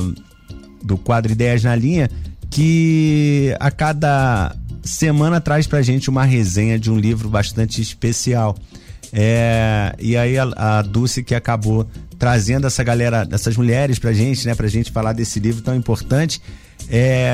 do 0.83 0.99
quadro 0.99 1.31
Ideias 1.31 1.63
na 1.63 1.77
Linha, 1.77 2.11
que 2.51 3.55
a 3.61 3.71
cada 3.71 4.55
semana 4.85 5.41
traz 5.41 5.67
pra 5.67 5.83
gente 5.83 6.11
uma 6.11 6.25
resenha 6.25 6.79
de 6.79 6.91
um 6.91 6.99
livro 6.99 7.29
bastante 7.29 7.81
especial. 7.81 8.57
É, 9.13 9.95
e 9.99 10.17
aí 10.17 10.37
a, 10.37 10.51
a 10.57 10.83
Dulce 10.83 11.23
que 11.23 11.35
acabou 11.35 11.87
trazendo 12.19 12.67
essa 12.67 12.83
galera, 12.83 13.27
essas 13.31 13.57
mulheres 13.57 13.99
pra 13.99 14.13
gente, 14.13 14.47
né? 14.47 14.55
Pra 14.55 14.67
gente 14.67 14.91
falar 14.91 15.13
desse 15.13 15.39
livro 15.39 15.63
tão 15.63 15.75
importante. 15.75 16.41
É, 16.91 17.33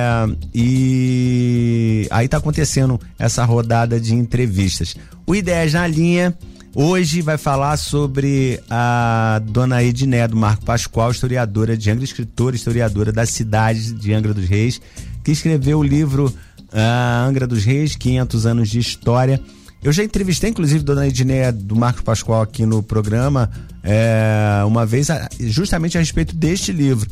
e 0.54 2.06
aí 2.10 2.28
tá 2.28 2.36
acontecendo 2.36 3.00
essa 3.18 3.44
rodada 3.44 3.98
de 3.98 4.14
entrevistas. 4.14 4.94
O 5.26 5.34
Ideias 5.34 5.72
na 5.72 5.86
Linha 5.86 6.36
hoje 6.74 7.20
vai 7.20 7.38
falar 7.38 7.76
sobre 7.76 8.60
a 8.68 9.40
dona 9.44 9.82
Edné 9.82 10.28
do 10.28 10.36
Marco 10.36 10.64
Pascoal, 10.64 11.10
historiadora 11.10 11.76
de 11.76 11.90
Angra, 11.90 12.04
escritora, 12.04 12.54
historiadora 12.54 13.12
da 13.12 13.26
cidade 13.26 13.92
de 13.92 14.12
Angra 14.12 14.34
dos 14.34 14.48
Reis, 14.48 14.80
que 15.24 15.32
escreveu 15.32 15.78
o 15.78 15.82
livro 15.82 16.32
uh, 16.72 17.28
Angra 17.28 17.46
dos 17.46 17.64
Reis, 17.64 17.96
500 17.96 18.46
anos 18.46 18.68
de 18.68 18.78
história 18.78 19.40
eu 19.82 19.92
já 19.92 20.04
entrevistei, 20.04 20.50
inclusive, 20.50 20.84
Dona 20.84 21.06
Edneia 21.06 21.50
do 21.50 21.74
Marcos 21.74 22.02
Pascoal 22.02 22.42
aqui 22.42 22.66
no 22.66 22.82
programa, 22.82 23.50
é, 23.82 24.62
uma 24.66 24.84
vez, 24.84 25.08
justamente 25.40 25.96
a 25.96 26.00
respeito 26.00 26.36
deste 26.36 26.70
livro. 26.70 27.10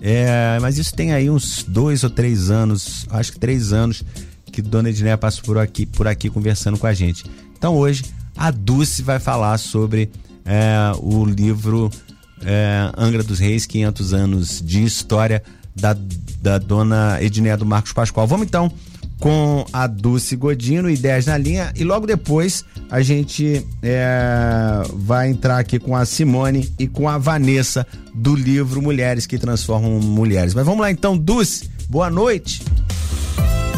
É, 0.00 0.58
mas 0.60 0.78
isso 0.78 0.92
tem 0.94 1.12
aí 1.12 1.30
uns 1.30 1.62
dois 1.62 2.02
ou 2.02 2.10
três 2.10 2.50
anos, 2.50 3.06
acho 3.10 3.32
que 3.32 3.38
três 3.38 3.72
anos, 3.72 4.02
que 4.52 4.60
Dona 4.60 4.90
Edneia 4.90 5.16
passou 5.16 5.44
por 5.44 5.58
aqui, 5.58 5.86
por 5.86 6.08
aqui 6.08 6.28
conversando 6.28 6.76
com 6.76 6.88
a 6.88 6.92
gente. 6.92 7.24
Então 7.56 7.76
hoje 7.76 8.04
a 8.36 8.50
Dulce 8.50 9.00
vai 9.00 9.20
falar 9.20 9.56
sobre 9.58 10.10
é, 10.44 10.92
o 11.00 11.24
livro 11.24 11.88
é, 12.42 12.90
Angra 12.96 13.22
dos 13.22 13.38
Reis, 13.38 13.64
500 13.64 14.14
anos 14.14 14.62
de 14.64 14.82
história 14.82 15.40
da, 15.74 15.96
da 16.40 16.58
Dona 16.58 17.18
Edneia 17.22 17.56
do 17.56 17.66
Marcos 17.66 17.92
Pascoal. 17.92 18.26
Vamos 18.26 18.46
então 18.46 18.72
com 19.20 19.64
a 19.72 19.86
Dulce 19.86 20.36
Godino, 20.36 20.88
Ideias 20.88 21.26
na 21.26 21.36
Linha, 21.36 21.72
e 21.76 21.84
logo 21.84 22.06
depois 22.06 22.64
a 22.90 23.00
gente 23.02 23.66
é, 23.82 24.82
vai 24.94 25.28
entrar 25.28 25.58
aqui 25.58 25.78
com 25.78 25.96
a 25.96 26.04
Simone 26.04 26.72
e 26.78 26.86
com 26.86 27.08
a 27.08 27.18
Vanessa 27.18 27.86
do 28.14 28.34
livro 28.34 28.80
Mulheres 28.80 29.26
que 29.26 29.38
Transformam 29.38 30.00
Mulheres. 30.00 30.54
Mas 30.54 30.64
vamos 30.64 30.80
lá 30.80 30.90
então, 30.90 31.16
Dulce, 31.16 31.68
boa 31.88 32.10
noite. 32.10 32.62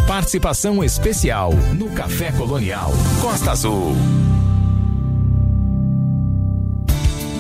Participação 0.07 0.83
especial 0.83 1.53
no 1.79 1.91
Café 1.91 2.33
Colonial 2.33 2.93
Costa 3.21 3.53
Azul. 3.53 3.95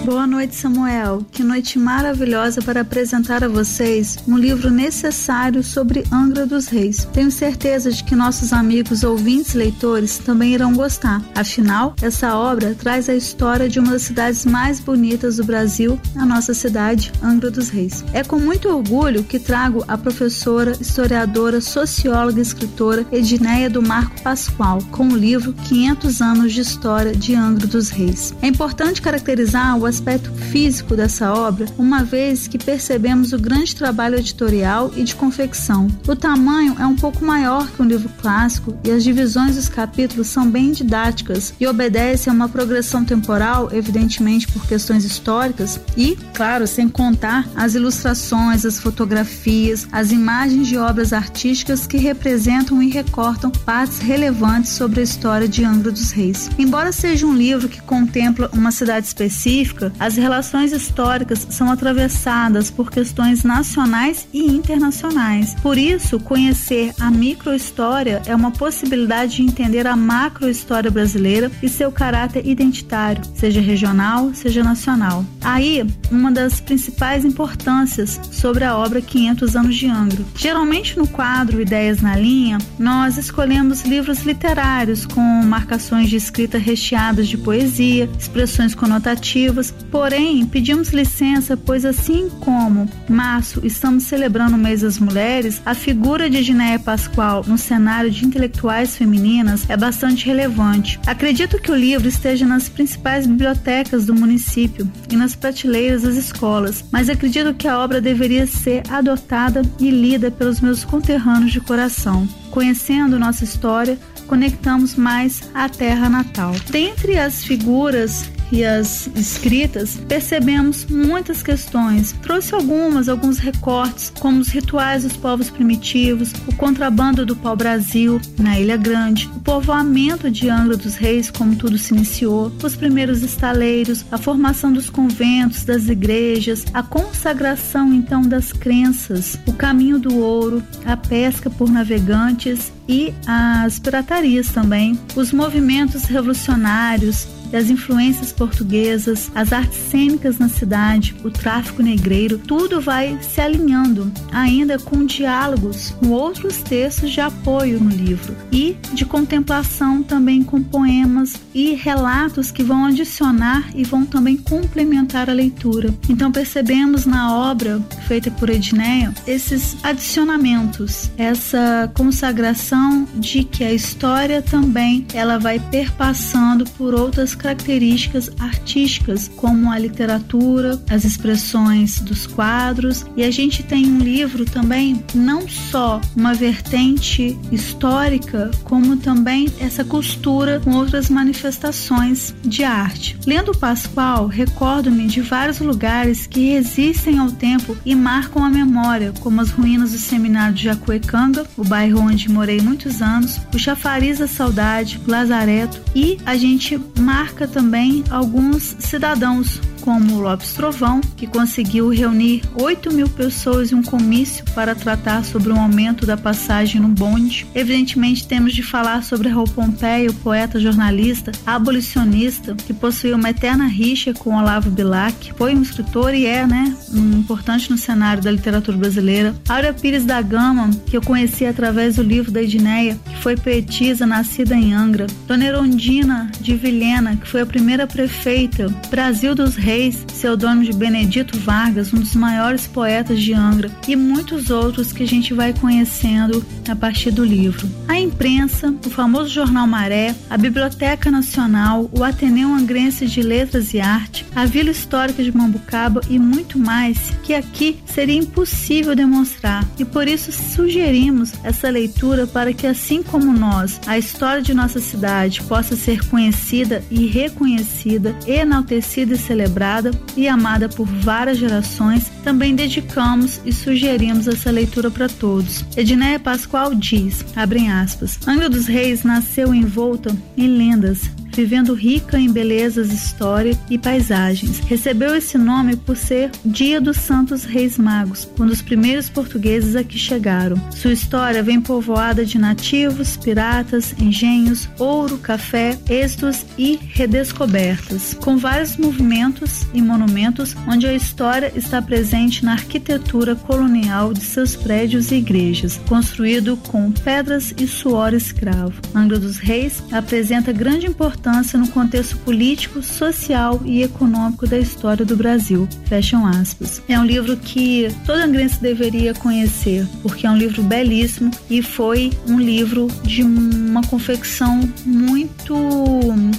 Boa 0.04 0.26
noite, 0.26 0.54
Samuel. 0.54 1.26
Que 1.30 1.42
noite 1.42 1.78
maravilhosa 1.78 2.62
para 2.62 2.80
apresentar 2.80 3.44
a 3.44 3.48
vocês 3.48 4.16
um 4.26 4.38
livro 4.38 4.70
necessário 4.70 5.62
sobre 5.62 6.04
Angra 6.10 6.46
dos 6.46 6.68
Reis. 6.68 7.06
Tenho 7.12 7.30
certeza 7.30 7.90
de 7.90 8.02
que 8.02 8.16
nossos 8.16 8.54
amigos 8.54 9.04
ouvintes 9.04 9.52
leitores 9.52 10.16
também 10.16 10.54
irão 10.54 10.72
gostar. 10.72 11.22
Afinal, 11.34 11.94
essa 12.00 12.34
obra 12.34 12.74
traz 12.74 13.10
a 13.10 13.14
história 13.14 13.68
de 13.68 13.78
uma 13.78 13.92
das 13.92 14.02
cidades 14.02 14.46
mais 14.46 14.80
bonitas 14.80 15.36
do 15.36 15.44
Brasil, 15.44 16.00
a 16.16 16.24
nossa 16.24 16.54
cidade, 16.54 17.12
Angra 17.22 17.50
dos 17.50 17.68
Reis. 17.68 18.02
É 18.14 18.24
com 18.24 18.38
muito 18.38 18.68
orgulho 18.68 19.22
que 19.22 19.38
trago 19.38 19.84
a 19.86 19.98
professora, 19.98 20.72
historiadora, 20.80 21.60
socióloga 21.60 22.38
e 22.38 22.42
escritora 22.42 23.06
Edneia 23.12 23.68
do 23.68 23.82
Marco 23.82 24.22
Pascoal 24.22 24.78
com 24.90 25.08
o 25.08 25.16
livro 25.16 25.52
500 25.52 26.22
anos 26.22 26.52
de 26.54 26.62
história 26.62 27.12
de 27.12 27.34
Angra 27.34 27.66
dos 27.66 27.90
Reis. 27.90 28.34
É 28.40 28.46
importante 28.46 29.02
caracterizar 29.02 29.76
o 29.76 29.89
aspecto 29.90 30.32
físico 30.32 30.96
dessa 30.96 31.32
obra, 31.32 31.66
uma 31.76 32.02
vez 32.02 32.48
que 32.48 32.58
percebemos 32.58 33.32
o 33.32 33.38
grande 33.38 33.76
trabalho 33.76 34.16
editorial 34.16 34.90
e 34.96 35.04
de 35.04 35.14
confecção. 35.14 35.88
O 36.08 36.16
tamanho 36.16 36.76
é 36.78 36.86
um 36.86 36.96
pouco 36.96 37.24
maior 37.24 37.68
que 37.68 37.82
um 37.82 37.86
livro 37.86 38.08
clássico 38.20 38.76
e 38.84 38.90
as 38.90 39.04
divisões 39.04 39.56
dos 39.56 39.68
capítulos 39.68 40.28
são 40.28 40.50
bem 40.50 40.72
didáticas 40.72 41.52
e 41.60 41.66
obedecem 41.66 42.30
a 42.30 42.34
uma 42.34 42.48
progressão 42.48 43.04
temporal, 43.04 43.68
evidentemente 43.72 44.46
por 44.48 44.66
questões 44.66 45.04
históricas, 45.04 45.80
e, 45.96 46.16
claro, 46.34 46.66
sem 46.66 46.88
contar 46.88 47.48
as 47.54 47.74
ilustrações, 47.74 48.64
as 48.64 48.78
fotografias, 48.78 49.86
as 49.92 50.12
imagens 50.12 50.68
de 50.68 50.76
obras 50.76 51.12
artísticas 51.12 51.86
que 51.86 51.96
representam 51.96 52.82
e 52.82 52.90
recortam 52.90 53.50
partes 53.50 53.98
relevantes 53.98 54.72
sobre 54.72 55.00
a 55.00 55.04
história 55.04 55.48
de 55.48 55.64
Angra 55.64 55.90
dos 55.90 56.10
Reis. 56.10 56.50
Embora 56.58 56.92
seja 56.92 57.26
um 57.26 57.34
livro 57.34 57.68
que 57.68 57.80
contempla 57.82 58.50
uma 58.52 58.70
cidade 58.70 59.06
específica, 59.06 59.79
as 59.98 60.16
relações 60.16 60.72
históricas 60.72 61.46
são 61.50 61.70
atravessadas 61.70 62.70
por 62.70 62.90
questões 62.90 63.42
nacionais 63.42 64.26
e 64.32 64.46
internacionais. 64.46 65.54
Por 65.62 65.78
isso, 65.78 66.18
conhecer 66.20 66.92
a 66.98 67.10
microhistória 67.10 68.22
é 68.26 68.34
uma 68.34 68.50
possibilidade 68.50 69.36
de 69.36 69.42
entender 69.42 69.86
a 69.86 69.96
macrohistória 69.96 70.90
brasileira 70.90 71.50
e 71.62 71.68
seu 71.68 71.90
caráter 71.92 72.46
identitário, 72.46 73.22
seja 73.34 73.60
regional, 73.60 74.32
seja 74.34 74.62
nacional. 74.62 75.24
Aí, 75.40 75.86
uma 76.10 76.30
das 76.30 76.60
principais 76.60 77.24
importâncias 77.24 78.20
sobre 78.30 78.64
a 78.64 78.76
obra 78.76 79.00
500 79.00 79.56
anos 79.56 79.76
de 79.76 79.86
Angra. 79.86 80.24
Geralmente 80.34 80.98
no 80.98 81.06
quadro 81.06 81.60
Ideias 81.60 82.00
na 82.00 82.16
Linha, 82.16 82.58
nós 82.78 83.16
escolhemos 83.16 83.82
livros 83.82 84.22
literários 84.22 85.06
com 85.06 85.20
marcações 85.20 86.08
de 86.08 86.16
escrita 86.16 86.58
recheadas 86.58 87.28
de 87.28 87.36
poesia, 87.36 88.08
expressões 88.18 88.74
conotativas 88.74 89.69
porém 89.90 90.44
pedimos 90.46 90.90
licença, 90.90 91.56
pois 91.56 91.84
assim 91.84 92.28
como 92.40 92.88
março 93.08 93.60
estamos 93.64 94.04
celebrando 94.04 94.56
o 94.56 94.58
mês 94.58 94.82
das 94.82 94.98
mulheres, 94.98 95.60
a 95.64 95.74
figura 95.74 96.28
de 96.28 96.42
Ginéia 96.42 96.78
Pascoal 96.78 97.44
no 97.46 97.58
cenário 97.58 98.10
de 98.10 98.24
intelectuais 98.24 98.96
femininas 98.96 99.68
é 99.68 99.76
bastante 99.76 100.26
relevante. 100.26 100.98
Acredito 101.06 101.58
que 101.58 101.70
o 101.70 101.76
livro 101.76 102.08
esteja 102.08 102.46
nas 102.46 102.68
principais 102.68 103.26
bibliotecas 103.26 104.06
do 104.06 104.14
município 104.14 104.90
e 105.10 105.16
nas 105.16 105.34
prateleiras 105.34 106.02
das 106.02 106.16
escolas, 106.16 106.84
mas 106.90 107.08
acredito 107.08 107.54
que 107.54 107.68
a 107.68 107.78
obra 107.78 108.00
deveria 108.00 108.46
ser 108.46 108.82
adotada 108.88 109.62
e 109.78 109.90
lida 109.90 110.30
pelos 110.30 110.60
meus 110.60 110.84
conterrâneos 110.84 111.52
de 111.52 111.60
coração. 111.60 112.28
Conhecendo 112.50 113.18
nossa 113.18 113.44
história, 113.44 113.98
conectamos 114.26 114.94
mais 114.94 115.42
à 115.54 115.68
terra 115.68 116.08
natal. 116.08 116.54
Dentre 116.70 117.18
as 117.18 117.44
figuras 117.44 118.30
e 118.52 118.64
as 118.64 119.08
escritas, 119.14 119.98
percebemos 120.08 120.86
muitas 120.86 121.42
questões. 121.42 122.12
Trouxe 122.22 122.54
algumas, 122.54 123.08
alguns 123.08 123.38
recortes, 123.38 124.12
como 124.18 124.40
os 124.40 124.48
rituais 124.48 125.04
dos 125.04 125.16
povos 125.16 125.50
primitivos, 125.50 126.32
o 126.46 126.54
contrabando 126.56 127.24
do 127.24 127.36
pau-brasil 127.36 128.20
na 128.38 128.58
Ilha 128.58 128.76
Grande, 128.76 129.30
o 129.34 129.40
povoamento 129.40 130.30
de 130.30 130.48
Angra 130.48 130.76
dos 130.76 130.96
Reis, 130.96 131.30
como 131.30 131.56
tudo 131.56 131.78
se 131.78 131.94
iniciou, 131.94 132.52
os 132.62 132.76
primeiros 132.76 133.22
estaleiros, 133.22 134.04
a 134.10 134.18
formação 134.18 134.72
dos 134.72 134.90
conventos, 134.90 135.64
das 135.64 135.88
igrejas, 135.88 136.64
a 136.72 136.82
consagração 136.82 137.92
então 137.92 138.22
das 138.22 138.52
crenças, 138.52 139.38
o 139.46 139.52
caminho 139.52 139.98
do 139.98 140.18
ouro, 140.18 140.62
a 140.84 140.96
pesca 140.96 141.48
por 141.50 141.70
navegantes 141.70 142.72
e 142.88 143.14
as 143.26 143.78
piratarias 143.78 144.48
também, 144.48 144.98
os 145.14 145.32
movimentos 145.32 146.04
revolucionários, 146.04 147.28
e 147.52 147.56
as 147.56 147.70
influências 147.70 148.32
portuguesas, 148.32 149.30
as 149.34 149.52
artes 149.52 149.78
cênicas 149.90 150.38
na 150.38 150.48
cidade, 150.48 151.14
o 151.24 151.30
tráfico 151.30 151.82
negreiro, 151.82 152.38
tudo 152.38 152.80
vai 152.80 153.18
se 153.22 153.40
alinhando, 153.40 154.10
ainda 154.32 154.78
com 154.78 155.04
diálogos 155.04 155.90
com 155.98 156.10
outros 156.10 156.58
textos 156.58 157.10
de 157.10 157.20
apoio 157.20 157.80
no 157.80 157.90
livro 157.90 158.36
e 158.52 158.76
de 158.92 159.04
contemplação 159.04 160.02
também 160.02 160.42
com 160.42 160.62
poemas 160.62 161.34
e 161.54 161.74
relatos 161.74 162.50
que 162.50 162.62
vão 162.62 162.84
adicionar 162.84 163.70
e 163.74 163.84
vão 163.84 164.04
também 164.04 164.36
complementar 164.36 165.28
a 165.28 165.32
leitura. 165.32 165.92
Então 166.08 166.30
percebemos 166.30 167.06
na 167.06 167.34
obra 167.34 167.80
feita 168.06 168.30
por 168.30 168.50
Edneia 168.50 169.12
esses 169.26 169.76
adicionamentos, 169.82 171.10
essa 171.16 171.90
consagração 171.94 173.06
de 173.14 173.44
que 173.44 173.64
a 173.64 173.72
história 173.72 174.42
também 174.42 175.06
ela 175.14 175.38
vai 175.38 175.58
perpassando 175.58 176.64
por 176.76 176.94
outras 176.94 177.34
características 177.40 178.30
artísticas, 178.38 179.30
como 179.36 179.72
a 179.72 179.78
literatura, 179.78 180.80
as 180.88 181.04
expressões 181.04 182.00
dos 182.00 182.26
quadros, 182.26 183.06
e 183.16 183.24
a 183.24 183.30
gente 183.30 183.62
tem 183.62 183.86
um 183.86 183.98
livro 183.98 184.44
também 184.44 185.02
não 185.14 185.48
só 185.48 186.00
uma 186.14 186.34
vertente 186.34 187.38
histórica, 187.50 188.50
como 188.64 188.96
também 188.96 189.48
essa 189.58 189.84
costura 189.84 190.60
com 190.60 190.72
outras 190.72 191.08
manifestações 191.08 192.34
de 192.42 192.62
arte. 192.62 193.18
Lendo 193.26 193.56
Pascoal, 193.56 194.26
recordo-me 194.26 195.06
de 195.06 195.20
vários 195.20 195.60
lugares 195.60 196.26
que 196.26 196.50
resistem 196.50 197.18
ao 197.18 197.30
tempo 197.30 197.76
e 197.84 197.94
marcam 197.94 198.44
a 198.44 198.50
memória, 198.50 199.12
como 199.20 199.40
as 199.40 199.50
ruínas 199.50 199.92
do 199.92 199.98
seminário 199.98 200.54
de 200.54 200.64
Jacuecanga, 200.64 201.46
o 201.56 201.64
bairro 201.64 202.00
onde 202.00 202.30
morei 202.30 202.60
muitos 202.60 203.00
anos, 203.00 203.40
o 203.54 203.58
chafariz 203.58 204.18
da 204.18 204.26
saudade, 204.26 205.00
o 205.06 205.10
lazareto 205.10 205.80
e 205.94 206.18
a 206.26 206.36
gente 206.36 206.78
marca 206.98 207.29
também 207.46 208.04
alguns 208.10 208.76
cidadãos 208.78 209.60
como 209.80 210.20
Lopes 210.20 210.52
Trovão, 210.52 211.00
que 211.16 211.26
conseguiu 211.26 211.88
reunir 211.88 212.42
8 212.54 212.92
mil 212.92 213.08
pessoas 213.08 213.72
em 213.72 213.74
um 213.74 213.82
comício 213.82 214.44
para 214.54 214.74
tratar 214.74 215.24
sobre 215.24 215.52
o 215.52 215.58
aumento 215.58 216.06
da 216.06 216.16
passagem 216.16 216.80
no 216.80 216.88
bonde. 216.88 217.46
Evidentemente, 217.54 218.26
temos 218.26 218.54
de 218.54 218.62
falar 218.62 219.02
sobre 219.02 219.28
Raul 219.28 219.48
Pompeia, 219.48 220.10
o 220.10 220.14
poeta 220.14 220.60
jornalista, 220.60 221.32
abolicionista, 221.46 222.54
que 222.54 222.72
possuía 222.72 223.16
uma 223.16 223.30
eterna 223.30 223.66
rixa 223.66 224.12
com 224.12 224.36
Olavo 224.36 224.70
Bilac, 224.70 225.32
foi 225.36 225.54
um 225.54 225.62
escritor 225.62 226.14
e 226.14 226.26
é, 226.26 226.46
né, 226.46 226.76
um 226.92 227.18
importante 227.18 227.70
no 227.70 227.78
cenário 227.78 228.22
da 228.22 228.30
literatura 228.30 228.76
brasileira. 228.76 229.34
Áurea 229.48 229.72
Pires 229.72 230.04
da 230.04 230.20
Gama, 230.20 230.70
que 230.86 230.96
eu 230.96 231.02
conheci 231.02 231.46
através 231.46 231.96
do 231.96 232.02
livro 232.02 232.30
da 232.30 232.42
Edneia, 232.42 232.98
que 233.04 233.16
foi 233.22 233.36
poetisa 233.36 234.06
nascida 234.06 234.54
em 234.54 234.74
Angra. 234.74 235.06
Dona 235.26 235.44
Erondina 235.44 236.30
de 236.40 236.54
Vilhena, 236.54 237.16
que 237.16 237.26
foi 237.26 237.40
a 237.40 237.46
primeira 237.46 237.86
prefeita. 237.86 238.68
Brasil 238.90 239.34
dos 239.34 239.56
Reis 239.56 239.69
Reis, 239.70 240.02
pseudônimo 240.04 240.64
de 240.64 240.72
Benedito 240.72 241.38
Vargas, 241.38 241.94
um 241.94 242.00
dos 242.00 242.16
maiores 242.16 242.66
poetas 242.66 243.22
de 243.22 243.32
Angra, 243.32 243.70
e 243.86 243.94
muitos 243.94 244.50
outros 244.50 244.92
que 244.92 245.04
a 245.04 245.06
gente 245.06 245.32
vai 245.32 245.52
conhecendo 245.52 246.44
a 246.68 246.74
partir 246.74 247.12
do 247.12 247.24
livro. 247.24 247.70
A 247.86 247.96
imprensa, 247.96 248.74
o 248.84 248.90
famoso 248.90 249.30
jornal 249.30 249.68
Maré, 249.68 250.12
a 250.28 250.36
Biblioteca 250.36 251.08
Nacional, 251.08 251.88
o 251.92 252.02
Ateneu 252.02 252.52
Angrense 252.52 253.06
de 253.06 253.22
Letras 253.22 253.72
e 253.72 253.80
Arte, 253.80 254.26
a 254.34 254.44
Vila 254.44 254.70
Histórica 254.70 255.22
de 255.22 255.30
Mambucaba 255.30 256.00
e 256.10 256.18
muito 256.18 256.58
mais 256.58 256.98
que 257.22 257.32
aqui 257.32 257.78
seria 257.86 258.18
impossível 258.18 258.96
demonstrar. 258.96 259.64
E 259.78 259.84
por 259.84 260.08
isso 260.08 260.32
sugerimos 260.32 261.32
essa 261.44 261.70
leitura 261.70 262.26
para 262.26 262.52
que 262.52 262.66
assim 262.66 263.04
como 263.04 263.32
nós, 263.32 263.80
a 263.86 263.96
história 263.96 264.42
de 264.42 264.52
nossa 264.52 264.80
cidade 264.80 265.40
possa 265.44 265.76
ser 265.76 266.04
conhecida 266.08 266.82
e 266.90 267.06
reconhecida, 267.06 268.16
enaltecida 268.26 269.14
e 269.14 269.18
celebrada 269.18 269.59
celebrada 269.60 269.90
e 270.16 270.26
amada 270.26 270.68
por 270.68 270.86
várias 270.86 271.36
gerações, 271.36 272.10
também 272.24 272.54
dedicamos 272.54 273.40
e 273.44 273.52
sugerimos 273.52 274.26
essa 274.26 274.50
leitura 274.50 274.90
para 274.90 275.08
todos. 275.08 275.64
Edneia 275.76 276.18
Pascoal 276.18 276.74
diz, 276.74 277.24
abrem 277.36 277.70
aspas, 277.70 278.18
Angra 278.26 278.48
dos 278.48 278.66
Reis 278.66 279.04
nasceu 279.04 279.54
envolta 279.54 280.16
em 280.36 280.46
lendas, 280.46 281.10
vivendo 281.40 281.72
rica 281.72 282.18
em 282.18 282.30
belezas, 282.30 282.92
história 282.92 283.58
e 283.70 283.78
paisagens. 283.78 284.58
Recebeu 284.58 285.14
esse 285.16 285.38
nome 285.38 285.74
por 285.74 285.96
ser 285.96 286.30
Dia 286.44 286.78
dos 286.78 286.98
Santos 286.98 287.44
Reis 287.44 287.78
Magos, 287.78 288.28
quando 288.36 288.50
os 288.50 288.60
primeiros 288.60 289.08
portugueses 289.08 289.74
aqui 289.74 289.98
chegaram. 289.98 290.60
Sua 290.70 290.92
história 290.92 291.42
vem 291.42 291.58
povoada 291.58 292.26
de 292.26 292.38
nativos, 292.38 293.16
piratas, 293.16 293.94
engenhos, 293.98 294.68
ouro, 294.78 295.16
café, 295.16 295.78
êxitos 295.88 296.44
e 296.58 296.78
redescobertas, 296.92 298.12
com 298.12 298.36
vários 298.36 298.76
movimentos 298.76 299.66
e 299.72 299.80
monumentos 299.80 300.54
onde 300.68 300.86
a 300.86 300.92
história 300.92 301.50
está 301.56 301.80
presente 301.80 302.44
na 302.44 302.52
arquitetura 302.52 303.34
colonial 303.34 304.12
de 304.12 304.20
seus 304.20 304.54
prédios 304.54 305.10
e 305.10 305.14
igrejas, 305.16 305.80
construído 305.88 306.58
com 306.68 306.92
pedras 306.92 307.54
e 307.56 307.66
suor 307.66 308.12
escravo. 308.12 308.74
Angra 308.94 309.18
dos 309.18 309.38
Reis 309.38 309.82
apresenta 309.90 310.52
grande 310.52 310.86
importância 310.86 311.29
importância 311.30 311.58
no 311.58 311.68
contexto 311.68 312.16
político, 312.18 312.82
social 312.82 313.60
e 313.64 313.82
econômico 313.82 314.46
da 314.46 314.58
história 314.58 315.04
do 315.04 315.16
Brasil. 315.16 315.68
Fecham 315.84 316.26
aspas. 316.26 316.82
É 316.88 316.98
um 316.98 317.04
livro 317.04 317.36
que 317.36 317.88
todo 318.04 318.18
angrense 318.18 318.60
deveria 318.60 319.14
conhecer, 319.14 319.86
porque 320.02 320.26
é 320.26 320.30
um 320.30 320.36
livro 320.36 320.62
belíssimo 320.62 321.30
e 321.48 321.62
foi 321.62 322.10
um 322.26 322.38
livro 322.38 322.88
de 323.04 323.22
uma 323.22 323.82
confecção 323.82 324.60
muito 324.84 325.54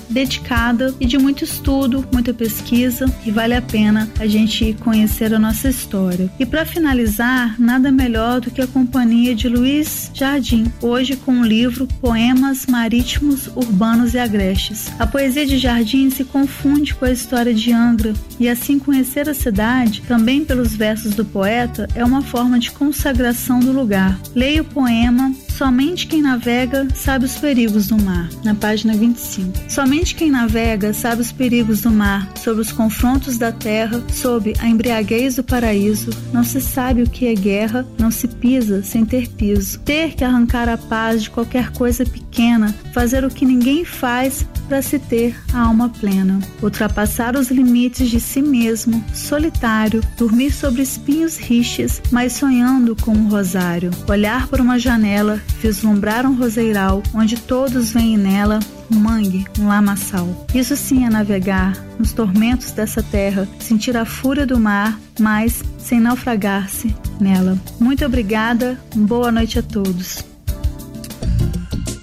dedicada 0.09 0.93
e 0.99 1.05
de 1.05 1.17
muito 1.17 1.43
estudo, 1.43 2.05
muita 2.11 2.33
pesquisa 2.33 3.05
e 3.25 3.31
vale 3.31 3.53
a 3.53 3.61
pena 3.61 4.09
a 4.19 4.27
gente 4.27 4.75
conhecer 4.81 5.33
a 5.33 5.39
nossa 5.39 5.69
história. 5.69 6.29
E 6.37 6.45
para 6.45 6.65
finalizar, 6.65 7.55
nada 7.59 7.91
melhor 7.91 8.41
do 8.41 8.51
que 8.51 8.61
a 8.61 8.67
companhia 8.67 9.33
de 9.33 9.47
Luiz 9.47 10.11
Jardim, 10.13 10.71
hoje 10.81 11.15
com 11.15 11.39
o 11.39 11.45
livro 11.45 11.87
Poemas 12.01 12.65
Marítimos, 12.65 13.47
Urbanos 13.55 14.13
e 14.13 14.19
Agrestes 14.19 14.70
a 14.99 15.05
poesia 15.07 15.45
de 15.45 15.57
Jardim 15.57 16.09
se 16.09 16.23
confunde 16.23 16.93
com 16.93 17.05
a 17.05 17.11
história 17.11 17.53
de 17.53 17.71
Angra, 17.71 18.13
e 18.39 18.47
assim 18.47 18.79
conhecer 18.79 19.29
a 19.29 19.33
cidade, 19.33 20.01
também 20.07 20.43
pelos 20.43 20.75
versos 20.75 21.13
do 21.13 21.25
poeta, 21.25 21.87
é 21.95 22.03
uma 22.03 22.21
forma 22.21 22.59
de 22.59 22.71
consagração 22.71 23.59
do 23.59 23.71
lugar. 23.71 24.19
Leia 24.35 24.61
o 24.61 24.65
poema 24.65 25.33
Somente 25.61 26.07
quem 26.07 26.23
navega 26.23 26.87
sabe 26.95 27.25
os 27.25 27.35
perigos 27.35 27.85
do 27.85 27.95
mar, 27.95 28.27
na 28.43 28.55
página 28.55 28.95
25. 28.95 29.69
Somente 29.69 30.15
quem 30.15 30.31
navega 30.31 30.91
sabe 30.91 31.21
os 31.21 31.31
perigos 31.31 31.81
do 31.81 31.91
mar, 31.91 32.27
sobre 32.35 32.63
os 32.63 32.71
confrontos 32.71 33.37
da 33.37 33.51
terra, 33.51 34.03
sob 34.11 34.55
a 34.57 34.67
embriaguez 34.67 35.35
do 35.35 35.43
paraíso. 35.43 36.09
Não 36.33 36.43
se 36.43 36.59
sabe 36.59 37.03
o 37.03 37.09
que 37.09 37.27
é 37.27 37.35
guerra, 37.35 37.85
não 37.99 38.09
se 38.09 38.27
pisa 38.27 38.81
sem 38.81 39.05
ter 39.05 39.27
piso. 39.27 39.79
Ter 39.81 40.15
que 40.15 40.23
arrancar 40.23 40.67
a 40.67 40.79
paz 40.79 41.21
de 41.21 41.29
qualquer 41.29 41.69
coisa 41.69 42.03
pequena, 42.05 42.73
fazer 42.91 43.23
o 43.23 43.29
que 43.29 43.45
ninguém 43.45 43.85
faz 43.85 44.43
para 44.61 44.81
se 44.81 44.99
ter 44.99 45.35
a 45.53 45.61
alma 45.61 45.89
plena. 45.89 46.39
Ultrapassar 46.61 47.35
os 47.35 47.49
limites 47.49 48.09
de 48.09 48.19
si 48.19 48.41
mesmo, 48.41 49.03
solitário, 49.13 50.01
dormir 50.17 50.51
sobre 50.51 50.81
espinhos 50.81 51.37
rixes, 51.37 52.01
mas 52.11 52.33
sonhando 52.33 52.95
com 52.95 53.11
um 53.11 53.27
rosário. 53.27 53.91
Olhar 54.07 54.47
por 54.47 54.59
uma 54.59 54.79
janela, 54.79 55.41
vislumbrar 55.61 56.25
um 56.25 56.35
roseiral, 56.35 57.03
onde 57.13 57.37
todos 57.37 57.91
veem 57.91 58.17
nela 58.17 58.59
um 58.91 58.99
mangue, 58.99 59.45
um 59.59 59.67
lamaçal. 59.67 60.27
Isso 60.53 60.75
sim 60.75 61.05
é 61.05 61.09
navegar 61.09 61.73
nos 61.97 62.11
tormentos 62.11 62.71
dessa 62.71 63.01
terra, 63.01 63.47
sentir 63.59 63.95
a 63.95 64.05
fúria 64.05 64.45
do 64.45 64.59
mar, 64.59 64.99
mas 65.19 65.63
sem 65.77 65.99
naufragar-se 65.99 66.93
nela. 67.19 67.57
Muito 67.79 68.05
obrigada, 68.05 68.79
boa 68.95 69.31
noite 69.31 69.59
a 69.59 69.63
todos. 69.63 70.30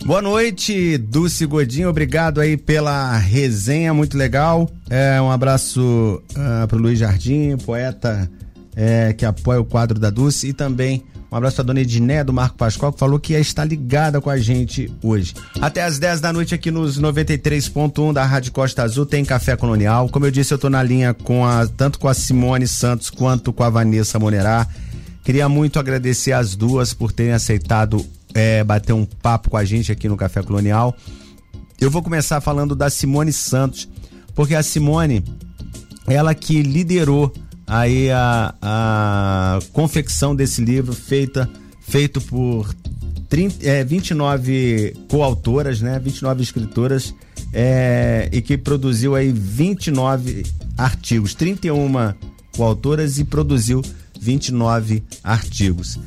Boa 0.08 0.22
noite, 0.22 0.96
Dulce 0.96 1.44
Godinho. 1.44 1.90
Obrigado 1.90 2.40
aí 2.40 2.56
pela 2.56 3.14
resenha, 3.18 3.92
muito 3.92 4.16
legal. 4.16 4.66
É, 4.88 5.20
um 5.20 5.30
abraço 5.30 6.22
uh, 6.32 6.66
pro 6.66 6.78
Luiz 6.78 6.98
Jardim, 6.98 7.58
poeta 7.58 8.26
é, 8.74 9.12
que 9.12 9.26
apoia 9.26 9.60
o 9.60 9.66
quadro 9.66 9.98
da 9.98 10.08
Dulce 10.08 10.48
e 10.48 10.54
também 10.54 11.04
um 11.30 11.36
abraço 11.36 11.56
pra 11.56 11.64
dona 11.66 11.82
Ediné 11.82 12.24
do 12.24 12.32
Marco 12.32 12.56
Pascoal, 12.56 12.90
que 12.90 12.98
falou 12.98 13.20
que 13.20 13.34
estar 13.34 13.66
ligada 13.66 14.18
com 14.18 14.30
a 14.30 14.38
gente 14.38 14.90
hoje. 15.02 15.34
Até 15.60 15.82
às 15.82 15.98
10 15.98 16.22
da 16.22 16.32
noite 16.32 16.54
aqui 16.54 16.70
nos 16.70 16.98
93.1 16.98 18.14
da 18.14 18.24
Rádio 18.24 18.50
Costa 18.50 18.84
Azul 18.84 19.04
tem 19.04 19.26
Café 19.26 19.56
Colonial. 19.56 20.08
Como 20.08 20.24
eu 20.24 20.30
disse, 20.30 20.54
eu 20.54 20.58
tô 20.58 20.70
na 20.70 20.82
linha 20.82 21.12
com 21.12 21.44
a, 21.44 21.66
tanto 21.66 21.98
com 21.98 22.08
a 22.08 22.14
Simone 22.14 22.66
Santos 22.66 23.10
quanto 23.10 23.52
com 23.52 23.62
a 23.62 23.68
Vanessa 23.68 24.18
Monerá. 24.18 24.66
Queria 25.22 25.50
muito 25.50 25.78
agradecer 25.78 26.32
as 26.32 26.56
duas 26.56 26.94
por 26.94 27.12
terem 27.12 27.34
aceitado 27.34 28.06
é, 28.34 28.62
bater 28.64 28.92
um 28.92 29.04
papo 29.04 29.50
com 29.50 29.56
a 29.56 29.64
gente 29.64 29.90
aqui 29.92 30.08
no 30.08 30.16
Café 30.16 30.42
Colonial. 30.42 30.96
Eu 31.80 31.90
vou 31.90 32.02
começar 32.02 32.40
falando 32.40 32.74
da 32.74 32.90
Simone 32.90 33.32
Santos, 33.32 33.88
porque 34.34 34.54
a 34.54 34.62
Simone, 34.62 35.24
ela 36.06 36.34
que 36.34 36.62
liderou 36.62 37.32
aí 37.66 38.10
a, 38.10 38.54
a 38.60 39.58
confecção 39.72 40.34
desse 40.34 40.60
livro 40.64 40.92
feita 40.92 41.48
feito 41.80 42.20
por 42.20 42.74
30, 43.28 43.66
é, 43.66 43.84
29 43.84 44.94
coautoras, 45.08 45.80
né? 45.80 45.98
29 45.98 46.42
escritoras 46.42 47.14
é, 47.52 48.28
e 48.32 48.42
que 48.42 48.56
produziu 48.58 49.14
aí 49.14 49.32
29 49.32 50.44
artigos, 50.76 51.34
31 51.34 52.14
coautoras 52.56 53.18
e 53.18 53.24
produziu 53.24 53.82
29 54.20 55.02
artigos. 55.22 55.98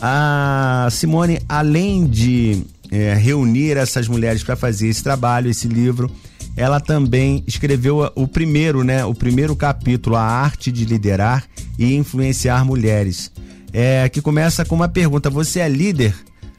A 0.00 0.88
Simone, 0.90 1.40
além 1.48 2.06
de 2.06 2.62
é, 2.90 3.14
reunir 3.14 3.76
essas 3.76 4.08
mulheres 4.08 4.42
para 4.42 4.56
fazer 4.56 4.88
esse 4.88 5.02
trabalho, 5.02 5.50
esse 5.50 5.68
livro, 5.68 6.10
ela 6.56 6.80
também 6.80 7.44
escreveu 7.46 8.10
o 8.14 8.26
primeiro, 8.26 8.82
né, 8.82 9.04
o 9.04 9.14
primeiro 9.14 9.54
capítulo, 9.54 10.16
A 10.16 10.22
Arte 10.22 10.72
de 10.72 10.84
Liderar 10.84 11.44
e 11.78 11.94
Influenciar 11.94 12.64
Mulheres, 12.64 13.30
é, 13.72 14.08
que 14.08 14.20
começa 14.20 14.64
com 14.64 14.74
uma 14.74 14.88
pergunta: 14.88 15.30
Você 15.30 15.60
é 15.60 15.68
líder? 15.68 16.14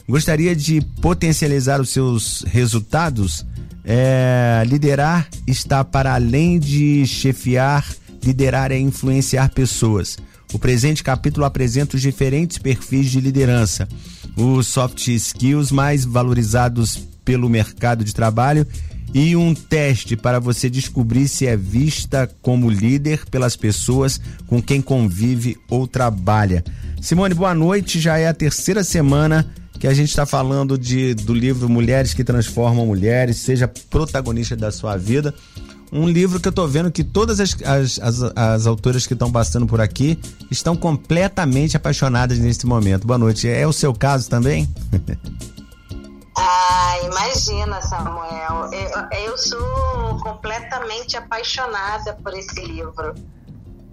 Gostaria 0.07 0.55
de 0.55 0.81
potencializar 1.01 1.79
os 1.79 1.89
seus 1.89 2.43
resultados? 2.47 3.45
É, 3.83 4.63
liderar 4.67 5.27
está 5.47 5.83
para 5.83 6.13
além 6.13 6.59
de 6.59 7.05
chefiar, 7.07 7.85
liderar 8.23 8.71
é 8.71 8.77
influenciar 8.77 9.49
pessoas. 9.49 10.17
O 10.53 10.59
presente 10.59 11.03
capítulo 11.03 11.45
apresenta 11.45 11.95
os 11.95 12.01
diferentes 12.01 12.57
perfis 12.57 13.09
de 13.09 13.21
liderança, 13.21 13.87
os 14.35 14.67
soft 14.67 15.07
skills 15.07 15.71
mais 15.71 16.03
valorizados 16.03 17.07
pelo 17.23 17.49
mercado 17.49 18.03
de 18.03 18.13
trabalho 18.13 18.67
e 19.13 19.35
um 19.35 19.53
teste 19.53 20.15
para 20.15 20.39
você 20.39 20.69
descobrir 20.69 21.27
se 21.27 21.45
é 21.45 21.55
vista 21.55 22.29
como 22.41 22.69
líder 22.69 23.25
pelas 23.29 23.55
pessoas 23.55 24.19
com 24.47 24.61
quem 24.61 24.81
convive 24.81 25.57
ou 25.69 25.87
trabalha. 25.87 26.63
Simone, 27.01 27.33
boa 27.33 27.53
noite. 27.53 27.99
Já 27.99 28.17
é 28.17 28.27
a 28.27 28.33
terceira 28.33 28.83
semana 28.83 29.49
que 29.79 29.87
a 29.87 29.93
gente 29.93 30.09
está 30.09 30.25
falando 30.25 30.77
de, 30.77 31.13
do 31.15 31.33
livro 31.33 31.67
Mulheres 31.67 32.13
que 32.13 32.23
Transformam 32.23 32.85
Mulheres, 32.85 33.37
seja 33.37 33.67
protagonista 33.67 34.55
da 34.55 34.71
sua 34.71 34.95
vida. 34.95 35.33
Um 35.91 36.07
livro 36.07 36.39
que 36.39 36.47
eu 36.47 36.51
estou 36.51 36.67
vendo 36.67 36.89
que 36.89 37.03
todas 37.03 37.39
as, 37.39 37.55
as, 37.63 37.99
as, 37.99 38.21
as 38.35 38.67
autoras 38.67 39.05
que 39.05 39.13
estão 39.13 39.31
passando 39.31 39.67
por 39.67 39.81
aqui 39.81 40.17
estão 40.49 40.75
completamente 40.75 41.75
apaixonadas 41.75 42.39
neste 42.39 42.65
momento. 42.65 43.05
Boa 43.05 43.17
noite. 43.17 43.49
É 43.49 43.67
o 43.67 43.73
seu 43.73 43.93
caso 43.93 44.29
também? 44.29 44.67
Ah, 46.43 46.97
imagina, 47.03 47.81
Samuel. 47.81 48.71
Eu, 48.71 49.19
eu 49.19 49.37
sou 49.37 50.17
completamente 50.23 51.17
apaixonada 51.17 52.13
por 52.13 52.33
esse 52.33 52.59
livro. 52.65 53.13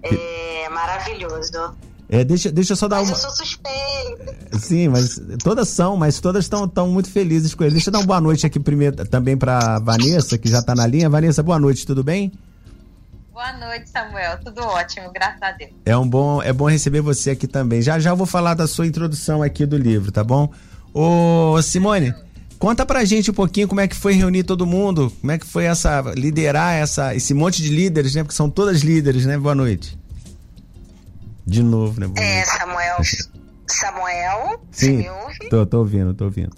É 0.03 0.69
maravilhoso. 0.71 1.75
É, 2.09 2.25
deixa, 2.25 2.51
deixa 2.51 2.73
eu 2.73 2.77
só 2.77 2.89
dar 2.89 2.97
mas 2.97 3.09
uma. 3.09 3.17
eu 3.17 3.21
sou 3.21 3.31
suspeita. 3.31 4.59
Sim, 4.59 4.89
mas 4.89 5.21
todas 5.45 5.69
são, 5.69 5.97
mas 5.97 6.19
todas 6.21 6.45
estão 6.45 6.89
muito 6.89 7.11
felizes 7.11 7.55
com 7.55 7.65
ele. 7.65 7.75
Deixa 7.75 7.91
eu 7.91 7.93
dar 7.93 7.99
uma 7.99 8.07
boa 8.07 8.21
noite 8.21 8.47
aqui 8.47 8.59
primeiro 8.59 9.05
também 9.07 9.37
para 9.37 9.79
Vanessa, 9.81 10.39
que 10.39 10.49
já 10.49 10.61
está 10.61 10.75
na 10.75 10.87
linha. 10.87 11.11
Vanessa, 11.11 11.43
boa 11.43 11.59
noite, 11.59 11.87
tudo 11.87 12.03
bem? 12.03 12.33
Boa 13.31 13.53
noite, 13.53 13.91
Samuel. 13.91 14.39
Tudo 14.43 14.63
ótimo, 14.63 15.13
graças 15.13 15.43
a 15.43 15.53
Deus. 15.53 15.71
É 15.85 15.97
um 15.97 16.09
bom, 16.09 16.43
é 16.43 16.53
bom 16.53 16.65
receber 16.69 17.03
você 17.03 17.31
aqui 17.31 17.47
também. 17.47 17.83
Já 17.83 17.99
já 17.99 18.11
eu 18.11 18.17
vou 18.17 18.27
falar 18.27 18.55
da 18.55 18.67
sua 18.67 18.87
introdução 18.87 19.43
aqui 19.43 19.67
do 19.67 19.77
livro, 19.77 20.11
tá 20.11 20.25
bom? 20.25 20.51
Ô, 20.95 21.61
Simone, 21.63 22.15
conta 22.59 22.87
pra 22.87 23.05
gente 23.05 23.31
um 23.31 23.35
pouquinho 23.35 23.69
como 23.69 23.83
é 23.83 23.87
que 23.87 23.95
foi 23.95 24.15
reunir 24.15 24.45
todo 24.45 24.67
mundo, 24.67 25.13
como 25.21 25.31
é 25.31 25.39
que 25.39 25.47
foi 25.47 25.65
essa 25.67 26.01
liderar 26.17 26.75
essa 26.75 27.15
esse 27.15 27.35
monte 27.35 27.63
de 27.63 27.69
líderes, 27.69 28.15
né? 28.15 28.23
Porque 28.25 28.35
são 28.35 28.49
todas 28.49 28.81
líderes, 28.81 29.27
né? 29.27 29.37
Boa 29.37 29.55
noite. 29.55 29.97
De 31.49 31.63
novo, 31.63 31.99
né? 31.99 32.07
Boa 32.07 32.21
É, 32.23 32.35
noite. 32.45 32.59
Samuel. 32.59 32.97
Samuel, 33.67 34.61
você 34.71 34.87
Sim, 34.87 34.97
me 34.99 35.09
ouve? 35.11 35.49
tô, 35.49 35.67
tô 35.67 35.79
ouvindo, 35.79 36.13
tô 36.15 36.25
ouvindo. 36.25 36.55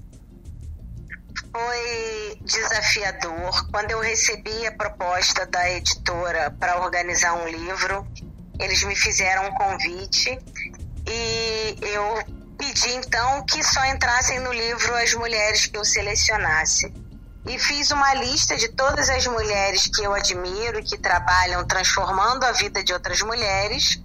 Foi 1.52 2.36
desafiador. 2.44 3.70
Quando 3.70 3.92
eu 3.92 4.00
recebi 4.00 4.66
a 4.66 4.72
proposta 4.72 5.46
da 5.46 5.70
editora 5.70 6.50
para 6.58 6.80
organizar 6.82 7.34
um 7.34 7.46
livro, 7.48 8.04
eles 8.58 8.82
me 8.82 8.96
fizeram 8.96 9.46
um 9.48 9.54
convite 9.54 10.38
e 11.06 11.76
eu 11.80 12.24
pedi 12.58 12.92
então 12.94 13.44
que 13.46 13.62
só 13.62 13.84
entrassem 13.86 14.40
no 14.40 14.52
livro 14.52 14.94
as 14.96 15.14
mulheres 15.14 15.66
que 15.66 15.76
eu 15.76 15.84
selecionasse. 15.84 16.92
E 17.46 17.58
fiz 17.58 17.90
uma 17.92 18.12
lista 18.14 18.56
de 18.56 18.68
todas 18.68 19.08
as 19.08 19.24
mulheres 19.26 19.86
que 19.86 20.02
eu 20.02 20.12
admiro 20.12 20.80
e 20.80 20.82
que 20.82 20.98
trabalham 20.98 21.64
transformando 21.64 22.44
a 22.44 22.52
vida 22.52 22.82
de 22.84 22.92
outras 22.92 23.22
mulheres 23.22 24.00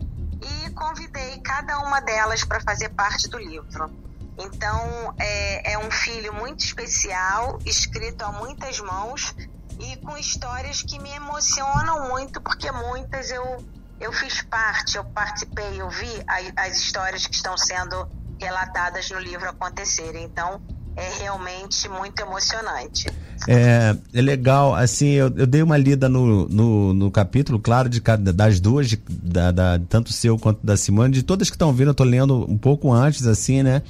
convidei 0.75 1.39
cada 1.39 1.79
uma 1.79 2.01
delas 2.01 2.43
para 2.43 2.61
fazer 2.61 2.89
parte 2.89 3.27
do 3.29 3.39
livro. 3.39 3.91
Então, 4.37 5.13
é, 5.17 5.73
é 5.73 5.77
um 5.79 5.89
filho 5.89 6.33
muito 6.33 6.59
especial, 6.59 7.61
escrito 7.65 8.21
a 8.23 8.33
muitas 8.33 8.79
mãos 8.79 9.33
e 9.79 9.97
com 9.97 10.17
histórias 10.17 10.83
que 10.83 10.99
me 10.99 11.09
emocionam 11.11 12.09
muito, 12.09 12.41
porque 12.41 12.69
muitas 12.71 13.31
eu, 13.31 13.65
eu 13.99 14.11
fiz 14.11 14.41
parte, 14.43 14.97
eu 14.97 15.05
participei, 15.05 15.81
eu 15.81 15.89
vi 15.89 16.23
a- 16.27 16.63
as 16.65 16.77
histórias 16.77 17.25
que 17.25 17.35
estão 17.35 17.57
sendo 17.57 18.07
relatadas 18.39 19.09
no 19.09 19.19
livro 19.19 19.49
acontecerem. 19.49 20.23
Então, 20.23 20.61
é 20.95 21.21
realmente 21.21 21.87
muito 21.89 22.19
emocionante. 22.21 23.07
É, 23.47 23.95
é 24.13 24.21
legal, 24.21 24.73
assim, 24.73 25.09
eu, 25.09 25.31
eu 25.35 25.45
dei 25.45 25.61
uma 25.61 25.77
lida 25.77 26.07
no, 26.09 26.47
no, 26.47 26.93
no 26.93 27.11
capítulo, 27.11 27.59
claro, 27.59 27.87
de 27.89 27.99
cada, 28.01 28.31
das 28.33 28.59
duas, 28.59 28.89
de, 28.89 28.99
da, 29.09 29.51
da- 29.51 29.79
tanto 29.89 30.11
seu 30.13 30.37
quanto 30.39 30.65
da 30.65 30.75
Simone, 30.77 31.13
de 31.13 31.21
todas 31.23 31.49
que 31.49 31.55
estão 31.55 31.71
vindo, 31.73 31.89
eu 31.89 31.93
tô 31.93 32.03
lendo 32.03 32.49
um 32.49 32.57
pouco 32.57 32.91
antes, 32.91 33.27
assim, 33.27 33.61
né? 33.61 33.81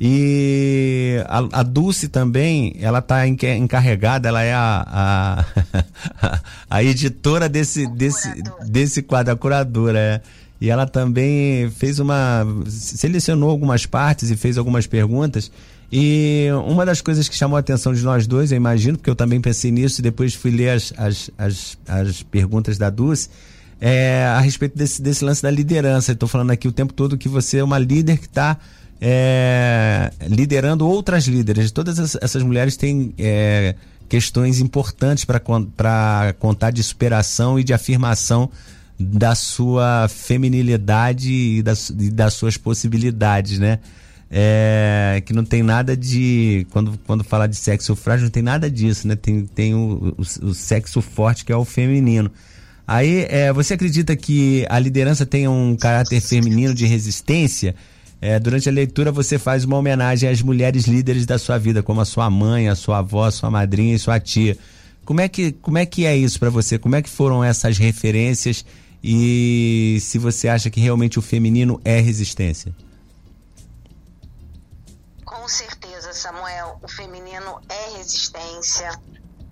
E 0.00 1.22
a, 1.26 1.60
a 1.60 1.62
Dulce 1.62 2.08
também, 2.08 2.74
ela 2.80 3.02
tá 3.02 3.26
encarregada, 3.26 4.28
ela 4.28 4.42
é 4.42 4.52
a, 4.54 4.84
a, 4.86 5.44
a 6.70 6.82
editora 6.84 7.48
desse, 7.48 7.86
desse, 7.88 8.28
desse 8.66 9.02
quadro, 9.02 9.32
a 9.32 9.36
curadora, 9.36 9.98
é. 9.98 10.20
E 10.60 10.70
ela 10.70 10.86
também 10.86 11.70
fez 11.70 12.00
uma. 12.00 12.44
selecionou 12.66 13.48
algumas 13.48 13.86
partes 13.86 14.28
e 14.30 14.36
fez 14.36 14.58
algumas 14.58 14.88
perguntas. 14.88 15.52
E 15.90 16.48
uma 16.66 16.84
das 16.84 17.00
coisas 17.00 17.28
que 17.28 17.34
chamou 17.36 17.56
a 17.56 17.60
atenção 17.60 17.94
de 17.94 18.02
nós 18.02 18.26
dois, 18.26 18.52
eu 18.52 18.56
imagino, 18.56 18.98
porque 18.98 19.08
eu 19.08 19.16
também 19.16 19.40
pensei 19.40 19.70
nisso 19.70 20.00
e 20.00 20.02
depois 20.02 20.34
fui 20.34 20.50
ler 20.50 20.70
as, 20.70 20.92
as, 20.96 21.30
as, 21.38 21.78
as 21.86 22.22
perguntas 22.22 22.76
da 22.76 22.90
Dulce, 22.90 23.28
é 23.80 24.24
a 24.26 24.40
respeito 24.40 24.76
desse, 24.76 25.00
desse 25.00 25.24
lance 25.24 25.42
da 25.42 25.50
liderança. 25.50 26.12
Estou 26.12 26.28
falando 26.28 26.50
aqui 26.50 26.68
o 26.68 26.72
tempo 26.72 26.92
todo 26.92 27.16
que 27.16 27.28
você 27.28 27.58
é 27.58 27.64
uma 27.64 27.78
líder 27.78 28.18
que 28.18 28.26
está 28.26 28.58
liderando 30.28 30.86
outras 30.86 31.24
líderes. 31.26 31.70
Todas 31.70 31.98
as- 31.98 32.16
essas 32.20 32.42
mulheres 32.42 32.76
têm 32.76 33.14
é, 33.16 33.74
questões 34.08 34.60
importantes 34.60 35.24
para 35.24 35.40
contar 36.38 36.70
de 36.72 36.82
superação 36.82 37.58
e 37.58 37.64
de 37.64 37.72
afirmação 37.72 38.50
da 38.98 39.34
sua 39.36 40.08
feminilidade 40.08 41.32
e 41.32 41.62
das, 41.62 41.88
e 41.90 42.10
das 42.10 42.34
suas 42.34 42.56
possibilidades, 42.56 43.58
né? 43.60 43.78
É, 44.30 45.22
que 45.24 45.32
não 45.32 45.44
tem 45.44 45.62
nada 45.62 45.96
de. 45.96 46.66
Quando, 46.70 46.98
quando 47.06 47.24
fala 47.24 47.46
de 47.46 47.56
sexo 47.56 47.96
frágil, 47.96 48.24
não 48.24 48.30
tem 48.30 48.42
nada 48.42 48.70
disso, 48.70 49.08
né? 49.08 49.16
Tem, 49.16 49.46
tem 49.46 49.74
o, 49.74 50.14
o, 50.18 50.46
o 50.48 50.54
sexo 50.54 51.00
forte, 51.00 51.44
que 51.44 51.52
é 51.52 51.56
o 51.56 51.64
feminino. 51.64 52.30
Aí, 52.86 53.26
é, 53.28 53.52
você 53.52 53.74
acredita 53.74 54.16
que 54.16 54.66
a 54.68 54.78
liderança 54.78 55.26
tem 55.26 55.46
um 55.48 55.76
caráter 55.76 56.20
feminino 56.20 56.74
de 56.74 56.86
resistência? 56.86 57.74
É, 58.20 58.38
durante 58.38 58.68
a 58.68 58.72
leitura, 58.72 59.12
você 59.12 59.38
faz 59.38 59.64
uma 59.64 59.76
homenagem 59.76 60.28
às 60.28 60.42
mulheres 60.42 60.86
líderes 60.86 61.24
da 61.24 61.38
sua 61.38 61.56
vida, 61.56 61.82
como 61.82 62.00
a 62.00 62.04
sua 62.04 62.28
mãe, 62.28 62.68
a 62.68 62.74
sua 62.74 62.98
avó, 62.98 63.26
a 63.26 63.30
sua 63.30 63.50
madrinha 63.50 63.94
e 63.94 63.98
sua 63.98 64.18
tia. 64.18 64.56
Como 65.04 65.20
é 65.20 65.28
que, 65.28 65.52
como 65.52 65.78
é, 65.78 65.86
que 65.86 66.04
é 66.04 66.16
isso 66.16 66.38
para 66.38 66.50
você? 66.50 66.78
Como 66.78 66.96
é 66.96 67.00
que 67.00 67.08
foram 67.08 67.42
essas 67.42 67.78
referências? 67.78 68.64
E 69.02 69.98
se 70.00 70.18
você 70.18 70.48
acha 70.48 70.68
que 70.68 70.80
realmente 70.80 71.18
o 71.18 71.22
feminino 71.22 71.80
é 71.84 72.00
resistência? 72.00 72.74
Com 75.48 75.52
certeza, 75.54 76.12
Samuel, 76.12 76.76
o 76.82 76.88
feminino 76.88 77.58
é 77.70 77.96
resistência. 77.96 78.90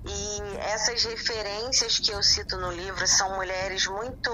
E 0.04 0.56
essas 0.58 1.02
referências 1.04 1.98
que 1.98 2.10
eu 2.10 2.22
cito 2.22 2.58
no 2.58 2.70
livro 2.70 3.08
são 3.08 3.34
mulheres 3.36 3.86
muito 3.86 4.30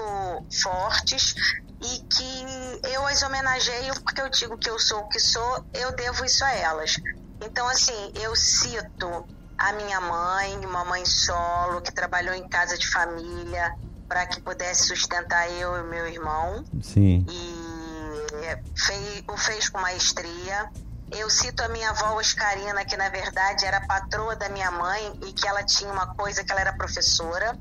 fortes 0.61 1.33
e 1.81 1.99
que 2.13 2.89
eu 2.89 3.07
as 3.07 3.21
homenageio 3.21 3.93
porque 4.03 4.19
eu 4.21 4.27
digo 4.29 4.57
que 4.57 4.69
eu 4.69 4.77
sou 4.77 4.99
o 4.99 5.07
que 5.07 5.21
sou, 5.21 5.65
eu 5.73 5.95
devo 5.95 6.25
isso 6.25 6.43
a 6.43 6.51
elas. 6.53 6.95
Então, 7.41 7.65
assim, 7.69 8.11
eu 8.15 8.35
cito 8.35 9.25
a 9.57 9.71
minha 9.71 10.01
mãe, 10.01 10.65
uma 10.65 10.83
mãe 10.83 11.05
solo 11.05 11.81
que 11.81 11.93
trabalhou 11.93 12.35
em 12.35 12.45
casa 12.49 12.77
de 12.77 12.89
família 12.89 13.71
para 14.09 14.25
que 14.25 14.41
pudesse 14.41 14.87
sustentar 14.87 15.49
eu 15.49 15.77
e 15.77 15.83
meu 15.83 16.07
irmão 16.09 16.61
Sim. 16.81 17.25
e 17.29 18.45
é, 18.47 18.61
fei- 18.75 19.23
o 19.31 19.37
fez 19.37 19.69
com 19.69 19.79
maestria. 19.79 20.69
Eu 21.15 21.29
cito 21.29 21.63
a 21.63 21.67
minha 21.67 21.91
avó 21.91 22.19
Oscarina, 22.19 22.83
que 22.85 22.97
na 22.97 23.07
verdade 23.09 23.65
era 23.65 23.79
patroa 23.81 24.35
da 24.35 24.49
minha 24.49 24.71
mãe 24.71 25.19
e 25.25 25.31
que 25.31 25.47
ela 25.47 25.63
tinha 25.63 25.91
uma 25.91 26.07
coisa 26.07 26.43
que 26.43 26.51
ela 26.51 26.61
era 26.61 26.73
professora 26.73 27.57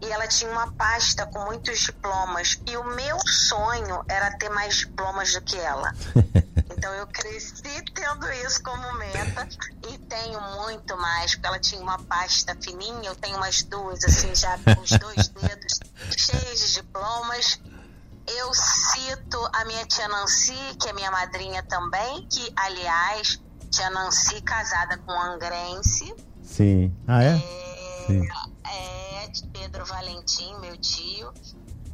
e 0.00 0.10
ela 0.10 0.26
tinha 0.26 0.50
uma 0.50 0.72
pasta 0.72 1.26
com 1.26 1.40
muitos 1.44 1.80
diplomas 1.80 2.58
e 2.66 2.76
o 2.76 2.84
meu 2.84 3.18
sonho 3.26 4.04
era 4.08 4.30
ter 4.38 4.48
mais 4.48 4.76
diplomas 4.76 5.32
do 5.32 5.40
que 5.42 5.56
ela. 5.58 5.92
Então 6.68 6.92
eu 6.92 7.06
cresci 7.06 7.82
tendo 7.94 8.30
isso 8.44 8.62
como 8.62 8.92
meta 8.98 9.48
e 9.88 9.96
tenho 9.96 10.38
muito 10.40 10.94
mais, 10.98 11.34
porque 11.34 11.46
ela 11.46 11.58
tinha 11.58 11.80
uma 11.80 11.98
pasta 12.04 12.54
fininha, 12.62 13.08
eu 13.08 13.16
tenho 13.16 13.38
umas 13.38 13.62
duas, 13.62 14.04
assim, 14.04 14.34
já 14.34 14.58
com 14.58 14.82
os 14.82 14.90
dois 14.90 15.28
dedos 15.40 15.80
cheios 16.18 16.60
de 16.60 16.74
diplomas. 16.74 17.58
Eu 18.28 18.52
cito 18.52 19.50
a 19.52 19.64
minha 19.64 19.84
tia 19.86 20.08
Nancy, 20.08 20.54
que 20.80 20.88
é 20.88 20.92
minha 20.92 21.10
madrinha 21.10 21.62
também, 21.62 22.26
que, 22.28 22.52
aliás, 22.56 23.40
tia 23.70 23.88
Nancy 23.90 24.40
casada 24.42 24.98
com 24.98 25.12
Angrense. 25.12 26.14
Sim. 26.42 26.94
Ah, 27.06 27.22
é? 27.22 27.36
É, 27.36 28.06
Sim. 28.06 28.28
é 28.64 29.30
Pedro 29.52 29.84
Valentim, 29.84 30.58
meu 30.60 30.76
tio. 30.76 31.32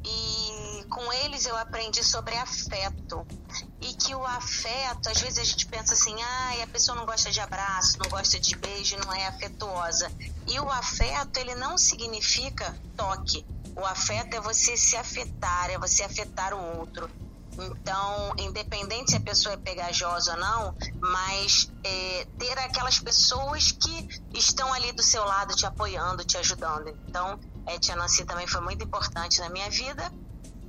E 0.05 0.85
com 0.89 1.12
eles 1.12 1.47
eu 1.47 1.57
aprendi 1.57 2.03
sobre 2.03 2.37
afeto. 2.37 3.26
E 3.80 3.95
que 3.95 4.14
o 4.14 4.24
afeto, 4.24 5.09
às 5.09 5.20
vezes 5.20 5.39
a 5.39 5.45
gente 5.45 5.66
pensa 5.66 5.95
assim, 5.95 6.14
ah, 6.22 6.62
a 6.62 6.66
pessoa 6.66 6.97
não 6.97 7.07
gosta 7.07 7.30
de 7.30 7.41
abraço, 7.41 7.99
não 7.99 8.11
gosta 8.11 8.39
de 8.39 8.57
beijo, 8.57 8.97
não 8.99 9.12
é 9.12 9.26
afetuosa. 9.26 10.11
E 10.47 10.59
o 10.61 10.70
afeto, 10.70 11.39
ele 11.39 11.55
não 11.55 11.76
significa 11.78 12.76
toque. 12.97 13.45
O 13.77 13.87
afeto 13.87 14.35
é 14.35 14.41
você 14.41 14.77
se 14.77 14.97
afetar, 14.97 15.70
é 15.70 15.79
você 15.79 16.03
afetar 16.03 16.55
o 16.55 16.79
outro. 16.79 17.09
Então, 17.59 18.35
independente 18.39 19.11
se 19.11 19.16
a 19.16 19.20
pessoa 19.20 19.55
é 19.55 19.59
pegajosa 19.59 20.33
ou 20.33 20.39
não, 20.39 20.75
mas 21.01 21.70
é, 21.85 22.27
ter 22.39 22.59
aquelas 22.59 22.99
pessoas 22.99 23.73
que 23.73 24.09
estão 24.35 24.73
ali 24.73 24.93
do 24.93 25.03
seu 25.03 25.25
lado 25.25 25.55
te 25.55 25.66
apoiando, 25.66 26.25
te 26.25 26.39
ajudando. 26.39 26.89
Então, 27.09 27.39
é, 27.66 27.79
Tia 27.79 27.95
Nancy 27.97 28.25
também 28.25 28.47
foi 28.47 28.61
muito 28.62 28.85
importante 28.85 29.41
na 29.41 29.51
minha 29.51 29.68
vida. 29.70 30.12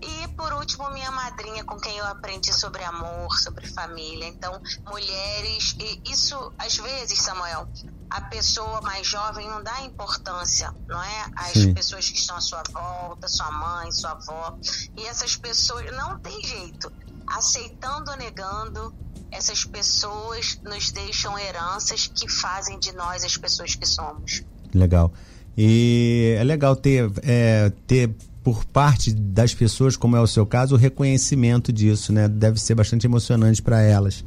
E 0.02 0.28
por 0.36 0.52
último, 0.54 0.90
minha 0.90 1.12
madrinha, 1.12 1.64
com 1.64 1.80
quem 1.80 1.98
eu 1.98 2.06
aprendi 2.08 2.52
sobre 2.54 2.84
amor, 2.84 3.32
sobre 3.40 3.66
família. 3.66 4.28
Então, 4.28 4.52
mulheres, 4.86 5.76
e 5.80 6.12
isso 6.12 6.54
às 6.58 6.76
vezes, 6.76 7.20
Samuel, 7.20 7.66
a 8.10 8.22
pessoa 8.22 8.82
mais 8.82 9.08
jovem 9.08 9.48
não 9.48 9.64
dá 9.64 9.82
importância, 9.82 10.74
não 10.88 11.02
é? 11.02 11.26
As 11.36 11.54
Sim. 11.54 11.74
pessoas 11.74 12.10
que 12.10 12.18
estão 12.18 12.36
à 12.36 12.42
sua 12.42 12.64
volta, 12.72 13.28
sua 13.28 13.52
mãe, 13.52 13.92
sua 13.92 14.12
avó. 14.12 14.58
E 14.98 15.06
essas 15.06 15.36
pessoas, 15.36 15.86
não 15.96 16.20
tem 16.20 16.44
jeito. 16.44 16.92
Aceitando 17.28 18.12
ou 18.12 18.18
negando, 18.18 18.94
essas 19.32 19.66
pessoas 19.66 20.60
nos 20.64 20.92
deixam 20.92 21.38
heranças 21.40 22.08
que 22.08 22.30
fazem 22.30 22.80
de 22.80 22.92
nós 22.94 23.24
as 23.24 23.36
pessoas 23.36 23.76
que 23.76 23.86
somos. 23.88 24.44
Legal. 24.74 25.12
E 25.58 26.36
é 26.38 26.44
legal 26.44 26.76
ter, 26.76 27.12
é, 27.24 27.72
ter 27.88 28.14
por 28.44 28.66
parte 28.66 29.14
das 29.14 29.54
pessoas, 29.54 29.96
como 29.96 30.18
é 30.18 30.20
o 30.20 30.28
seu 30.28 30.46
caso, 30.46 30.76
o 30.76 30.78
reconhecimento 30.78 31.72
disso, 31.72 32.12
né? 32.12 32.28
Deve 32.28 32.60
ser 32.60 32.76
bastante 32.76 33.08
emocionante 33.08 33.62
para 33.62 33.82
elas. 33.82 34.24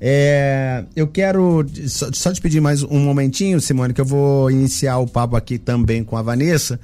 É, 0.00 0.84
eu 0.94 1.06
quero 1.06 1.64
só, 1.88 2.08
só 2.12 2.32
te 2.32 2.40
pedir 2.40 2.60
mais 2.60 2.82
um 2.82 2.98
momentinho, 2.98 3.60
Simone, 3.60 3.94
que 3.94 4.00
eu 4.00 4.04
vou 4.04 4.50
iniciar 4.50 4.98
o 4.98 5.06
papo 5.06 5.36
aqui 5.36 5.58
também 5.58 6.04
com 6.04 6.16
a 6.16 6.22
Vanessa. 6.22 6.78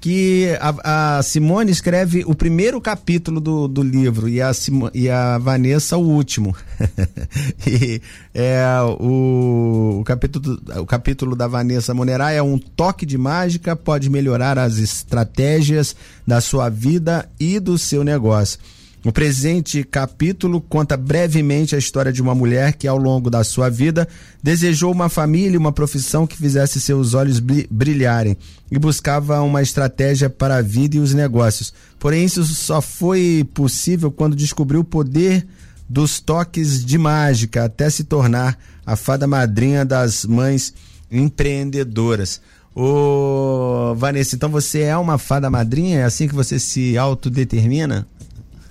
Que 0.00 0.56
a, 0.60 1.16
a 1.18 1.22
Simone 1.24 1.72
escreve 1.72 2.22
o 2.24 2.32
primeiro 2.32 2.80
capítulo 2.80 3.40
do, 3.40 3.66
do 3.66 3.82
livro 3.82 4.28
e 4.28 4.40
a, 4.40 4.54
Simo- 4.54 4.90
e 4.94 5.10
a 5.10 5.38
Vanessa 5.38 5.96
o 5.96 6.08
último. 6.08 6.54
e 7.66 8.00
é, 8.32 8.64
o, 9.00 9.98
o, 9.98 10.04
capítulo, 10.04 10.60
o 10.76 10.86
capítulo 10.86 11.34
da 11.34 11.48
Vanessa 11.48 11.92
Monerá 11.94 12.30
é 12.30 12.40
um 12.40 12.58
toque 12.58 13.04
de 13.04 13.18
mágica, 13.18 13.74
pode 13.74 14.08
melhorar 14.08 14.56
as 14.56 14.78
estratégias 14.78 15.96
da 16.24 16.40
sua 16.40 16.68
vida 16.68 17.28
e 17.40 17.58
do 17.58 17.76
seu 17.76 18.04
negócio. 18.04 18.60
O 19.04 19.12
presente 19.12 19.84
capítulo 19.84 20.60
conta 20.60 20.96
brevemente 20.96 21.76
a 21.76 21.78
história 21.78 22.12
de 22.12 22.20
uma 22.20 22.34
mulher 22.34 22.72
que, 22.72 22.88
ao 22.88 22.98
longo 22.98 23.30
da 23.30 23.44
sua 23.44 23.70
vida, 23.70 24.08
desejou 24.42 24.92
uma 24.92 25.08
família 25.08 25.54
e 25.54 25.56
uma 25.56 25.70
profissão 25.70 26.26
que 26.26 26.36
fizesse 26.36 26.80
seus 26.80 27.14
olhos 27.14 27.38
bri- 27.38 27.68
brilharem 27.70 28.36
e 28.70 28.78
buscava 28.78 29.40
uma 29.40 29.62
estratégia 29.62 30.28
para 30.28 30.56
a 30.56 30.62
vida 30.62 30.96
e 30.96 31.00
os 31.00 31.14
negócios. 31.14 31.72
Porém, 31.98 32.24
isso 32.24 32.44
só 32.44 32.82
foi 32.82 33.48
possível 33.54 34.10
quando 34.10 34.34
descobriu 34.34 34.80
o 34.80 34.84
poder 34.84 35.46
dos 35.88 36.18
toques 36.18 36.84
de 36.84 36.98
mágica 36.98 37.64
até 37.64 37.88
se 37.88 38.02
tornar 38.04 38.58
a 38.84 38.96
fada 38.96 39.28
madrinha 39.28 39.84
das 39.84 40.24
mães 40.24 40.74
empreendedoras. 41.10 42.40
Ô, 42.74 43.94
Vanessa, 43.96 44.34
então 44.34 44.50
você 44.50 44.80
é 44.80 44.96
uma 44.96 45.18
fada 45.18 45.48
madrinha? 45.48 46.00
É 46.00 46.04
assim 46.04 46.26
que 46.28 46.34
você 46.34 46.58
se 46.58 46.98
autodetermina? 46.98 48.06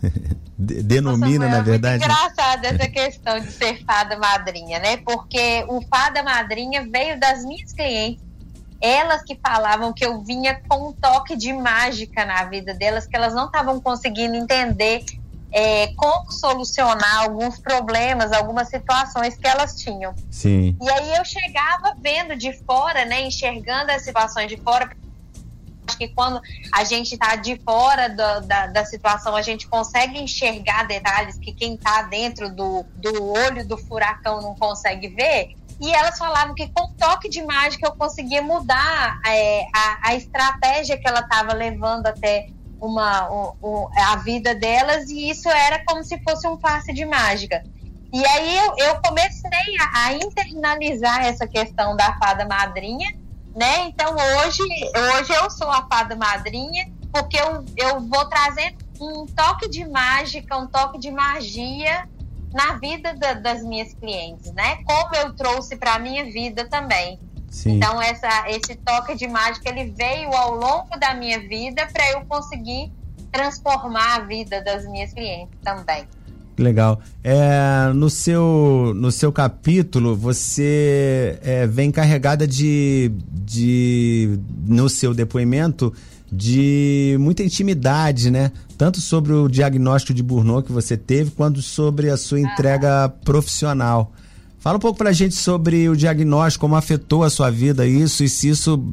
De- 0.58 0.82
Denomina, 0.82 1.46
Samuel, 1.46 1.50
na 1.52 1.62
verdade? 1.62 2.04
É 2.04 2.08
muito 2.08 2.20
engraçada 2.20 2.68
essa 2.68 2.90
questão 2.90 3.40
de 3.40 3.52
ser 3.52 3.84
fada 3.86 4.18
madrinha, 4.18 4.80
né? 4.80 4.98
Porque 4.98 5.64
o 5.68 5.82
fada 5.88 6.24
madrinha 6.24 6.88
veio 6.90 7.20
das 7.20 7.44
minhas 7.46 7.72
clientes. 7.72 8.24
Elas 8.82 9.24
que 9.24 9.40
falavam 9.44 9.94
que 9.94 10.06
eu 10.06 10.24
vinha 10.24 10.60
com 10.68 10.90
um 10.90 10.94
toque 10.94 11.36
de 11.36 11.52
mágica 11.54 12.26
na 12.26 12.44
vida 12.46 12.74
delas, 12.74 13.08
que 13.08 13.16
elas 13.16 13.34
não 13.34 13.46
estavam 13.46 13.80
conseguindo 13.80 14.36
entender 14.36 15.04
é, 15.52 15.88
como 15.96 16.32
solucionar 16.32 17.24
alguns 17.24 17.60
problemas, 17.60 18.32
algumas 18.32 18.70
situações 18.70 19.36
que 19.36 19.48
elas 19.48 19.76
tinham. 19.76 20.14
Sim. 20.30 20.78
E 20.82 20.90
aí 20.90 21.16
eu 21.16 21.26
chegava 21.26 21.96
vendo 22.02 22.36
de 22.36 22.54
fora, 22.66 23.06
né, 23.06 23.22
enxergando 23.22 23.92
as 23.92 24.04
situações 24.04 24.48
de 24.48 24.58
fora. 24.58 24.90
Acho 25.88 25.98
que 25.98 26.10
quando 26.10 26.42
a 26.74 26.84
gente 26.84 27.14
está 27.14 27.36
de 27.36 27.60
fora 27.64 28.10
da, 28.10 28.40
da, 28.40 28.68
da 28.68 28.86
situação, 28.86 29.36
a 29.36 29.42
gente 29.42 29.68
consegue 29.68 30.20
enxergar 30.20 30.86
detalhes 30.86 31.38
que 31.38 31.54
quem 31.54 31.76
está 31.76 32.02
dentro 32.04 32.50
do, 32.54 32.84
do 32.96 33.32
olho 33.32 33.66
do 33.66 33.78
furacão 33.78 34.42
não 34.42 34.54
consegue 34.56 35.08
ver. 35.08 35.56
E 35.80 35.94
elas 35.94 36.18
falavam 36.18 36.54
que 36.56 36.68
com 36.70 36.92
toque 36.94 37.30
de 37.30 37.42
mágica 37.44 37.88
eu 37.88 37.92
conseguia 37.96 38.42
mudar 38.42 39.20
é, 39.26 39.66
a, 39.74 40.10
a 40.10 40.16
estratégia 40.16 40.98
que 40.98 41.08
ela 41.08 41.20
estava 41.22 41.54
levando 41.54 42.08
até 42.08 42.48
uma, 42.82 43.30
o- 43.32 43.56
o- 43.62 43.90
a 43.96 44.16
vida 44.18 44.54
delas, 44.54 45.08
e 45.10 45.30
isso 45.30 45.48
era 45.50 45.84
como 45.86 46.04
se 46.04 46.20
fosse 46.24 46.48
um 46.48 46.58
passe 46.58 46.94
de 46.94 47.06
mágica. 47.06 47.64
E 48.14 48.26
aí 48.26 48.58
eu, 48.58 48.76
eu 48.78 49.02
comecei 49.02 49.50
a, 49.80 50.06
a 50.06 50.14
internalizar 50.14 51.26
essa 51.26 51.48
questão 51.48 51.96
da 51.96 52.14
fada 52.18 52.46
madrinha, 52.46 53.16
né? 53.58 53.88
Então 53.88 54.14
hoje, 54.14 54.62
hoje 55.16 55.34
eu 55.34 55.50
sou 55.50 55.70
a 55.72 55.82
fada 55.92 56.16
madrinha, 56.16 56.86
porque 57.12 57.38
eu, 57.38 57.66
eu 57.76 58.00
vou 58.08 58.26
trazendo 58.30 58.76
um 59.02 59.26
toque 59.36 59.68
de 59.70 59.84
mágica, 59.88 60.56
um 60.58 60.68
toque 60.68 61.00
de 61.00 61.10
magia 61.10 62.06
na 62.54 62.74
vida 62.74 63.16
da- 63.16 63.34
das 63.34 63.64
minhas 63.64 63.94
clientes, 63.96 64.54
né? 64.54 64.78
Como 64.86 65.16
eu 65.16 65.34
trouxe 65.36 65.76
para 65.78 65.96
a 65.96 66.00
minha 66.00 66.26
vida 66.26 66.66
também. 66.70 67.20
Sim. 67.50 67.78
Então 67.78 68.00
essa, 68.00 68.48
esse 68.50 68.76
toque 68.76 69.16
de 69.16 69.28
mágica 69.28 69.70
ele 69.70 69.92
veio 69.92 70.32
ao 70.36 70.54
longo 70.54 70.96
da 71.00 71.16
minha 71.16 71.40
vida 71.40 71.88
para 71.92 72.12
eu 72.12 72.22
conseguir 72.26 72.92
transformar 73.32 74.16
a 74.16 74.20
vida 74.20 74.62
das 74.64 74.86
minhas 74.86 75.12
clientes 75.14 75.58
também. 75.64 76.08
Legal. 76.58 77.00
É, 77.24 77.92
no, 77.94 78.10
seu, 78.10 78.94
no 78.96 79.12
seu 79.12 79.32
capítulo, 79.32 80.16
você 80.16 81.38
é, 81.44 81.68
vem 81.68 81.92
carregada 81.92 82.48
de, 82.48 83.12
de. 83.46 84.40
No 84.66 84.90
seu 84.90 85.14
depoimento, 85.14 85.94
de 86.32 87.16
muita 87.20 87.44
intimidade, 87.44 88.32
né? 88.32 88.52
Tanto 88.76 89.00
sobre 89.00 89.34
o 89.34 89.48
diagnóstico 89.48 90.14
de 90.14 90.24
Burnout 90.24 90.66
que 90.66 90.74
você 90.74 90.98
teve, 90.98 91.32
quanto 91.32 91.62
sobre 91.62 92.10
a 92.10 92.18
sua 92.18 92.40
entrega 92.40 93.08
profissional. 93.24 94.12
Fala 94.60 94.78
um 94.78 94.82
pouco 94.82 94.98
pra 94.98 95.14
gente 95.14 95.36
sobre 95.36 95.88
o 95.88 95.96
diagnóstico, 95.96 96.62
como 96.62 96.76
afetou 96.76 97.24
a 97.24 97.30
sua 97.30 97.50
vida 97.50 97.86
isso, 97.86 98.24
e 98.24 98.28
se 98.28 98.50
isso, 98.50 98.84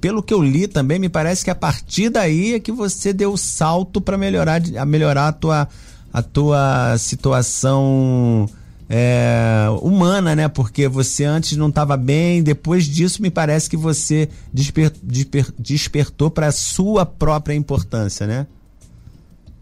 pelo 0.00 0.22
que 0.22 0.32
eu 0.32 0.42
li 0.42 0.66
também, 0.66 0.98
me 0.98 1.08
parece 1.08 1.44
que 1.44 1.50
a 1.50 1.54
partir 1.54 2.08
daí 2.08 2.54
é 2.54 2.60
que 2.60 2.72
você 2.72 3.12
deu 3.12 3.32
o 3.32 3.36
salto 3.36 4.00
para 4.00 4.16
melhorar, 4.16 4.60
a 4.76 4.86
melhorar 4.86 5.28
a 5.28 5.32
tua, 5.32 5.68
a 6.16 6.22
tua 6.22 6.96
situação 6.96 8.48
é, 8.88 9.66
humana, 9.82 10.34
né? 10.34 10.48
Porque 10.48 10.88
você 10.88 11.26
antes 11.26 11.58
não 11.58 11.68
estava 11.68 11.94
bem, 11.94 12.42
depois 12.42 12.86
disso 12.86 13.20
me 13.20 13.30
parece 13.30 13.68
que 13.68 13.76
você 13.76 14.26
desper, 14.50 14.90
desper, 15.02 15.52
despertou 15.58 16.30
para 16.30 16.46
a 16.46 16.52
sua 16.52 17.04
própria 17.04 17.52
importância, 17.52 18.26
né? 18.26 18.46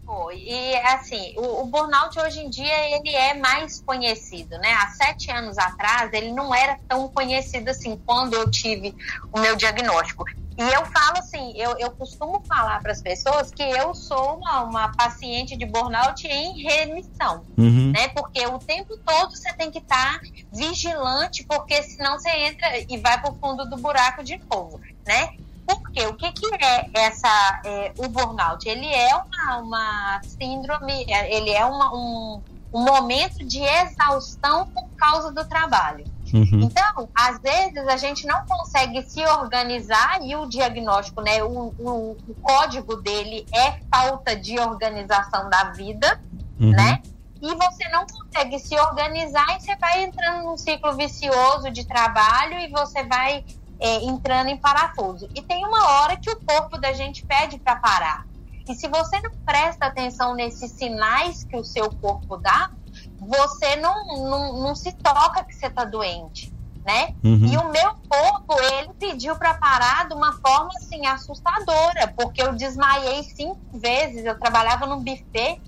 Foi. 0.05 0.37
E 0.47 0.77
assim, 0.77 1.33
o, 1.35 1.63
o 1.63 1.65
burnout 1.65 2.17
hoje 2.17 2.39
em 2.39 2.49
dia 2.49 2.95
ele 2.95 3.09
é 3.09 3.33
mais 3.33 3.81
conhecido, 3.81 4.57
né? 4.59 4.71
Há 4.75 4.87
sete 4.91 5.29
anos 5.29 5.57
atrás 5.57 6.09
ele 6.13 6.31
não 6.31 6.55
era 6.55 6.79
tão 6.87 7.09
conhecido 7.09 7.67
assim 7.67 7.99
quando 8.05 8.33
eu 8.33 8.49
tive 8.49 8.95
o 9.33 9.41
meu 9.41 9.57
diagnóstico. 9.57 10.23
E 10.57 10.61
eu 10.61 10.85
falo 10.85 11.17
assim, 11.17 11.53
eu, 11.57 11.75
eu 11.77 11.91
costumo 11.91 12.41
falar 12.47 12.79
para 12.81 12.93
as 12.93 13.01
pessoas 13.01 13.51
que 13.51 13.61
eu 13.61 13.93
sou 13.93 14.37
uma, 14.37 14.61
uma 14.63 14.87
paciente 14.95 15.57
de 15.57 15.65
burnout 15.65 16.25
em 16.25 16.63
remissão, 16.63 17.43
Uhum. 17.57 17.91
né? 17.93 18.07
Porque 18.09 18.45
o 18.47 18.57
tempo 18.59 18.97
todo 19.05 19.35
você 19.35 19.51
tem 19.53 19.69
que 19.69 19.79
estar 19.79 20.19
vigilante, 20.53 21.43
porque 21.45 21.83
senão 21.83 22.17
você 22.17 22.29
entra 22.29 22.67
e 22.89 22.97
vai 22.97 23.19
para 23.19 23.31
o 23.31 23.35
fundo 23.35 23.69
do 23.69 23.77
buraco 23.77 24.23
de 24.23 24.39
novo, 24.51 24.79
né? 25.05 25.29
Porque 25.67 26.05
o 26.05 26.15
que, 26.15 26.31
que 26.31 26.45
é 26.63 26.89
essa 26.93 27.61
é, 27.65 27.91
o 27.97 28.07
burnout? 28.07 28.67
Ele 28.69 28.87
é 28.87 29.15
uma, 29.15 29.57
uma 29.57 30.21
síndrome, 30.23 31.05
é, 31.09 31.35
ele 31.35 31.49
é 31.49 31.65
uma, 31.65 31.93
um, 31.93 32.41
um 32.73 32.81
momento 32.83 33.45
de 33.45 33.61
exaustão 33.61 34.67
por 34.67 34.87
causa 34.95 35.33
do 35.33 35.43
trabalho. 35.45 36.05
Uhum. 36.35 36.63
Então, 36.63 37.07
às 37.15 37.39
vezes 37.39 37.87
a 37.87 37.95
gente 37.95 38.27
não 38.27 38.45
consegue 38.45 39.01
se 39.09 39.25
organizar 39.25 40.19
e 40.21 40.35
o 40.35 40.45
diagnóstico, 40.45 41.21
né, 41.21 41.41
o, 41.41 41.73
o, 41.79 42.17
o 42.27 42.35
código 42.41 42.97
dele 42.97 43.45
é 43.53 43.79
falta 43.89 44.35
de 44.35 44.59
organização 44.59 45.49
da 45.49 45.71
vida, 45.71 46.19
uhum. 46.59 46.71
né? 46.71 47.01
E 47.41 47.55
você 47.55 47.87
não 47.89 48.05
consegue 48.05 48.59
se 48.59 48.77
organizar 48.77 49.45
e 49.55 49.61
você 49.61 49.75
vai 49.77 50.03
entrando 50.03 50.43
num 50.43 50.57
ciclo 50.57 50.93
vicioso 50.93 51.71
de 51.71 51.85
trabalho 51.85 52.59
e 52.59 52.67
você 52.69 53.03
vai 53.03 53.45
é, 53.79 54.03
entrando 54.03 54.49
em 54.49 54.57
parafuso. 54.57 55.29
E 55.33 55.41
tem 55.41 55.65
uma 55.65 55.89
hora 55.91 56.17
que 56.17 56.29
o 56.29 56.35
corpo 56.37 56.77
da 56.77 56.91
gente 56.91 57.25
pede 57.25 57.57
para 57.59 57.77
parar. 57.77 58.25
E 58.67 58.73
se 58.73 58.87
você 58.87 59.21
não 59.21 59.31
presta 59.45 59.85
atenção 59.85 60.33
nesses 60.33 60.71
sinais 60.71 61.43
que 61.43 61.55
o 61.55 61.63
seu 61.63 61.89
corpo 61.91 62.35
dá, 62.35 62.71
você 63.19 63.75
não, 63.77 64.05
não, 64.29 64.61
não 64.61 64.75
se 64.75 64.91
toca 64.93 65.43
que 65.43 65.53
você 65.53 65.67
está 65.67 65.85
doente, 65.85 66.53
né? 66.85 67.15
Uhum. 67.23 67.45
E 67.45 67.57
o 67.57 67.71
meu 67.71 67.95
corpo, 68.07 68.61
ele 68.61 68.93
pediu 68.99 69.35
para 69.35 69.53
parar 69.53 70.07
de 70.07 70.13
uma 70.13 70.33
forma, 70.33 70.69
assim, 70.77 71.05
assustadora, 71.05 72.13
porque 72.15 72.41
eu 72.41 72.53
desmaiei 72.53 73.23
cinco 73.23 73.59
vezes, 73.73 74.25
eu 74.25 74.37
trabalhava 74.37 74.85
num 74.85 75.03
buffet, 75.03 75.61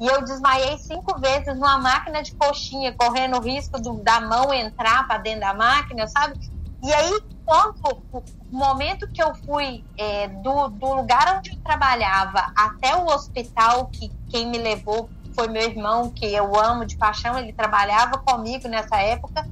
e 0.00 0.06
eu 0.06 0.24
desmaiei 0.24 0.78
cinco 0.78 1.18
vezes 1.20 1.54
numa 1.54 1.78
máquina 1.78 2.22
de 2.22 2.34
coxinha, 2.34 2.94
correndo 2.96 3.36
o 3.36 3.42
risco 3.42 3.80
do, 3.80 4.02
da 4.02 4.20
mão 4.20 4.52
entrar 4.52 5.06
para 5.06 5.18
dentro 5.18 5.40
da 5.40 5.54
máquina, 5.54 6.06
sabe? 6.06 6.38
E 6.82 6.92
aí, 6.94 7.20
quando 7.44 8.02
o 8.12 8.22
momento 8.50 9.06
que 9.12 9.22
eu 9.22 9.34
fui 9.44 9.84
é, 9.98 10.28
do, 10.28 10.68
do 10.68 10.94
lugar 10.94 11.36
onde 11.36 11.50
eu 11.50 11.62
trabalhava 11.62 12.50
até 12.56 12.96
o 12.96 13.06
hospital, 13.06 13.88
que 13.88 14.10
quem 14.30 14.46
me 14.46 14.56
levou 14.56 15.10
foi 15.40 15.48
meu 15.48 15.62
irmão, 15.62 16.10
que 16.10 16.26
eu 16.26 16.54
amo 16.54 16.84
de 16.84 16.98
paixão, 16.98 17.38
ele 17.38 17.54
trabalhava 17.54 18.18
comigo 18.18 18.68
nessa 18.68 19.00
época. 19.00 19.42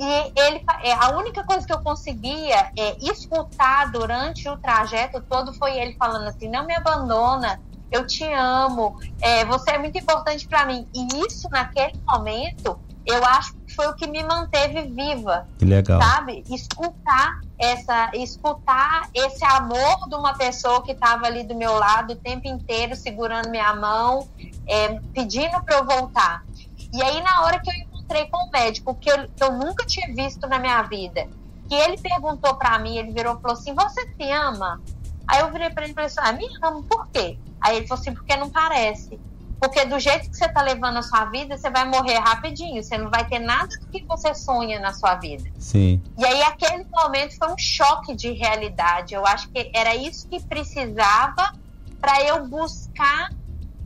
E 0.00 0.32
ele, 0.36 0.60
é, 0.82 0.92
a 0.92 1.10
única 1.10 1.44
coisa 1.44 1.64
que 1.64 1.72
eu 1.72 1.78
conseguia 1.78 2.68
é, 2.76 2.96
escutar 3.00 3.92
durante 3.92 4.48
o 4.48 4.56
trajeto 4.56 5.22
todo 5.22 5.54
foi 5.54 5.78
ele 5.78 5.94
falando 5.96 6.26
assim: 6.26 6.48
não 6.48 6.66
me 6.66 6.74
abandona, 6.74 7.60
eu 7.92 8.04
te 8.04 8.24
amo, 8.24 8.96
é, 9.22 9.44
você 9.44 9.70
é 9.70 9.78
muito 9.78 9.96
importante 9.96 10.48
para 10.48 10.66
mim. 10.66 10.88
E 10.92 11.06
isso, 11.24 11.48
naquele 11.52 11.94
momento, 12.10 12.76
eu 13.06 13.24
acho 13.24 13.54
que 13.54 13.74
foi 13.74 13.86
o 13.88 13.94
que 13.94 14.06
me 14.06 14.22
manteve 14.22 14.82
viva. 14.82 15.46
Que 15.58 15.64
legal. 15.64 16.00
Sabe? 16.00 16.42
Escutar 16.48 17.40
essa, 17.58 18.10
escutar 18.14 19.08
esse 19.12 19.44
amor 19.44 20.08
de 20.08 20.14
uma 20.14 20.34
pessoa 20.34 20.82
que 20.82 20.92
estava 20.92 21.26
ali 21.26 21.44
do 21.44 21.54
meu 21.54 21.74
lado 21.74 22.14
o 22.14 22.16
tempo 22.16 22.48
inteiro, 22.48 22.96
segurando 22.96 23.50
minha 23.50 23.74
mão, 23.74 24.28
é, 24.66 25.00
pedindo 25.12 25.62
para 25.62 25.76
eu 25.76 25.84
voltar. 25.84 26.44
E 26.92 27.02
aí, 27.02 27.22
na 27.22 27.42
hora 27.42 27.60
que 27.60 27.70
eu 27.70 27.74
encontrei 27.74 28.26
com 28.26 28.38
o 28.46 28.50
médico, 28.50 28.94
que 28.94 29.10
eu, 29.10 29.28
que 29.28 29.42
eu 29.42 29.52
nunca 29.52 29.84
tinha 29.84 30.14
visto 30.14 30.46
na 30.46 30.58
minha 30.58 30.82
vida, 30.82 31.28
que 31.68 31.74
ele 31.74 31.98
perguntou 31.98 32.54
para 32.54 32.78
mim, 32.78 32.96
ele 32.96 33.12
virou 33.12 33.36
e 33.36 33.40
falou 33.40 33.56
assim: 33.56 33.74
Você 33.74 34.02
se 34.14 34.30
ama? 34.30 34.80
Aí 35.26 35.40
eu 35.40 35.50
virei 35.50 35.70
para 35.70 35.84
ele 35.84 35.92
e 35.92 35.94
falei 35.94 36.06
assim: 36.06 36.20
Ah, 36.22 36.32
me 36.32 36.46
amo, 36.62 36.82
por 36.84 37.06
quê? 37.08 37.38
Aí 37.60 37.76
ele 37.76 37.86
falou 37.86 38.00
assim: 38.00 38.14
Porque 38.14 38.36
não 38.36 38.48
parece. 38.48 39.18
Porque 39.64 39.82
do 39.86 39.98
jeito 39.98 40.28
que 40.28 40.36
você 40.36 40.44
está 40.44 40.60
levando 40.60 40.98
a 40.98 41.02
sua 41.02 41.24
vida, 41.24 41.56
você 41.56 41.70
vai 41.70 41.88
morrer 41.88 42.18
rapidinho. 42.18 42.82
Você 42.82 42.98
não 42.98 43.10
vai 43.10 43.26
ter 43.26 43.38
nada 43.38 43.68
do 43.68 43.86
que 43.86 44.04
você 44.04 44.34
sonha 44.34 44.78
na 44.78 44.92
sua 44.92 45.14
vida. 45.14 45.50
Sim. 45.58 46.02
E 46.18 46.24
aí, 46.24 46.42
aquele 46.42 46.84
momento 46.92 47.34
foi 47.38 47.48
um 47.48 47.56
choque 47.56 48.14
de 48.14 48.30
realidade. 48.32 49.14
Eu 49.14 49.24
acho 49.26 49.48
que 49.48 49.70
era 49.74 49.96
isso 49.96 50.28
que 50.28 50.38
precisava 50.42 51.54
para 51.98 52.22
eu 52.22 52.46
buscar 52.46 53.30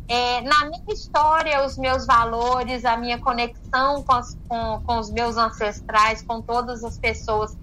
é, 0.09 0.41
na 0.41 0.65
minha 0.65 0.93
história 0.93 1.65
os 1.65 1.79
meus 1.79 2.05
valores, 2.05 2.85
a 2.85 2.97
minha 2.97 3.19
conexão 3.19 4.03
com, 4.03 4.13
as, 4.15 4.37
com, 4.49 4.83
com 4.85 4.99
os 4.99 5.13
meus 5.13 5.37
ancestrais, 5.37 6.23
com 6.23 6.43
todas 6.43 6.83
as 6.83 6.99
pessoas 6.99 7.57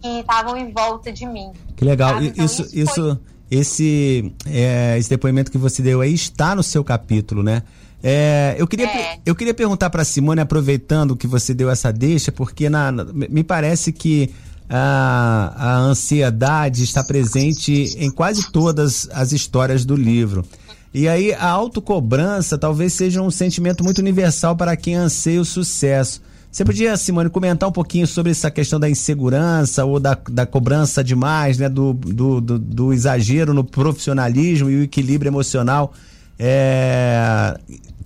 que 0.00 0.08
estavam 0.20 0.56
em 0.56 0.72
volta 0.72 1.12
de 1.12 1.26
mim. 1.26 1.52
Que 1.76 1.84
legal. 1.84 2.22
Então, 2.22 2.44
isso, 2.44 2.62
isso, 2.62 2.76
isso 2.78 2.94
foi 2.94 3.37
esse, 3.50 4.32
é, 4.46 4.96
esse 4.98 5.08
depoimento 5.08 5.50
que 5.50 5.58
você 5.58 5.82
deu 5.82 6.00
aí 6.00 6.12
está 6.12 6.54
no 6.54 6.62
seu 6.62 6.84
capítulo, 6.84 7.42
né? 7.42 7.62
É, 8.02 8.54
eu, 8.58 8.66
queria, 8.66 8.86
é. 8.86 9.18
eu 9.26 9.34
queria 9.34 9.54
perguntar 9.54 9.90
para 9.90 10.04
Simone, 10.04 10.40
aproveitando 10.40 11.16
que 11.16 11.26
você 11.26 11.52
deu 11.52 11.68
essa 11.68 11.92
deixa, 11.92 12.30
porque 12.30 12.70
na, 12.70 12.92
me 12.92 13.42
parece 13.42 13.92
que 13.92 14.30
a, 14.68 15.54
a 15.56 15.76
ansiedade 15.78 16.84
está 16.84 17.02
presente 17.02 17.96
em 17.98 18.10
quase 18.10 18.52
todas 18.52 19.08
as 19.12 19.32
histórias 19.32 19.84
do 19.84 19.96
livro. 19.96 20.44
E 20.92 21.08
aí 21.08 21.32
a 21.34 21.48
autocobrança 21.48 22.56
talvez 22.56 22.92
seja 22.92 23.20
um 23.20 23.30
sentimento 23.30 23.82
muito 23.82 23.98
universal 23.98 24.56
para 24.56 24.76
quem 24.76 24.94
anseia 24.94 25.40
o 25.40 25.44
sucesso. 25.44 26.22
Você 26.58 26.64
podia, 26.64 26.96
Simone, 26.96 27.30
comentar 27.30 27.68
um 27.68 27.72
pouquinho 27.72 28.04
sobre 28.04 28.32
essa 28.32 28.50
questão 28.50 28.80
da 28.80 28.90
insegurança 28.90 29.84
ou 29.84 30.00
da, 30.00 30.18
da 30.28 30.44
cobrança 30.44 31.04
demais, 31.04 31.56
né? 31.56 31.68
Do, 31.68 31.92
do, 31.92 32.40
do, 32.40 32.58
do 32.58 32.92
exagero 32.92 33.54
no 33.54 33.62
profissionalismo 33.62 34.68
e 34.68 34.80
o 34.80 34.82
equilíbrio 34.82 35.30
emocional, 35.30 35.92
é, 36.36 37.56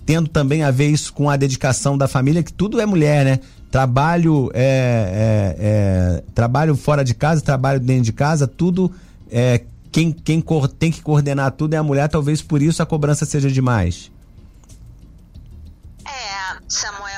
tendo 0.05 0.29
também 0.29 0.61
a 0.61 0.69
ver 0.69 0.87
isso 0.89 1.11
com 1.13 1.31
a 1.31 1.35
dedicação 1.35 1.97
da 1.97 2.07
família, 2.07 2.43
que 2.43 2.53
tudo 2.53 2.79
é 2.79 2.85
mulher, 2.85 3.25
né? 3.25 3.39
Trabalho, 3.71 4.51
é, 4.53 4.61
é, 4.61 6.19
é 6.19 6.23
trabalho 6.35 6.75
fora 6.75 7.03
de 7.03 7.15
casa, 7.15 7.41
trabalho 7.41 7.79
dentro 7.79 8.03
de 8.03 8.13
casa, 8.13 8.45
tudo 8.45 8.91
é, 9.31 9.63
quem, 9.91 10.11
quem 10.11 10.43
tem 10.77 10.91
que 10.91 11.01
coordenar 11.01 11.53
tudo 11.53 11.73
é 11.73 11.77
a 11.77 11.83
mulher, 11.83 12.07
talvez 12.07 12.39
por 12.39 12.61
isso 12.61 12.83
a 12.83 12.85
cobrança 12.85 13.25
seja 13.25 13.49
demais. 13.49 14.11
É, 16.05 16.57
Samuel, 16.67 17.12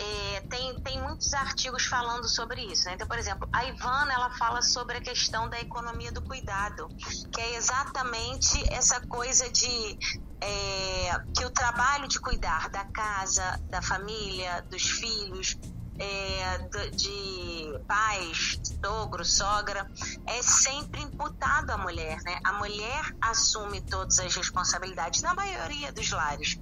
É, 0.00 0.40
tem, 0.48 0.80
tem 0.80 1.02
muitos 1.02 1.34
artigos 1.34 1.84
falando 1.86 2.28
sobre 2.28 2.62
isso. 2.62 2.84
Né? 2.86 2.94
Então, 2.94 3.06
por 3.06 3.18
exemplo, 3.18 3.48
a 3.52 3.64
Ivana 3.64 4.12
ela 4.12 4.30
fala 4.30 4.62
sobre 4.62 4.96
a 4.96 5.00
questão 5.00 5.48
da 5.48 5.60
economia 5.60 6.12
do 6.12 6.22
cuidado, 6.22 6.88
que 7.32 7.40
é 7.40 7.56
exatamente 7.56 8.64
essa 8.72 9.00
coisa 9.08 9.50
de 9.50 9.98
é, 10.40 11.18
que 11.36 11.44
o 11.44 11.50
trabalho 11.50 12.06
de 12.06 12.20
cuidar 12.20 12.70
da 12.70 12.84
casa, 12.84 13.60
da 13.68 13.82
família, 13.82 14.62
dos 14.70 14.82
filhos, 14.82 15.56
é, 15.98 16.58
de 16.92 17.80
pais, 17.88 18.60
sogro, 18.84 19.24
sogra, 19.24 19.84
é 20.28 20.40
sempre 20.42 21.02
imputado 21.02 21.70
à 21.70 21.78
mulher, 21.78 22.18
né? 22.24 22.38
A 22.44 22.52
mulher 22.52 23.02
assume 23.20 23.80
todas 23.82 24.18
as 24.20 24.34
responsabilidades 24.34 25.22
na 25.22 25.34
maioria 25.34 25.92
dos 25.92 26.10
lares. 26.10 26.56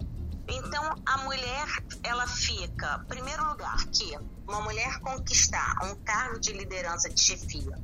Então, 0.48 1.02
a 1.04 1.18
mulher, 1.18 1.66
ela 2.02 2.26
fica, 2.26 3.04
primeiro 3.08 3.44
lugar, 3.48 3.76
que 3.86 4.16
uma 4.46 4.60
mulher 4.60 4.98
conquistar 5.00 5.76
um 5.84 5.94
cargo 5.96 6.38
de 6.38 6.52
liderança 6.52 7.08
de 7.08 7.20
chefia 7.20 7.76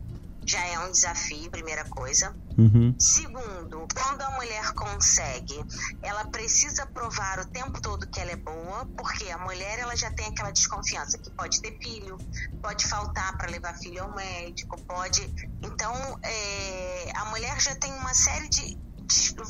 já 0.45 0.65
é 0.67 0.79
um 0.81 0.91
desafio, 0.91 1.51
primeira 1.51 1.85
coisa. 1.85 2.35
Uhum. 2.59 2.95
Segundo, 2.99 3.87
quando 3.95 4.23
a 4.23 4.31
mulher 4.33 4.73
consegue, 4.75 5.65
ela 6.03 6.25
precisa 6.27 6.85
provar 6.87 7.41
o 7.41 7.47
tempo 7.47 7.81
todo 7.81 8.07
que 8.09 8.21
ela 8.21 8.33
é 8.33 8.37
boa, 8.37 8.87
porque 8.97 9.31
a 9.31 9.39
mulher 9.39 9.79
ela 9.79 9.97
já 9.97 10.11
tem 10.11 10.27
aquela 10.27 10.51
desconfiança 10.51 11.19
que 11.19 11.31
pode 11.31 11.61
ter 11.61 11.79
filho, 11.79 12.19
pode 12.61 12.87
faltar 12.87 13.37
para 13.37 13.51
levar 13.51 13.75
filho 13.75 14.03
ao 14.03 14.15
médico, 14.15 14.81
pode. 14.83 15.23
Então, 15.63 15.95
é, 16.23 17.13
a 17.17 17.25
mulher 17.27 17.61
já 17.61 17.75
tem 17.77 17.93
uma 17.95 18.15
série 18.15 18.49
de, 18.49 18.77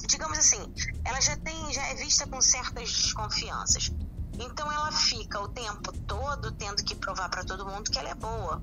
digamos 0.07 0.39
assim, 0.39 0.73
ela 1.05 1.21
já 1.21 1.37
tem, 1.37 1.73
já 1.73 1.83
é 1.89 1.95
vista 1.95 2.27
com 2.27 2.41
certas 2.41 2.91
desconfianças. 2.91 3.91
Então 4.39 4.71
ela 4.71 4.91
fica 4.93 5.41
o 5.41 5.49
tempo 5.49 5.93
todo 6.07 6.53
tendo 6.53 6.83
que 6.83 6.95
provar 6.95 7.29
para 7.29 7.45
todo 7.45 7.67
mundo 7.67 7.91
que 7.91 7.99
ela 7.99 8.09
é 8.09 8.15
boa. 8.15 8.63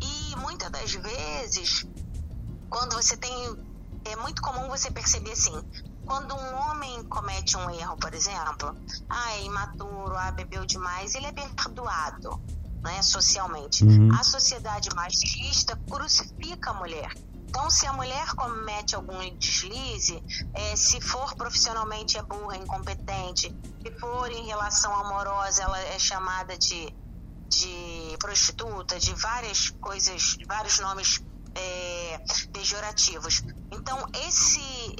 E 0.00 0.36
muitas 0.36 0.70
das 0.70 0.92
vezes, 0.92 1.86
quando 2.68 2.94
você 2.94 3.16
tem. 3.16 3.68
É 4.04 4.16
muito 4.16 4.40
comum 4.40 4.68
você 4.68 4.90
perceber 4.90 5.32
assim, 5.32 5.52
quando 6.06 6.34
um 6.34 6.54
homem 6.54 7.04
comete 7.04 7.56
um 7.58 7.68
erro, 7.68 7.96
por 7.98 8.14
exemplo, 8.14 8.74
ah, 9.10 9.32
é 9.32 9.44
imaturo, 9.44 10.16
ah, 10.16 10.30
bebeu 10.30 10.64
demais, 10.64 11.14
ele 11.14 11.26
é 11.26 11.32
perdoado, 11.32 12.40
né, 12.80 13.02
socialmente. 13.02 13.84
Uhum. 13.84 14.08
A 14.18 14.24
sociedade 14.24 14.88
machista 14.94 15.76
crucifica 15.90 16.70
a 16.70 16.74
mulher. 16.74 17.12
Então, 17.48 17.70
se 17.70 17.86
a 17.86 17.92
mulher 17.94 18.26
comete 18.36 18.94
algum 18.94 19.18
deslize, 19.38 20.22
é, 20.54 20.76
se 20.76 21.00
for 21.00 21.34
profissionalmente 21.34 22.18
é 22.18 22.22
burra, 22.22 22.56
incompetente, 22.56 23.50
se 23.82 23.98
for 23.98 24.30
em 24.30 24.46
relação 24.46 24.94
amorosa, 24.94 25.62
ela 25.62 25.78
é 25.80 25.98
chamada 25.98 26.56
de, 26.58 26.94
de 27.50 28.16
prostituta, 28.20 28.98
de 28.98 29.14
várias 29.14 29.70
coisas, 29.80 30.36
vários 30.46 30.78
nomes 30.78 31.20
é, 31.56 32.20
pejorativos. 32.52 33.42
Então, 33.72 34.06
esse, 34.26 34.57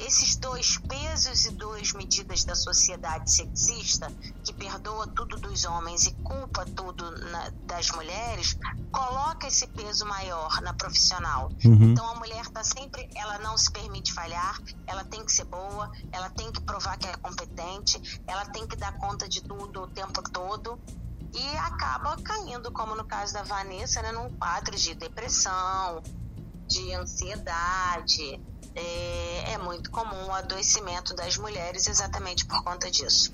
esses 0.09 0.37
dois 0.37 0.79
pesos 0.79 1.45
e 1.45 1.51
duas 1.51 1.93
medidas 1.93 2.43
da 2.43 2.55
sociedade 2.55 3.31
sexista, 3.31 4.11
que 4.43 4.55
perdoa 4.55 5.07
tudo 5.07 5.37
dos 5.37 5.67
homens 5.67 6.07
e 6.07 6.15
culpa 6.15 6.65
tudo 6.65 7.11
na, 7.31 7.51
das 7.67 7.91
mulheres, 7.91 8.57
coloca 8.91 9.47
esse 9.47 9.67
peso 9.67 10.07
maior 10.07 10.63
na 10.63 10.73
profissional. 10.73 11.51
Uhum. 11.63 11.91
Então, 11.91 12.11
a 12.11 12.15
mulher 12.15 12.41
está 12.41 12.65
sempre, 12.65 13.07
ela 13.15 13.39
não 13.41 13.59
se 13.59 13.71
permite 13.71 14.15
falhar, 14.15 14.59
ela 14.87 15.05
tem 15.05 15.23
que 15.23 15.31
ser 15.31 15.45
boa, 15.45 15.93
ela 16.11 16.31
tem 16.31 16.51
que 16.51 16.63
provar 16.63 16.97
que 16.97 17.07
é 17.07 17.15
competente, 17.19 18.21
ela 18.27 18.47
tem 18.47 18.67
que 18.67 18.77
dar 18.77 18.93
conta 18.97 19.29
de 19.29 19.43
tudo 19.43 19.83
o 19.83 19.89
tempo 19.89 20.23
todo 20.31 20.81
e 21.35 21.57
acaba 21.59 22.17
caindo, 22.23 22.73
como 22.73 22.95
no 22.95 23.05
caso 23.05 23.35
da 23.35 23.43
Vanessa, 23.43 24.01
né, 24.01 24.11
num 24.11 24.31
quadro 24.39 24.75
de 24.75 24.95
depressão, 24.95 26.03
de 26.67 26.95
ansiedade. 26.95 28.41
É, 28.79 29.53
é 29.53 29.59
muito 29.59 29.91
comum 29.91 30.27
o 30.29 30.33
adoecimento 30.33 31.15
das 31.15 31.37
mulheres 31.37 31.87
exatamente 31.87 32.45
por 32.47 32.63
conta 32.63 32.91
disso. 32.91 33.33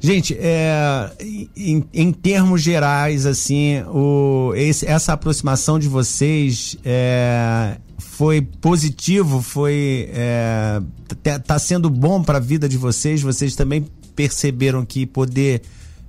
Gente, 0.00 0.36
é, 0.38 1.10
em, 1.56 1.84
em, 1.92 2.12
termos 2.12 2.62
gerais, 2.62 3.26
assim, 3.26 3.82
o, 3.88 4.52
esse, 4.54 4.86
essa 4.86 5.12
aproximação 5.12 5.76
de 5.76 5.88
vocês 5.88 6.76
é, 6.84 7.78
foi 7.98 8.40
positivo, 8.40 9.42
foi 9.42 10.08
é, 10.12 10.80
tá, 11.20 11.40
tá 11.40 11.58
sendo 11.58 11.90
bom 11.90 12.22
para 12.22 12.38
a 12.38 12.40
vida 12.40 12.68
de 12.68 12.78
vocês. 12.78 13.22
Vocês 13.22 13.56
também 13.56 13.88
perceberam 14.14 14.84
que 14.84 15.04
poder 15.04 15.62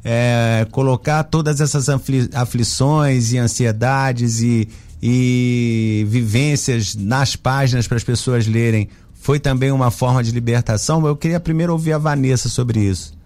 é, 0.03 0.67
colocar 0.71 1.23
todas 1.23 1.59
essas 1.59 1.89
afli 1.89 2.29
aflições 2.33 3.33
e 3.33 3.39
ansiedades 3.39 4.39
e, 4.41 4.69
e 5.01 6.05
vivências 6.07 6.95
nas 6.95 7.35
páginas 7.35 7.87
para 7.87 7.97
as 7.97 8.03
pessoas 8.03 8.47
lerem 8.47 8.89
foi 9.13 9.39
também 9.39 9.71
uma 9.71 9.91
forma 9.91 10.23
de 10.23 10.31
libertação. 10.31 11.05
Eu 11.05 11.15
queria 11.15 11.39
primeiro 11.39 11.73
ouvir 11.73 11.93
a 11.93 11.97
Vanessa 11.97 12.49
sobre 12.49 12.79
isso. 12.79 13.17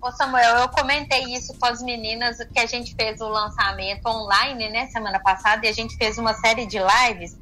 Ô 0.00 0.12
Samuel, 0.12 0.56
eu 0.58 0.68
comentei 0.68 1.24
isso 1.34 1.52
com 1.58 1.66
as 1.66 1.82
meninas 1.82 2.38
que 2.52 2.60
a 2.60 2.66
gente 2.66 2.94
fez 2.94 3.20
o 3.20 3.28
lançamento 3.28 4.06
online, 4.06 4.68
né, 4.70 4.86
semana 4.86 5.18
passada, 5.18 5.66
e 5.66 5.68
a 5.68 5.72
gente 5.72 5.96
fez 5.96 6.16
uma 6.18 6.34
série 6.34 6.66
de 6.66 6.78
lives 6.78 7.36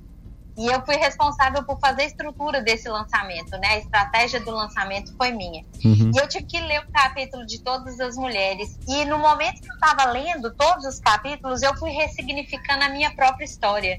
e 0.56 0.66
eu 0.66 0.84
fui 0.86 0.96
responsável 0.96 1.62
por 1.64 1.78
fazer 1.78 2.02
a 2.02 2.06
estrutura 2.06 2.62
desse 2.62 2.88
lançamento, 2.88 3.50
né? 3.58 3.68
A 3.68 3.78
estratégia 3.78 4.40
do 4.40 4.50
lançamento 4.50 5.14
foi 5.14 5.30
minha. 5.30 5.62
Uhum. 5.84 6.10
E 6.14 6.18
eu 6.18 6.26
tive 6.26 6.46
que 6.46 6.58
ler 6.60 6.80
o 6.80 6.90
capítulo 6.90 7.44
de 7.44 7.60
todas 7.60 8.00
as 8.00 8.16
mulheres. 8.16 8.78
E 8.88 9.04
no 9.04 9.18
momento 9.18 9.60
que 9.60 9.70
eu 9.70 9.74
estava 9.74 10.10
lendo 10.10 10.54
todos 10.54 10.86
os 10.86 10.98
capítulos, 10.98 11.62
eu 11.62 11.76
fui 11.76 11.90
ressignificando 11.90 12.84
a 12.84 12.88
minha 12.88 13.14
própria 13.14 13.44
história. 13.44 13.98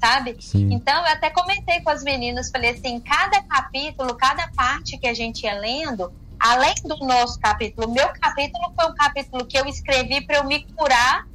Sabe? 0.00 0.36
Sim. 0.40 0.72
Então, 0.72 0.94
eu 1.06 1.12
até 1.12 1.30
comentei 1.30 1.80
com 1.80 1.90
as 1.90 2.02
meninas, 2.02 2.50
falei 2.50 2.70
assim, 2.70 3.00
cada 3.00 3.40
capítulo, 3.42 4.14
cada 4.16 4.48
parte 4.48 4.98
que 4.98 5.06
a 5.06 5.14
gente 5.14 5.44
ia 5.44 5.54
lendo, 5.54 6.12
além 6.38 6.74
do 6.84 6.96
nosso 7.06 7.38
capítulo, 7.38 7.90
meu 7.90 8.08
capítulo 8.20 8.72
foi 8.78 8.90
um 8.90 8.94
capítulo 8.94 9.46
que 9.46 9.56
eu 9.56 9.64
escrevi 9.66 10.26
para 10.26 10.38
eu 10.38 10.44
me 10.44 10.66
curar 10.74 11.26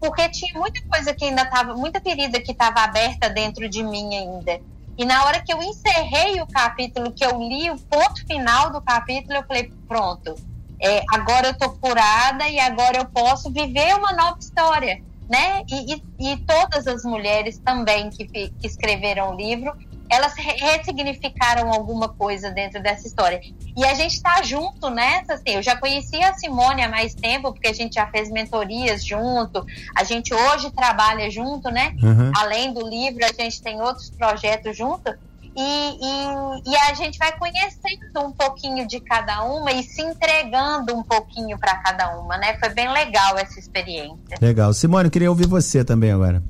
porque 0.00 0.28
tinha 0.28 0.58
muita 0.58 0.80
coisa 0.88 1.14
que 1.14 1.24
ainda 1.24 1.42
estava, 1.42 1.74
muita 1.74 2.00
ferida 2.00 2.40
que 2.40 2.52
estava 2.52 2.80
aberta 2.80 3.28
dentro 3.28 3.68
de 3.68 3.82
mim 3.82 4.14
ainda. 4.14 4.60
E 4.98 5.04
na 5.04 5.24
hora 5.24 5.42
que 5.42 5.52
eu 5.52 5.62
encerrei 5.62 6.40
o 6.40 6.46
capítulo, 6.46 7.12
que 7.12 7.24
eu 7.24 7.38
li 7.38 7.70
o 7.70 7.78
ponto 7.78 8.26
final 8.26 8.70
do 8.70 8.80
capítulo, 8.80 9.34
eu 9.34 9.44
falei: 9.44 9.70
pronto, 9.86 10.34
é, 10.80 11.02
agora 11.12 11.48
eu 11.48 11.54
tô 11.58 11.70
curada 11.70 12.48
e 12.48 12.58
agora 12.58 12.98
eu 12.98 13.04
posso 13.06 13.50
viver 13.52 13.94
uma 13.94 14.12
nova 14.12 14.38
história. 14.38 15.02
Né? 15.28 15.64
E, 15.68 15.94
e, 15.94 16.32
e 16.32 16.36
todas 16.36 16.86
as 16.86 17.02
mulheres 17.02 17.58
também 17.58 18.10
que, 18.10 18.26
que 18.26 18.52
escreveram 18.62 19.30
o 19.30 19.36
livro, 19.36 19.72
elas 20.10 20.34
ressignificaram 20.36 21.72
alguma 21.72 22.08
coisa 22.08 22.50
dentro 22.50 22.82
dessa 22.82 23.06
história. 23.06 23.40
E 23.76 23.84
a 23.84 23.94
gente 23.94 24.14
está 24.14 24.42
junto 24.42 24.90
nessa, 24.90 25.34
assim, 25.34 25.54
eu 25.54 25.62
já 25.62 25.76
conhecia 25.76 26.28
a 26.28 26.34
Simone 26.34 26.82
há 26.82 26.88
mais 26.88 27.14
tempo, 27.14 27.52
porque 27.52 27.68
a 27.68 27.72
gente 27.72 27.94
já 27.94 28.06
fez 28.06 28.30
mentorias 28.30 29.04
junto, 29.04 29.64
a 29.94 30.04
gente 30.04 30.32
hoje 30.32 30.70
trabalha 30.70 31.30
junto, 31.30 31.70
né? 31.70 31.94
Uhum. 32.02 32.30
Além 32.36 32.72
do 32.72 32.86
livro, 32.88 33.24
a 33.24 33.32
gente 33.32 33.60
tem 33.62 33.80
outros 33.80 34.10
projetos 34.10 34.76
junto. 34.76 35.14
E, 35.58 35.60
e, 35.62 36.70
e, 36.70 36.76
a 36.76 36.92
gente 36.92 37.18
vai 37.18 37.32
conhecendo 37.38 38.20
um 38.20 38.30
pouquinho 38.30 38.86
de 38.86 39.00
cada 39.00 39.42
uma 39.42 39.72
e 39.72 39.82
se 39.82 40.02
entregando 40.02 40.94
um 40.94 41.02
pouquinho 41.02 41.58
para 41.58 41.76
cada 41.76 42.18
uma, 42.18 42.36
né? 42.36 42.58
Foi 42.58 42.68
bem 42.68 42.92
legal 42.92 43.38
essa 43.38 43.58
experiência. 43.58 44.36
Legal. 44.38 44.74
Simone, 44.74 45.06
eu 45.06 45.10
queria 45.10 45.30
ouvir 45.30 45.46
você 45.46 45.82
também 45.82 46.12
agora. 46.12 46.42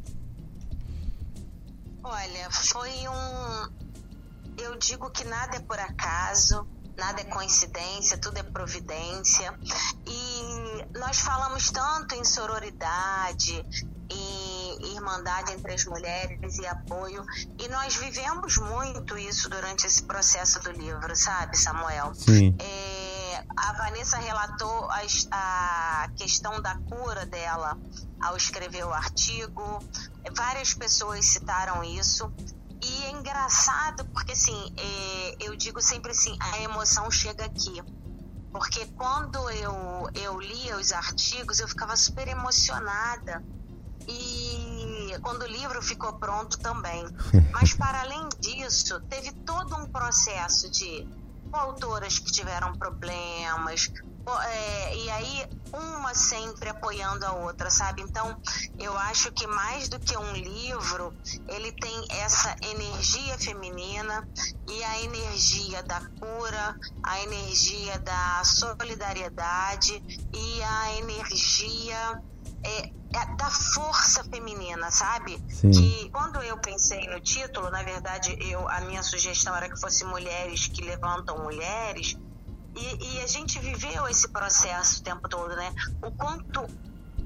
Eu 4.76 4.80
digo 4.80 5.08
que 5.08 5.24
nada 5.24 5.56
é 5.56 5.60
por 5.60 5.78
acaso, 5.78 6.68
nada 6.98 7.22
é 7.22 7.24
coincidência, 7.24 8.18
tudo 8.18 8.36
é 8.36 8.42
providência. 8.42 9.58
E 10.06 10.98
nós 10.98 11.18
falamos 11.18 11.70
tanto 11.70 12.14
em 12.14 12.22
sororidade, 12.22 13.64
em 14.10 14.94
irmandade 14.94 15.52
entre 15.52 15.72
as 15.72 15.86
mulheres 15.86 16.58
e 16.58 16.66
apoio, 16.66 17.24
e 17.58 17.68
nós 17.68 17.96
vivemos 17.96 18.58
muito 18.58 19.16
isso 19.16 19.48
durante 19.48 19.86
esse 19.86 20.02
processo 20.02 20.60
do 20.60 20.70
livro, 20.72 21.16
sabe, 21.16 21.56
Samuel? 21.56 22.14
Sim. 22.14 22.54
É, 22.60 23.44
a 23.56 23.72
Vanessa 23.72 24.18
relatou 24.18 24.90
a, 24.90 25.00
a 25.30 26.08
questão 26.18 26.60
da 26.60 26.76
cura 26.80 27.24
dela 27.24 27.78
ao 28.20 28.36
escrever 28.36 28.84
o 28.84 28.92
artigo, 28.92 29.82
várias 30.36 30.74
pessoas 30.74 31.24
citaram 31.24 31.82
isso. 31.82 32.30
Engraçado 33.26 34.04
porque, 34.14 34.30
assim, 34.30 34.70
é, 34.76 35.36
eu 35.40 35.56
digo 35.56 35.82
sempre 35.82 36.12
assim: 36.12 36.36
a 36.38 36.60
emoção 36.60 37.10
chega 37.10 37.44
aqui. 37.44 37.82
Porque 38.52 38.86
quando 38.94 39.50
eu, 39.50 40.08
eu 40.14 40.40
lia 40.40 40.76
os 40.76 40.92
artigos, 40.92 41.58
eu 41.58 41.66
ficava 41.66 41.96
super 41.96 42.28
emocionada. 42.28 43.42
E 44.06 45.18
quando 45.22 45.42
o 45.42 45.48
livro 45.48 45.82
ficou 45.82 46.12
pronto 46.20 46.56
também. 46.58 47.04
Mas, 47.52 47.74
para 47.74 48.02
além 48.02 48.28
disso, 48.40 49.00
teve 49.08 49.32
todo 49.44 49.74
um 49.74 49.88
processo 49.88 50.70
de 50.70 51.08
autoras 51.52 52.20
que 52.20 52.30
tiveram 52.30 52.72
problemas, 52.76 53.90
é, 54.42 54.96
e 54.96 55.10
aí 55.10 55.46
uma 55.72 56.14
sempre 56.14 56.68
apoiando 56.68 57.24
a 57.26 57.32
outra, 57.32 57.70
sabe? 57.70 58.02
Então, 58.02 58.36
eu 58.78 58.96
acho 58.98 59.30
que 59.32 59.46
mais 59.46 59.88
do 59.88 59.98
que 59.98 60.16
um 60.16 60.32
livro, 60.32 61.14
ele 61.48 61.72
tem 61.72 62.04
essa 62.10 62.54
energia 62.62 63.38
feminina 63.38 64.28
e 64.68 64.84
a 64.84 65.02
energia 65.02 65.82
da 65.82 66.00
cura, 66.18 66.76
a 67.02 67.20
energia 67.20 67.98
da 68.00 68.42
solidariedade 68.44 70.02
e 70.32 70.62
a 70.62 70.98
energia 70.98 72.22
é, 72.62 72.88
é 72.88 73.36
da 73.36 73.50
força 73.50 74.24
feminina, 74.24 74.90
sabe? 74.90 75.40
Sim. 75.48 75.70
Que 75.70 76.10
quando 76.10 76.42
eu 76.42 76.58
pensei 76.58 77.06
no 77.08 77.20
título, 77.20 77.70
na 77.70 77.82
verdade, 77.82 78.36
eu 78.40 78.68
a 78.68 78.80
minha 78.82 79.02
sugestão 79.02 79.54
era 79.54 79.68
que 79.68 79.80
fosse 79.80 80.04
mulheres 80.04 80.66
que 80.66 80.82
levantam 80.82 81.42
mulheres. 81.42 82.16
E, 82.76 83.14
e 83.14 83.20
a 83.22 83.26
gente 83.26 83.58
viveu 83.58 84.06
esse 84.06 84.28
processo 84.28 85.00
o 85.00 85.02
tempo 85.02 85.28
todo, 85.28 85.54
né? 85.56 85.72
O 86.02 86.10
quanto 86.12 86.66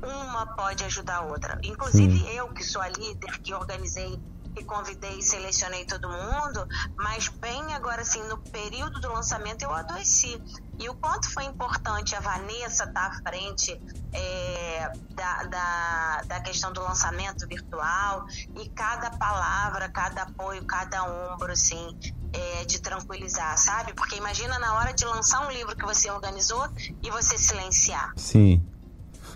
uma 0.02 0.46
pode 0.46 0.84
ajudar 0.84 1.16
a 1.16 1.22
outra. 1.22 1.58
Inclusive 1.64 2.18
Sim. 2.18 2.28
eu, 2.30 2.48
que 2.48 2.64
sou 2.64 2.80
a 2.80 2.88
líder, 2.88 3.40
que 3.42 3.52
organizei 3.52 4.18
e 4.56 4.64
convidei 4.64 5.18
e 5.18 5.22
selecionei 5.22 5.84
todo 5.84 6.08
mundo, 6.08 6.66
mas 6.98 7.28
bem 7.40 7.74
agora 7.74 8.02
assim, 8.02 8.22
no 8.28 8.38
período 8.38 9.00
do 9.00 9.12
lançamento 9.12 9.62
eu 9.62 9.72
adoeci. 9.72 10.40
E 10.78 10.88
o 10.88 10.94
quanto 10.94 11.30
foi 11.32 11.44
importante 11.44 12.16
a 12.16 12.20
Vanessa 12.20 12.84
estar 12.84 13.06
à 13.06 13.12
frente 13.28 13.78
é, 14.12 14.92
da, 15.14 15.42
da, 15.44 16.22
da 16.26 16.40
questão 16.40 16.72
do 16.72 16.80
lançamento 16.80 17.46
virtual 17.46 18.24
e 18.56 18.68
cada 18.70 19.10
palavra, 19.10 19.88
cada 19.90 20.22
apoio, 20.22 20.64
cada 20.64 21.04
ombro, 21.04 21.52
assim, 21.52 21.98
é, 22.32 22.64
de 22.64 22.80
tranquilizar, 22.80 23.56
sabe? 23.58 23.92
Porque 23.92 24.16
imagina 24.16 24.58
na 24.58 24.74
hora 24.74 24.92
de 24.94 25.04
lançar 25.04 25.46
um 25.46 25.50
livro 25.50 25.76
que 25.76 25.84
você 25.84 26.10
organizou 26.10 26.66
e 27.02 27.10
você 27.10 27.36
silenciar. 27.36 28.12
Sim. 28.16 28.64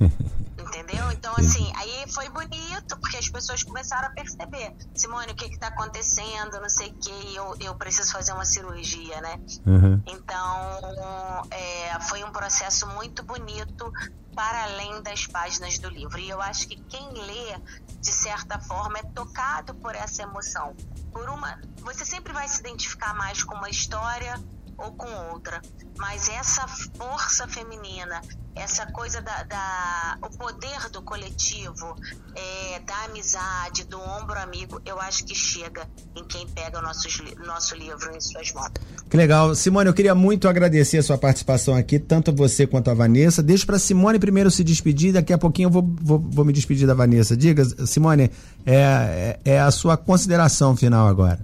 Entendeu? 0.58 1.10
Então, 1.10 1.32
assim, 1.36 1.72
aí 1.76 2.04
foi 2.12 2.28
bonito, 2.28 2.96
porque 3.00 3.16
as 3.16 3.28
pessoas 3.28 3.62
começaram 3.62 4.08
a 4.08 4.10
perceber. 4.10 4.72
Simone, 4.94 5.32
o 5.32 5.34
que 5.34 5.48
que 5.48 5.58
tá 5.58 5.68
acontecendo? 5.68 6.60
Não 6.60 6.68
sei 6.68 6.88
o 6.88 6.94
que, 6.94 7.34
eu, 7.34 7.56
eu 7.60 7.74
preciso 7.74 8.12
fazer 8.12 8.32
uma 8.32 8.44
cirurgia, 8.44 9.20
né? 9.20 9.36
Uhum. 9.66 10.02
Então, 10.06 11.48
é, 11.50 12.00
foi 12.08 12.22
um 12.22 12.30
processo 12.30 12.86
muito 12.88 13.22
bonito 13.24 13.92
para 14.34 14.64
além 14.64 15.02
das 15.02 15.26
páginas 15.26 15.78
do 15.78 15.88
livro. 15.88 16.18
E 16.18 16.28
eu 16.28 16.40
acho 16.40 16.68
que 16.68 16.76
quem 16.84 17.12
lê, 17.12 17.58
de 18.00 18.12
certa 18.12 18.58
forma, 18.60 18.98
é 18.98 19.02
tocado 19.02 19.74
por 19.74 19.94
essa 19.94 20.22
emoção. 20.22 20.74
Por 21.12 21.28
uma, 21.28 21.58
você 21.82 22.04
sempre 22.04 22.32
vai 22.32 22.48
se 22.48 22.60
identificar 22.60 23.14
mais 23.14 23.42
com 23.42 23.54
uma 23.54 23.70
história 23.70 24.40
ou 24.78 24.92
com 24.92 25.10
outra. 25.32 25.60
Mas 25.96 26.28
essa 26.28 26.66
força 26.66 27.46
feminina, 27.46 28.20
essa 28.54 28.86
coisa 28.86 29.20
da, 29.20 29.42
da 29.44 30.18
o 30.22 30.36
poder 30.36 30.90
do 30.90 31.02
coletivo, 31.02 31.96
é, 32.34 32.80
da 32.80 33.04
amizade, 33.04 33.84
do 33.84 34.00
ombro 34.00 34.38
amigo, 34.38 34.80
eu 34.84 35.00
acho 35.00 35.24
que 35.24 35.34
chega 35.34 35.88
em 36.16 36.24
quem 36.24 36.46
pega 36.48 36.78
o 36.78 36.82
nosso, 36.82 37.08
nosso 37.46 37.76
livro 37.76 38.14
em 38.14 38.20
suas 38.20 38.52
mãos. 38.52 38.72
Que 39.08 39.16
legal. 39.16 39.54
Simone, 39.54 39.88
eu 39.88 39.94
queria 39.94 40.14
muito 40.14 40.48
agradecer 40.48 40.98
a 40.98 41.02
sua 41.02 41.18
participação 41.18 41.74
aqui, 41.74 41.98
tanto 41.98 42.32
você 42.32 42.66
quanto 42.66 42.90
a 42.90 42.94
Vanessa. 42.94 43.42
Deixa 43.42 43.64
para 43.64 43.78
Simone 43.78 44.18
primeiro 44.18 44.50
se 44.50 44.64
despedir, 44.64 45.12
daqui 45.12 45.32
a 45.32 45.38
pouquinho 45.38 45.66
eu 45.66 45.70
vou, 45.70 45.94
vou, 46.00 46.18
vou 46.18 46.44
me 46.44 46.52
despedir 46.52 46.86
da 46.86 46.94
Vanessa. 46.94 47.36
Diga, 47.36 47.64
Simone, 47.86 48.30
é, 48.66 49.38
é, 49.44 49.52
é 49.52 49.60
a 49.60 49.70
sua 49.70 49.96
consideração 49.96 50.76
final 50.76 51.06
agora. 51.06 51.38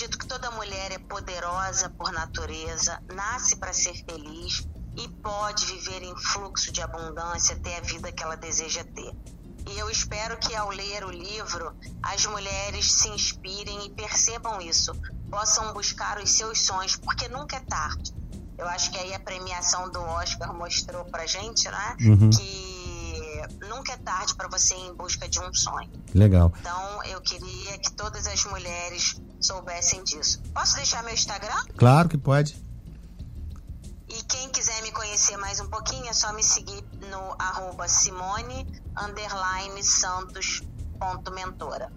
Acredito 0.00 0.18
que 0.18 0.26
toda 0.26 0.50
mulher 0.52 0.92
é 0.92 0.98
poderosa 0.98 1.90
por 1.90 2.10
natureza, 2.10 2.98
nasce 3.12 3.56
para 3.56 3.70
ser 3.70 3.94
feliz 4.04 4.66
e 4.96 5.06
pode 5.08 5.66
viver 5.66 6.02
em 6.02 6.16
fluxo 6.16 6.72
de 6.72 6.80
abundância, 6.80 7.54
ter 7.56 7.74
a 7.74 7.80
vida 7.80 8.10
que 8.10 8.22
ela 8.22 8.34
deseja 8.34 8.82
ter. 8.82 9.12
E 9.68 9.78
eu 9.78 9.90
espero 9.90 10.38
que 10.38 10.56
ao 10.56 10.70
ler 10.70 11.04
o 11.04 11.10
livro 11.10 11.76
as 12.02 12.24
mulheres 12.24 12.90
se 12.90 13.08
inspirem 13.10 13.86
e 13.86 13.90
percebam 13.90 14.58
isso, 14.62 14.92
possam 15.30 15.74
buscar 15.74 16.18
os 16.18 16.30
seus 16.30 16.62
sonhos, 16.62 16.96
porque 16.96 17.28
nunca 17.28 17.56
é 17.56 17.60
tarde. 17.60 18.14
Eu 18.56 18.66
acho 18.68 18.90
que 18.90 18.96
aí 18.96 19.12
a 19.12 19.20
premiação 19.20 19.90
do 19.90 20.00
Oscar 20.00 20.54
mostrou 20.54 21.04
pra 21.04 21.26
gente, 21.26 21.68
né? 21.68 21.96
Uhum. 22.00 22.30
Que 22.30 23.66
nunca 23.68 23.92
é 23.92 23.96
tarde 23.98 24.34
para 24.34 24.48
você 24.48 24.74
ir 24.74 24.86
em 24.86 24.94
busca 24.94 25.28
de 25.28 25.40
um 25.40 25.52
sonho. 25.52 25.90
Legal. 26.14 26.50
Então 26.58 27.04
eu 27.04 27.20
queria 27.20 27.78
que 27.78 27.92
todas 27.92 28.26
as 28.26 28.44
mulheres 28.46 29.20
soubessem 29.40 30.04
disso. 30.04 30.40
Posso 30.54 30.76
deixar 30.76 31.02
meu 31.02 31.14
Instagram? 31.14 31.64
Claro 31.76 32.08
que 32.08 32.18
pode. 32.18 32.56
E 34.08 34.22
quem 34.24 34.48
quiser 34.50 34.82
me 34.82 34.90
conhecer 34.90 35.36
mais 35.36 35.60
um 35.60 35.66
pouquinho 35.66 36.06
é 36.08 36.12
só 36.12 36.32
me 36.32 36.42
seguir 36.42 36.84
no 37.10 37.34
arroba 37.38 37.86
Simone 37.88 38.66
Santos 39.82 40.62
ponto 40.98 41.32
mentora. 41.32 41.90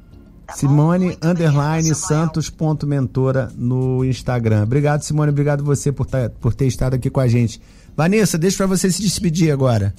Tá 0.45 0.53
Simone 0.53 1.17
underline 1.21 1.95
Santos 1.95 2.49
ponto 2.49 2.85
mentora 2.85 3.51
no 3.55 4.03
Instagram. 4.05 4.63
Obrigado, 4.63 5.01
Simone. 5.01 5.31
Obrigado 5.31 5.63
você 5.63 5.91
por, 5.91 6.05
tá, 6.05 6.29
por 6.39 6.53
ter 6.53 6.67
estado 6.67 6.95
aqui 6.95 7.09
com 7.09 7.19
a 7.19 7.27
gente. 7.27 7.61
Vanessa, 7.95 8.37
deixa 8.37 8.57
para 8.57 8.67
você 8.67 8.91
se 8.91 9.01
despedir 9.01 9.51
agora. 9.51 9.93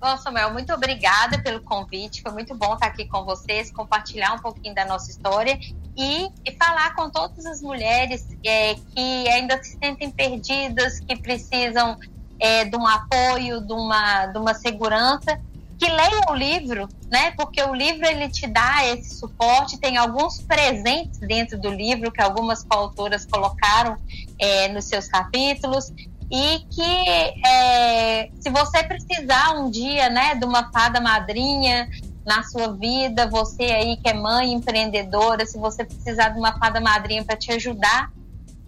Bom, 0.00 0.16
Samuel, 0.16 0.52
muito 0.52 0.72
obrigada 0.72 1.42
pelo 1.42 1.60
convite. 1.60 2.22
Foi 2.22 2.30
muito 2.30 2.54
bom 2.54 2.74
estar 2.74 2.86
aqui 2.86 3.04
com 3.08 3.24
vocês, 3.24 3.72
compartilhar 3.72 4.32
um 4.32 4.38
pouquinho 4.38 4.72
da 4.72 4.84
nossa 4.84 5.10
história 5.10 5.58
e, 5.96 6.30
e 6.46 6.56
falar 6.56 6.94
com 6.94 7.10
todas 7.10 7.44
as 7.44 7.60
mulheres 7.60 8.28
é, 8.46 8.74
que 8.74 9.28
ainda 9.28 9.60
se 9.60 9.76
sentem 9.76 10.08
perdidas, 10.08 11.00
que 11.00 11.16
precisam 11.16 11.98
é, 12.38 12.64
de 12.64 12.76
um 12.76 12.86
apoio, 12.86 13.60
de 13.60 13.72
uma, 13.72 14.26
de 14.26 14.38
uma 14.38 14.54
segurança, 14.54 15.40
que 15.76 15.90
leiam 15.90 16.22
o 16.30 16.34
livro, 16.34 16.88
né? 17.10 17.32
Porque 17.32 17.60
o 17.60 17.74
livro 17.74 18.06
ele 18.06 18.28
te 18.28 18.46
dá 18.46 18.86
esse 18.86 19.16
suporte. 19.16 19.80
Tem 19.80 19.96
alguns 19.96 20.40
presentes 20.40 21.18
dentro 21.18 21.60
do 21.60 21.70
livro 21.70 22.12
que 22.12 22.22
algumas 22.22 22.62
coautoras 22.62 23.26
colocaram 23.26 23.96
é, 24.38 24.68
nos 24.68 24.84
seus 24.84 25.08
capítulos 25.08 25.92
e 26.30 26.58
que 26.70 27.46
é, 27.46 28.30
se 28.40 28.50
você 28.50 28.82
precisar 28.84 29.52
um 29.58 29.70
dia, 29.70 30.10
né, 30.10 30.34
de 30.34 30.44
uma 30.44 30.70
fada 30.70 31.00
madrinha 31.00 31.88
na 32.26 32.42
sua 32.42 32.72
vida, 32.72 33.26
você 33.26 33.64
aí 33.64 33.96
que 33.96 34.08
é 34.08 34.14
mãe 34.14 34.52
empreendedora, 34.52 35.46
se 35.46 35.58
você 35.58 35.84
precisar 35.84 36.30
de 36.30 36.38
uma 36.38 36.58
fada 36.58 36.80
madrinha 36.80 37.24
para 37.24 37.36
te 37.36 37.50
ajudar 37.52 38.10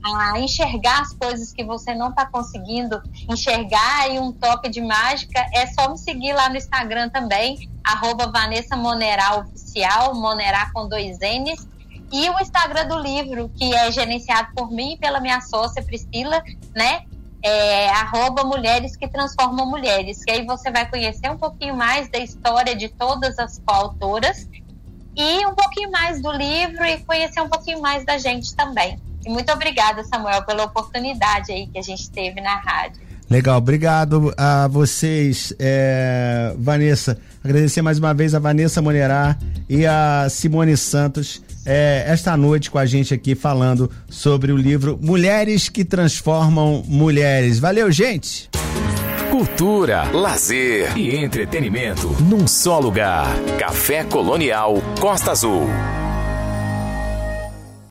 a 0.02 0.40
enxergar 0.40 1.02
as 1.02 1.12
coisas 1.12 1.52
que 1.52 1.62
você 1.62 1.94
não 1.94 2.08
está 2.08 2.24
conseguindo 2.24 3.02
enxergar 3.28 4.10
e 4.10 4.18
um 4.18 4.32
toque 4.32 4.70
de 4.70 4.80
mágica, 4.80 5.44
é 5.52 5.66
só 5.66 5.90
me 5.90 5.98
seguir 5.98 6.32
lá 6.32 6.48
no 6.48 6.56
Instagram 6.56 7.10
também, 7.10 7.68
arroba 7.84 8.30
Vanessa 8.30 8.76
Oficial, 9.38 10.14
Monerá 10.14 10.70
com 10.72 10.88
dois 10.88 11.18
N's, 11.18 11.68
e 12.12 12.28
o 12.30 12.40
Instagram 12.40 12.88
do 12.88 12.98
livro, 12.98 13.50
que 13.50 13.74
é 13.74 13.92
gerenciado 13.92 14.48
por 14.54 14.70
mim 14.70 14.94
e 14.94 14.96
pela 14.96 15.20
minha 15.20 15.40
sócia 15.42 15.82
Priscila, 15.82 16.42
né? 16.74 17.04
É, 17.42 17.88
arroba 17.90 18.44
Mulheres 18.44 18.96
que 18.96 19.08
Transformam 19.08 19.66
Mulheres, 19.66 20.24
que 20.24 20.30
aí 20.30 20.44
você 20.44 20.70
vai 20.70 20.88
conhecer 20.88 21.30
um 21.30 21.38
pouquinho 21.38 21.76
mais 21.76 22.08
da 22.08 22.18
história 22.18 22.74
de 22.74 22.88
todas 22.88 23.38
as 23.38 23.60
coautoras 23.64 24.48
e 25.16 25.46
um 25.46 25.54
pouquinho 25.54 25.90
mais 25.90 26.22
do 26.22 26.30
livro 26.32 26.84
e 26.84 26.98
conhecer 26.98 27.40
um 27.40 27.48
pouquinho 27.48 27.80
mais 27.80 28.04
da 28.04 28.18
gente 28.18 28.54
também. 28.54 28.98
E 29.24 29.28
muito 29.28 29.52
obrigada, 29.52 30.02
Samuel, 30.04 30.42
pela 30.44 30.64
oportunidade 30.64 31.52
aí 31.52 31.66
que 31.66 31.78
a 31.78 31.82
gente 31.82 32.10
teve 32.10 32.40
na 32.40 32.56
rádio. 32.56 33.02
Legal, 33.28 33.58
obrigado 33.58 34.34
a 34.36 34.66
vocês, 34.66 35.54
é, 35.58 36.52
Vanessa. 36.58 37.16
Agradecer 37.44 37.80
mais 37.80 37.98
uma 37.98 38.12
vez 38.12 38.34
a 38.34 38.40
Vanessa 38.40 38.82
Monerá 38.82 39.36
e 39.68 39.86
a 39.86 40.26
Simone 40.28 40.76
Santos 40.76 41.40
é, 41.70 42.04
esta 42.08 42.36
noite 42.36 42.68
com 42.68 42.78
a 42.78 42.84
gente 42.84 43.14
aqui 43.14 43.36
falando 43.36 43.88
sobre 44.08 44.50
o 44.50 44.56
livro 44.56 44.98
Mulheres 45.00 45.68
que 45.68 45.84
Transformam 45.84 46.82
Mulheres. 46.84 47.60
Valeu, 47.60 47.92
gente! 47.92 48.50
Cultura, 49.30 50.10
lazer 50.10 50.98
e 50.98 51.14
entretenimento 51.14 52.08
num 52.20 52.48
só 52.48 52.80
lugar. 52.80 53.28
Café 53.56 54.02
Colonial 54.02 54.82
Costa 54.98 55.30
Azul. 55.30 55.68